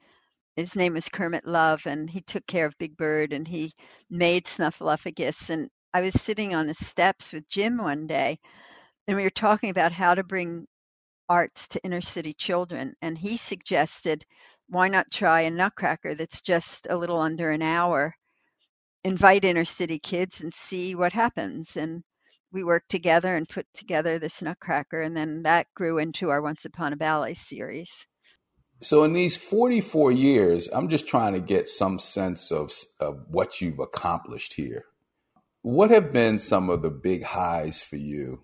His 0.58 0.76
name 0.76 0.96
was 0.96 1.08
Kermit 1.08 1.48
Love, 1.48 1.86
and 1.86 2.10
he 2.10 2.20
took 2.20 2.46
care 2.46 2.66
of 2.66 2.78
Big 2.78 2.98
Bird 2.98 3.32
and 3.32 3.48
he 3.48 3.74
made 4.10 4.46
Snuffleupagus. 4.46 5.50
And 5.50 5.70
I 5.94 6.02
was 6.02 6.14
sitting 6.22 6.54
on 6.54 6.68
the 6.68 6.74
steps 6.74 7.32
with 7.32 7.48
Jim 7.48 7.78
one 7.78 8.06
day, 8.06 8.38
and 9.08 9.16
we 9.16 9.24
were 9.24 9.30
talking 9.30 9.70
about 9.70 9.94
how 9.94 10.14
to 10.14 10.26
bring 10.26 10.68
arts 11.30 11.70
to 11.70 11.84
inner 11.86 12.02
city 12.02 12.34
children. 12.34 12.94
And 13.02 13.18
he 13.18 13.38
suggested 13.38 14.26
why 14.68 14.90
not 14.90 15.10
try 15.10 15.42
a 15.44 15.52
nutcracker 15.52 16.16
that's 16.16 16.42
just 16.42 16.88
a 16.90 16.98
little 16.98 17.22
under 17.22 17.50
an 17.50 17.62
hour? 17.62 18.14
Invite 19.06 19.46
inner 19.46 19.66
city 19.66 20.00
kids 20.00 20.42
and 20.42 20.54
see 20.54 20.96
what 20.96 21.14
happens. 21.14 21.78
And 21.78 22.04
we 22.52 22.64
worked 22.64 22.90
together 22.90 23.36
and 23.36 23.48
put 23.48 23.66
together 23.74 24.20
this 24.20 24.42
nutcracker, 24.42 25.02
and 25.02 25.16
then 25.16 25.44
that 25.44 25.68
grew 25.76 25.98
into 25.98 26.30
our 26.30 26.42
Once 26.42 26.66
Upon 26.66 26.94
a 26.94 26.98
Ballet 26.98 27.34
series. 27.34 28.06
So, 28.82 29.04
in 29.04 29.14
these 29.14 29.38
44 29.38 30.12
years, 30.12 30.68
I'm 30.72 30.90
just 30.90 31.08
trying 31.08 31.34
to 31.34 31.40
get 31.40 31.68
some 31.68 32.00
sense 32.00 32.52
of, 32.52 32.72
of 33.00 33.26
what 33.28 33.62
you've 33.62 33.80
accomplished 33.80 34.54
here. 34.54 34.86
What 35.62 35.92
have 35.92 36.12
been 36.12 36.40
some 36.40 36.70
of 36.70 36.82
the 36.82 36.90
big 36.90 37.24
highs 37.24 37.82
for 37.82 37.98
you? 37.98 38.42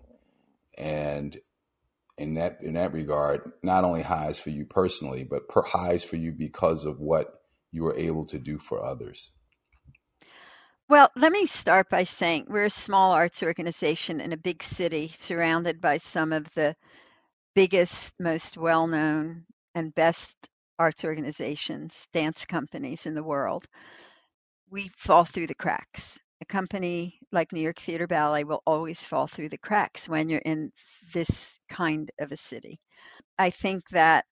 And 0.76 1.36
in 2.16 2.34
that 2.34 2.58
in 2.62 2.74
that 2.74 2.92
regard, 2.92 3.52
not 3.62 3.84
only 3.84 4.02
highs 4.02 4.38
for 4.38 4.50
you 4.50 4.64
personally, 4.64 5.24
but 5.24 5.48
per 5.48 5.62
highs 5.62 6.04
for 6.04 6.16
you 6.16 6.32
because 6.32 6.84
of 6.84 7.00
what 7.00 7.40
you 7.70 7.82
were 7.82 7.96
able 7.96 8.24
to 8.26 8.38
do 8.38 8.58
for 8.58 8.84
others. 8.84 9.32
Well, 10.88 11.10
let 11.16 11.32
me 11.32 11.46
start 11.46 11.88
by 11.90 12.04
saying 12.04 12.46
we're 12.48 12.64
a 12.64 12.70
small 12.70 13.12
arts 13.12 13.42
organization 13.42 14.20
in 14.20 14.32
a 14.32 14.36
big 14.38 14.62
city 14.62 15.12
surrounded 15.14 15.80
by 15.80 15.98
some 15.98 16.32
of 16.32 16.52
the 16.54 16.74
biggest, 17.54 18.14
most 18.20 18.56
well 18.56 18.86
known, 18.86 19.46
and 19.74 19.94
best 19.94 20.36
arts 20.78 21.04
organizations, 21.04 22.08
dance 22.12 22.44
companies 22.46 23.06
in 23.06 23.14
the 23.14 23.24
world. 23.24 23.66
We 24.70 24.88
fall 24.96 25.24
through 25.24 25.48
the 25.48 25.54
cracks 25.54 26.18
a 26.40 26.44
company 26.46 27.18
like 27.32 27.52
New 27.52 27.60
York 27.60 27.80
Theater 27.80 28.06
Ballet 28.06 28.44
will 28.44 28.62
always 28.64 29.04
fall 29.04 29.26
through 29.26 29.48
the 29.48 29.58
cracks 29.58 30.08
when 30.08 30.28
you're 30.28 30.40
in 30.44 30.70
this 31.12 31.58
kind 31.68 32.10
of 32.20 32.30
a 32.30 32.36
city. 32.36 32.78
I 33.38 33.50
think 33.50 33.82
that 33.90 34.26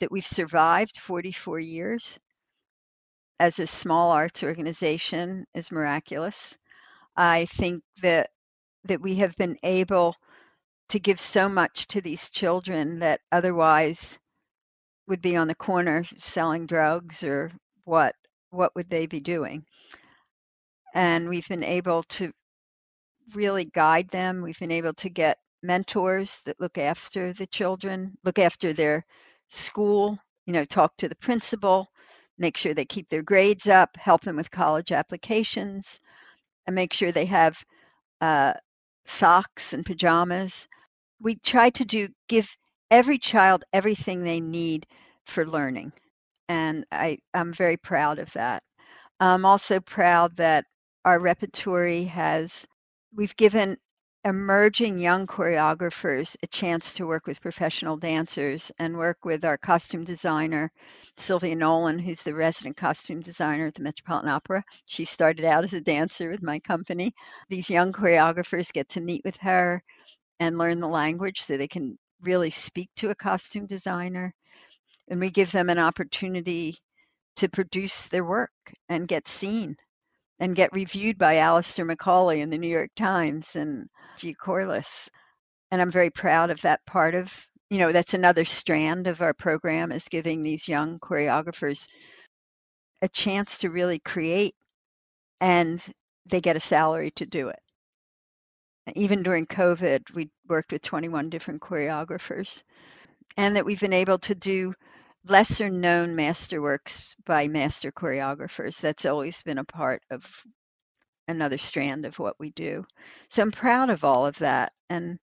that 0.00 0.10
we've 0.12 0.26
survived 0.26 0.98
44 0.98 1.60
years 1.60 2.18
as 3.40 3.58
a 3.58 3.66
small 3.66 4.12
arts 4.12 4.44
organization 4.44 5.46
is 5.54 5.72
miraculous. 5.72 6.56
I 7.16 7.46
think 7.46 7.82
that 8.02 8.30
that 8.84 9.02
we 9.02 9.16
have 9.16 9.36
been 9.36 9.58
able 9.64 10.14
to 10.90 11.00
give 11.00 11.20
so 11.20 11.48
much 11.48 11.86
to 11.88 12.02
these 12.02 12.30
children 12.30 13.00
that 13.00 13.20
otherwise 13.32 14.18
would 15.08 15.22
be 15.22 15.36
on 15.36 15.48
the 15.48 15.54
corner 15.56 16.04
selling 16.18 16.66
drugs 16.66 17.24
or 17.24 17.50
what 17.84 18.14
what 18.50 18.74
would 18.76 18.90
they 18.90 19.06
be 19.06 19.20
doing 19.20 19.64
and 20.94 21.28
we've 21.28 21.48
been 21.48 21.64
able 21.64 22.02
to 22.04 22.32
really 23.34 23.64
guide 23.64 24.08
them. 24.08 24.42
We've 24.42 24.58
been 24.58 24.72
able 24.72 24.94
to 24.94 25.08
get 25.10 25.38
mentors 25.62 26.42
that 26.46 26.60
look 26.60 26.78
after 26.78 27.32
the 27.32 27.46
children, 27.46 28.16
look 28.24 28.38
after 28.38 28.72
their 28.72 29.04
school, 29.48 30.18
you 30.46 30.52
know, 30.52 30.64
talk 30.64 30.96
to 30.98 31.08
the 31.08 31.16
principal, 31.16 31.88
make 32.40 32.56
sure 32.56 32.74
they 32.74 32.86
keep 32.86 33.08
their 33.08 33.22
grades 33.22 33.68
up, 33.68 33.96
help 33.96 34.22
them 34.22 34.36
with 34.36 34.50
college 34.50 34.90
applications, 34.90 36.00
and 36.66 36.74
make 36.74 36.92
sure 36.92 37.12
they 37.12 37.26
have 37.26 37.62
uh, 38.20 38.54
socks 39.06 39.74
and 39.74 39.86
pajamas. 39.86 40.66
We 41.20 41.36
try 41.36 41.70
to 41.70 41.84
do 41.84 42.08
give 42.28 42.48
every 42.90 43.18
child 43.18 43.64
everything 43.72 44.24
they 44.24 44.40
need 44.40 44.86
for 45.26 45.46
learning, 45.46 45.92
and 46.48 46.84
I, 46.90 47.18
I'm 47.34 47.52
very 47.52 47.76
proud 47.76 48.18
of 48.18 48.32
that. 48.32 48.62
I'm 49.20 49.44
also 49.44 49.80
proud 49.80 50.34
that 50.36 50.64
our 51.04 51.20
repertory 51.20 52.04
has, 52.04 52.66
we've 53.14 53.36
given 53.36 53.76
emerging 54.24 54.98
young 54.98 55.26
choreographers 55.26 56.36
a 56.42 56.46
chance 56.46 56.94
to 56.94 57.06
work 57.06 57.26
with 57.26 57.40
professional 57.40 57.96
dancers 57.96 58.70
and 58.78 58.96
work 58.96 59.24
with 59.24 59.44
our 59.46 59.56
costume 59.56 60.04
designer, 60.04 60.70
Sylvia 61.16 61.56
Nolan, 61.56 61.98
who's 61.98 62.22
the 62.22 62.34
resident 62.34 62.76
costume 62.76 63.20
designer 63.20 63.68
at 63.68 63.74
the 63.74 63.82
Metropolitan 63.82 64.28
Opera. 64.28 64.62
She 64.84 65.06
started 65.06 65.46
out 65.46 65.64
as 65.64 65.72
a 65.72 65.80
dancer 65.80 66.28
with 66.28 66.42
my 66.42 66.58
company. 66.60 67.14
These 67.48 67.70
young 67.70 67.92
choreographers 67.92 68.72
get 68.72 68.90
to 68.90 69.00
meet 69.00 69.22
with 69.24 69.36
her 69.38 69.82
and 70.38 70.58
learn 70.58 70.80
the 70.80 70.88
language 70.88 71.40
so 71.40 71.56
they 71.56 71.68
can 71.68 71.98
really 72.20 72.50
speak 72.50 72.90
to 72.96 73.10
a 73.10 73.14
costume 73.14 73.66
designer. 73.66 74.34
And 75.08 75.18
we 75.18 75.30
give 75.30 75.50
them 75.50 75.70
an 75.70 75.78
opportunity 75.78 76.76
to 77.36 77.48
produce 77.48 78.08
their 78.08 78.24
work 78.24 78.50
and 78.90 79.08
get 79.08 79.26
seen 79.26 79.76
and 80.40 80.56
get 80.56 80.72
reviewed 80.72 81.18
by 81.18 81.36
Alastair 81.36 81.84
Macaulay 81.84 82.40
in 82.40 82.50
the 82.50 82.58
New 82.58 82.68
York 82.68 82.90
Times 82.96 83.54
and 83.56 83.88
Gia 84.16 84.32
Kourlas. 84.34 85.08
And 85.70 85.80
I'm 85.80 85.90
very 85.90 86.10
proud 86.10 86.50
of 86.50 86.62
that 86.62 86.84
part 86.86 87.14
of, 87.14 87.46
you 87.68 87.78
know, 87.78 87.92
that's 87.92 88.14
another 88.14 88.46
strand 88.46 89.06
of 89.06 89.22
our 89.22 89.34
program 89.34 89.92
is 89.92 90.08
giving 90.08 90.42
these 90.42 90.66
young 90.66 90.98
choreographers 90.98 91.86
a 93.02 93.08
chance 93.08 93.58
to 93.58 93.70
really 93.70 94.00
create 94.00 94.54
and 95.40 95.82
they 96.26 96.40
get 96.40 96.56
a 96.56 96.60
salary 96.60 97.12
to 97.12 97.26
do 97.26 97.48
it. 97.48 97.60
Even 98.94 99.22
during 99.22 99.46
COVID, 99.46 100.12
we 100.14 100.30
worked 100.48 100.72
with 100.72 100.82
21 100.82 101.30
different 101.30 101.60
choreographers. 101.60 102.62
and 103.36 103.56
that 103.56 103.64
we've 103.64 103.80
been 103.80 103.92
able 103.92 104.18
to 104.18 104.34
do 104.34 104.74
lesser 105.26 105.70
known 105.70 106.16
masterworks 106.16 107.14
by 107.26 107.48
master 107.48 107.92
choreographers. 107.92 108.80
That's 108.80 109.04
always 109.04 109.42
been 109.42 109.58
a 109.58 109.64
part 109.64 110.02
of 110.10 110.24
another 111.28 111.58
strand 111.58 112.04
of 112.06 112.18
what 112.18 112.36
we 112.38 112.50
do. 112.50 112.84
So 113.28 113.42
I'm 113.42 113.52
proud 113.52 113.90
of 113.90 114.04
all 114.04 114.26
of 114.26 114.38
that 114.38 114.72
and 114.88 115.18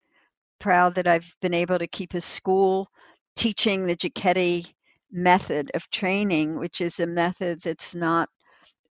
proud 0.58 0.96
that 0.96 1.06
I've 1.06 1.34
been 1.40 1.54
able 1.54 1.78
to 1.78 1.86
keep 1.86 2.14
a 2.14 2.20
school 2.20 2.88
teaching 3.36 3.86
the 3.86 3.96
Cecchetti 3.96 4.66
method 5.10 5.70
of 5.74 5.90
training, 5.90 6.58
which 6.58 6.80
is 6.80 7.00
a 7.00 7.06
method 7.06 7.60
that's 7.62 7.94
not 7.94 8.28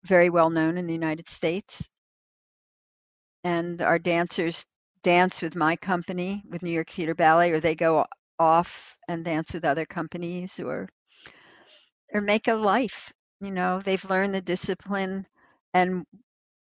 very 0.03 0.29
well 0.29 0.49
known 0.49 0.77
in 0.77 0.87
the 0.87 0.93
United 0.93 1.27
States. 1.27 1.89
And 3.43 3.81
our 3.81 3.99
dancers 3.99 4.65
dance 5.03 5.41
with 5.41 5.55
my 5.55 5.75
company, 5.75 6.43
with 6.49 6.63
New 6.63 6.71
York 6.71 6.89
Theater 6.89 7.13
Ballet, 7.13 7.51
or 7.51 7.59
they 7.59 7.75
go 7.75 8.05
off 8.39 8.97
and 9.07 9.23
dance 9.23 9.53
with 9.53 9.65
other 9.65 9.85
companies 9.85 10.59
or 10.59 10.89
or 12.13 12.21
make 12.21 12.47
a 12.47 12.55
life. 12.55 13.11
You 13.41 13.51
know, 13.51 13.79
they've 13.79 14.09
learned 14.09 14.33
the 14.33 14.41
discipline 14.41 15.25
and 15.73 16.05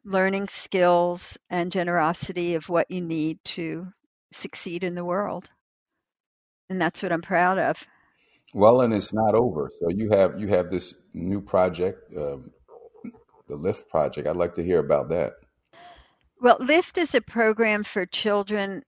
learning 0.06 0.48
skills 0.48 1.38
and 1.50 1.72
generosity 1.72 2.56
of 2.56 2.70
what 2.70 2.90
you 2.90 3.02
need 3.02 3.40
to 3.44 3.88
succeed 4.32 4.84
in 4.84 4.96
the 4.96 5.06
world. 5.06 5.50
And 6.70 6.82
that's 6.82 7.04
what 7.04 7.12
I'm 7.12 7.22
proud 7.22 7.60
of. 7.60 7.86
Well, 8.54 8.82
and 8.82 8.94
it's 8.94 9.14
not 9.14 9.36
over. 9.36 9.72
So 9.80 9.90
you 9.90 10.10
have 10.12 10.40
you 10.40 10.48
have 10.48 10.70
this 10.70 10.96
new 11.14 11.42
project, 11.42 12.16
um, 12.16 12.52
the 13.48 13.56
Lift 13.56 13.90
project. 13.90 14.28
I'd 14.28 14.36
like 14.36 14.56
to 14.56 14.64
hear 14.64 14.80
about 14.80 15.10
that. 15.10 15.34
Well, 16.40 16.58
Lift 16.60 16.98
is 16.98 17.16
a 17.16 17.22
program 17.22 17.84
for 17.84 18.06
children 18.06 18.84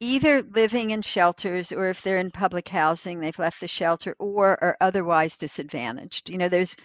either 0.00 0.42
living 0.42 0.90
in 0.90 1.02
shelters 1.02 1.72
or 1.72 1.88
if 1.88 2.02
they're 2.02 2.18
in 2.18 2.30
public 2.30 2.68
housing, 2.68 3.20
they've 3.20 3.38
left 3.38 3.60
the 3.60 3.68
shelter 3.68 4.14
or 4.18 4.62
are 4.62 4.76
otherwise 4.80 5.36
disadvantaged. 5.36 6.28
You 6.28 6.38
know, 6.38 6.48
there's 6.48 6.76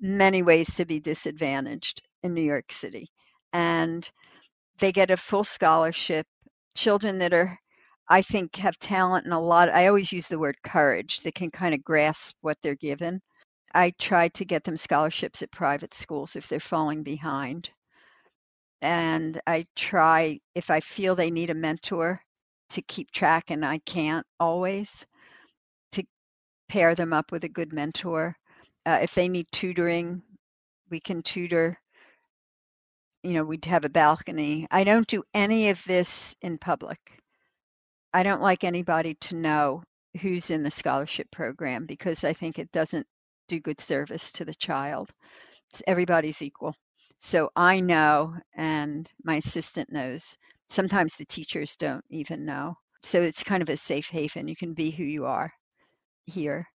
many 0.00 0.42
ways 0.42 0.74
to 0.76 0.84
be 0.84 1.00
disadvantaged 1.00 2.02
in 2.22 2.34
New 2.34 2.42
York 2.42 2.72
City. 2.72 3.08
And 3.52 4.08
they 4.78 4.92
get 4.92 5.10
a 5.10 5.16
full 5.16 5.44
scholarship. 5.44 6.26
Children 6.76 7.18
that 7.18 7.32
are, 7.32 7.58
I 8.08 8.22
think, 8.22 8.56
have 8.56 8.78
talent 8.78 9.24
and 9.24 9.34
a 9.34 9.38
lot, 9.38 9.68
I 9.68 9.88
always 9.88 10.12
use 10.12 10.28
the 10.28 10.38
word 10.38 10.56
courage, 10.62 11.20
that 11.20 11.34
can 11.34 11.50
kind 11.50 11.74
of 11.74 11.82
grasp 11.82 12.36
what 12.40 12.58
they're 12.62 12.76
given. 12.76 13.20
I 13.74 13.92
try 13.98 14.28
to 14.28 14.44
get 14.44 14.64
them 14.64 14.76
scholarships 14.76 15.42
at 15.42 15.50
private 15.50 15.94
schools 15.94 16.36
if 16.36 16.48
they're 16.48 16.60
falling 16.60 17.02
behind. 17.02 17.70
And 18.82 19.40
I 19.46 19.66
try, 19.76 20.40
if 20.54 20.70
I 20.70 20.80
feel 20.80 21.14
they 21.14 21.30
need 21.30 21.50
a 21.50 21.54
mentor, 21.54 22.20
to 22.70 22.82
keep 22.82 23.10
track, 23.10 23.50
and 23.50 23.64
I 23.64 23.78
can't 23.78 24.26
always, 24.38 25.06
to 25.92 26.04
pair 26.68 26.94
them 26.94 27.12
up 27.12 27.32
with 27.32 27.44
a 27.44 27.48
good 27.48 27.72
mentor. 27.72 28.36
Uh, 28.86 29.00
if 29.02 29.14
they 29.14 29.28
need 29.28 29.46
tutoring, 29.52 30.22
we 30.90 31.00
can 31.00 31.22
tutor. 31.22 31.78
You 33.22 33.34
know, 33.34 33.44
we'd 33.44 33.66
have 33.66 33.84
a 33.84 33.90
balcony. 33.90 34.66
I 34.70 34.84
don't 34.84 35.06
do 35.06 35.22
any 35.34 35.70
of 35.70 35.82
this 35.84 36.34
in 36.40 36.58
public. 36.58 36.98
I 38.12 38.22
don't 38.22 38.42
like 38.42 38.64
anybody 38.64 39.14
to 39.22 39.36
know 39.36 39.82
who's 40.20 40.50
in 40.50 40.62
the 40.62 40.70
scholarship 40.70 41.30
program 41.30 41.86
because 41.86 42.24
I 42.24 42.32
think 42.32 42.58
it 42.58 42.72
doesn't 42.72 43.06
do 43.48 43.60
good 43.60 43.80
service 43.80 44.32
to 44.32 44.44
the 44.44 44.54
child. 44.54 45.10
Everybody's 45.86 46.42
equal. 46.42 46.74
So 47.18 47.50
I 47.54 47.80
know, 47.80 48.34
and 48.56 49.08
my 49.22 49.36
assistant 49.36 49.92
knows 49.92 50.36
sometimes 50.70 51.16
the 51.16 51.26
teachers 51.26 51.76
don't 51.76 52.04
even 52.10 52.44
know. 52.44 52.76
So 53.02 53.20
it's 53.20 53.42
kind 53.42 53.62
of 53.62 53.68
a 53.68 53.76
safe 53.76 54.08
haven. 54.08 54.48
You 54.48 54.56
can 54.56 54.72
be 54.72 54.90
who 54.90 55.04
you 55.04 55.26
are 55.26 55.52
here. 56.26 56.66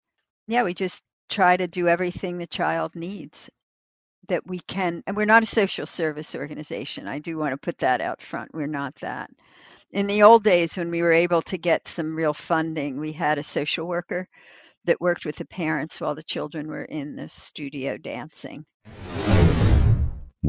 Yeah, 0.49 0.65
we 0.65 0.75
just 0.75 1.03
try 1.31 1.57
to 1.57 1.67
do 1.67 1.89
everything 1.89 2.39
the 2.39 2.47
child 2.47 2.95
needs 2.97 3.49
that 4.29 4.47
we 4.47 4.59
can. 4.61 5.03
And 5.07 5.17
we're 5.17 5.27
not 5.27 5.43
a 5.43 5.47
social 5.47 5.87
service 5.87 6.35
organization. 6.35 7.07
I 7.07 7.19
do 7.19 7.37
want 7.39 7.53
to 7.53 7.59
put 7.59 7.79
that 7.79 8.01
out 8.01 8.21
front. 8.21 8.51
We're 8.55 8.67
not 8.67 8.95
that. 8.97 9.31
In 9.93 10.07
the 10.07 10.23
old 10.23 10.45
days, 10.45 10.77
when 10.77 10.91
we 10.91 11.03
were 11.03 11.13
able 11.13 11.43
to 11.43 11.59
get 11.59 11.87
some 11.87 12.17
real 12.17 12.35
funding, 12.35 12.99
we 12.99 13.13
had 13.13 13.39
a 13.39 13.43
social 13.43 13.87
worker 13.87 14.27
that 14.87 15.01
worked 15.01 15.25
with 15.25 15.37
the 15.37 15.47
parents 15.47 16.01
while 16.01 16.15
the 16.15 16.23
children 16.23 16.69
were 16.69 16.85
in 16.85 17.17
the 17.17 17.29
studio 17.29 17.97
dancing. 17.97 18.65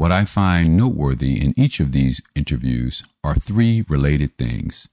What 0.06 0.12
I 0.12 0.24
find 0.24 0.76
noteworthy 0.76 1.40
in 1.40 1.52
each 1.58 1.80
of 1.80 1.90
these 1.90 2.22
interviews 2.36 3.02
are 3.24 3.34
three 3.34 3.84
related 3.88 4.38
things. 4.38 4.86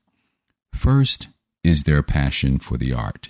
First 0.73 1.27
is 1.63 1.83
their 1.83 2.01
passion 2.01 2.57
for 2.57 2.77
the 2.77 2.93
art. 2.93 3.29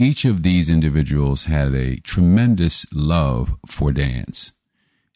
Each 0.00 0.24
of 0.24 0.42
these 0.42 0.68
individuals 0.68 1.44
had 1.44 1.72
a 1.72 2.00
tremendous 2.00 2.84
love 2.92 3.54
for 3.64 3.92
dance, 3.92 4.54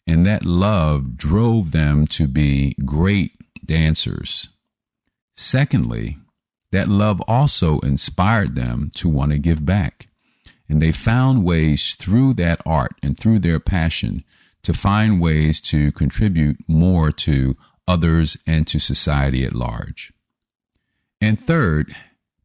and 0.07 0.25
that 0.25 0.45
love 0.45 1.17
drove 1.17 1.71
them 1.71 2.07
to 2.15 2.27
be 2.27 2.73
great 2.85 3.33
dancers. 3.65 4.47
Secondly, 5.35 6.17
that 6.71 6.87
love 6.87 7.19
also 7.27 7.79
inspired 7.79 8.55
them 8.55 8.89
to 8.95 9.09
want 9.09 9.33
to 9.33 9.37
give 9.37 9.65
back. 9.65 10.07
And 10.69 10.81
they 10.81 10.93
found 10.93 11.43
ways 11.43 11.95
through 11.95 12.35
that 12.35 12.61
art 12.65 12.95
and 13.03 13.17
through 13.17 13.39
their 13.39 13.59
passion 13.59 14.23
to 14.67 14.73
find 14.73 15.21
ways 15.21 15.61
to 15.61 15.93
contribute 15.93 16.57
more 16.67 17.09
to 17.09 17.55
others 17.87 18.35
and 18.45 18.67
to 18.67 18.79
society 18.79 19.45
at 19.45 19.53
large. 19.53 20.11
And 21.21 21.41
third, 21.41 21.95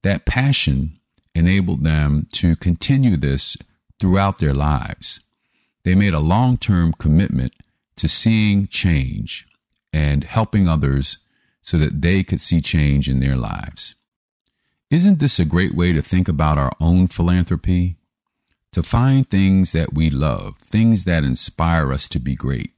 that 0.02 0.24
passion 0.24 1.00
enabled 1.34 1.82
them 1.82 2.28
to 2.34 2.54
continue 2.54 3.16
this 3.16 3.56
throughout 3.98 4.38
their 4.38 4.54
lives. 4.54 5.18
They 5.82 5.96
made 5.96 6.14
a 6.14 6.20
long 6.20 6.58
term 6.58 6.92
commitment 6.92 7.54
to 7.96 8.06
seeing 8.06 8.68
change 8.68 9.44
and 9.92 10.22
helping 10.22 10.68
others 10.68 11.18
so 11.60 11.76
that 11.76 12.02
they 12.02 12.22
could 12.22 12.40
see 12.40 12.60
change 12.60 13.08
in 13.08 13.18
their 13.18 13.36
lives. 13.36 13.96
Isn't 14.90 15.18
this 15.18 15.40
a 15.40 15.44
great 15.44 15.74
way 15.74 15.92
to 15.92 16.00
think 16.00 16.28
about 16.28 16.56
our 16.56 16.72
own 16.78 17.08
philanthropy? 17.08 17.96
To 18.72 18.82
find 18.82 19.28
things 19.28 19.72
that 19.72 19.94
we 19.94 20.10
love, 20.10 20.56
things 20.58 21.04
that 21.04 21.24
inspire 21.24 21.92
us 21.92 22.08
to 22.08 22.18
be 22.18 22.34
great. 22.34 22.72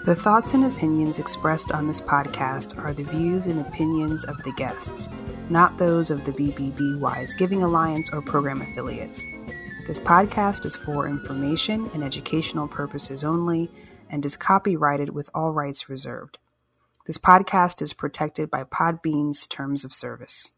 The 0.04 0.16
thoughts 0.16 0.56
and 0.56 0.66
opinions 0.66 1.20
expressed 1.20 1.72
on 1.72 1.86
this 1.86 2.02
podcast 2.02 2.76
are 2.84 2.92
the 2.92 3.04
views 3.04 3.46
and 3.46 3.62
opinions 3.62 4.24
of 4.24 4.36
the 4.42 4.52
guests, 4.54 5.08
not 5.52 5.78
those 5.78 6.10
of 6.10 6.26
the 6.26 6.32
BBB 6.32 7.00
Wise 7.00 7.36
Giving 7.36 7.62
Alliance 7.62 8.10
or 8.12 8.24
program 8.24 8.64
affiliates. 8.64 9.24
This 9.86 10.00
podcast 10.00 10.66
is 10.66 10.76
for 10.76 11.08
information 11.08 11.88
and 11.94 12.04
educational 12.04 12.68
purposes 12.68 13.24
only 13.24 13.70
and 14.10 14.26
is 14.26 14.36
copyrighted 14.36 15.12
with 15.12 15.30
all 15.36 15.52
rights 15.52 15.88
reserved. 15.88 16.40
This 17.06 17.20
podcast 17.20 17.84
is 17.84 17.94
protected 17.94 18.50
by 18.50 18.64
Podbean's 18.64 19.46
terms 19.46 19.84
of 19.86 19.94
service. 19.94 20.50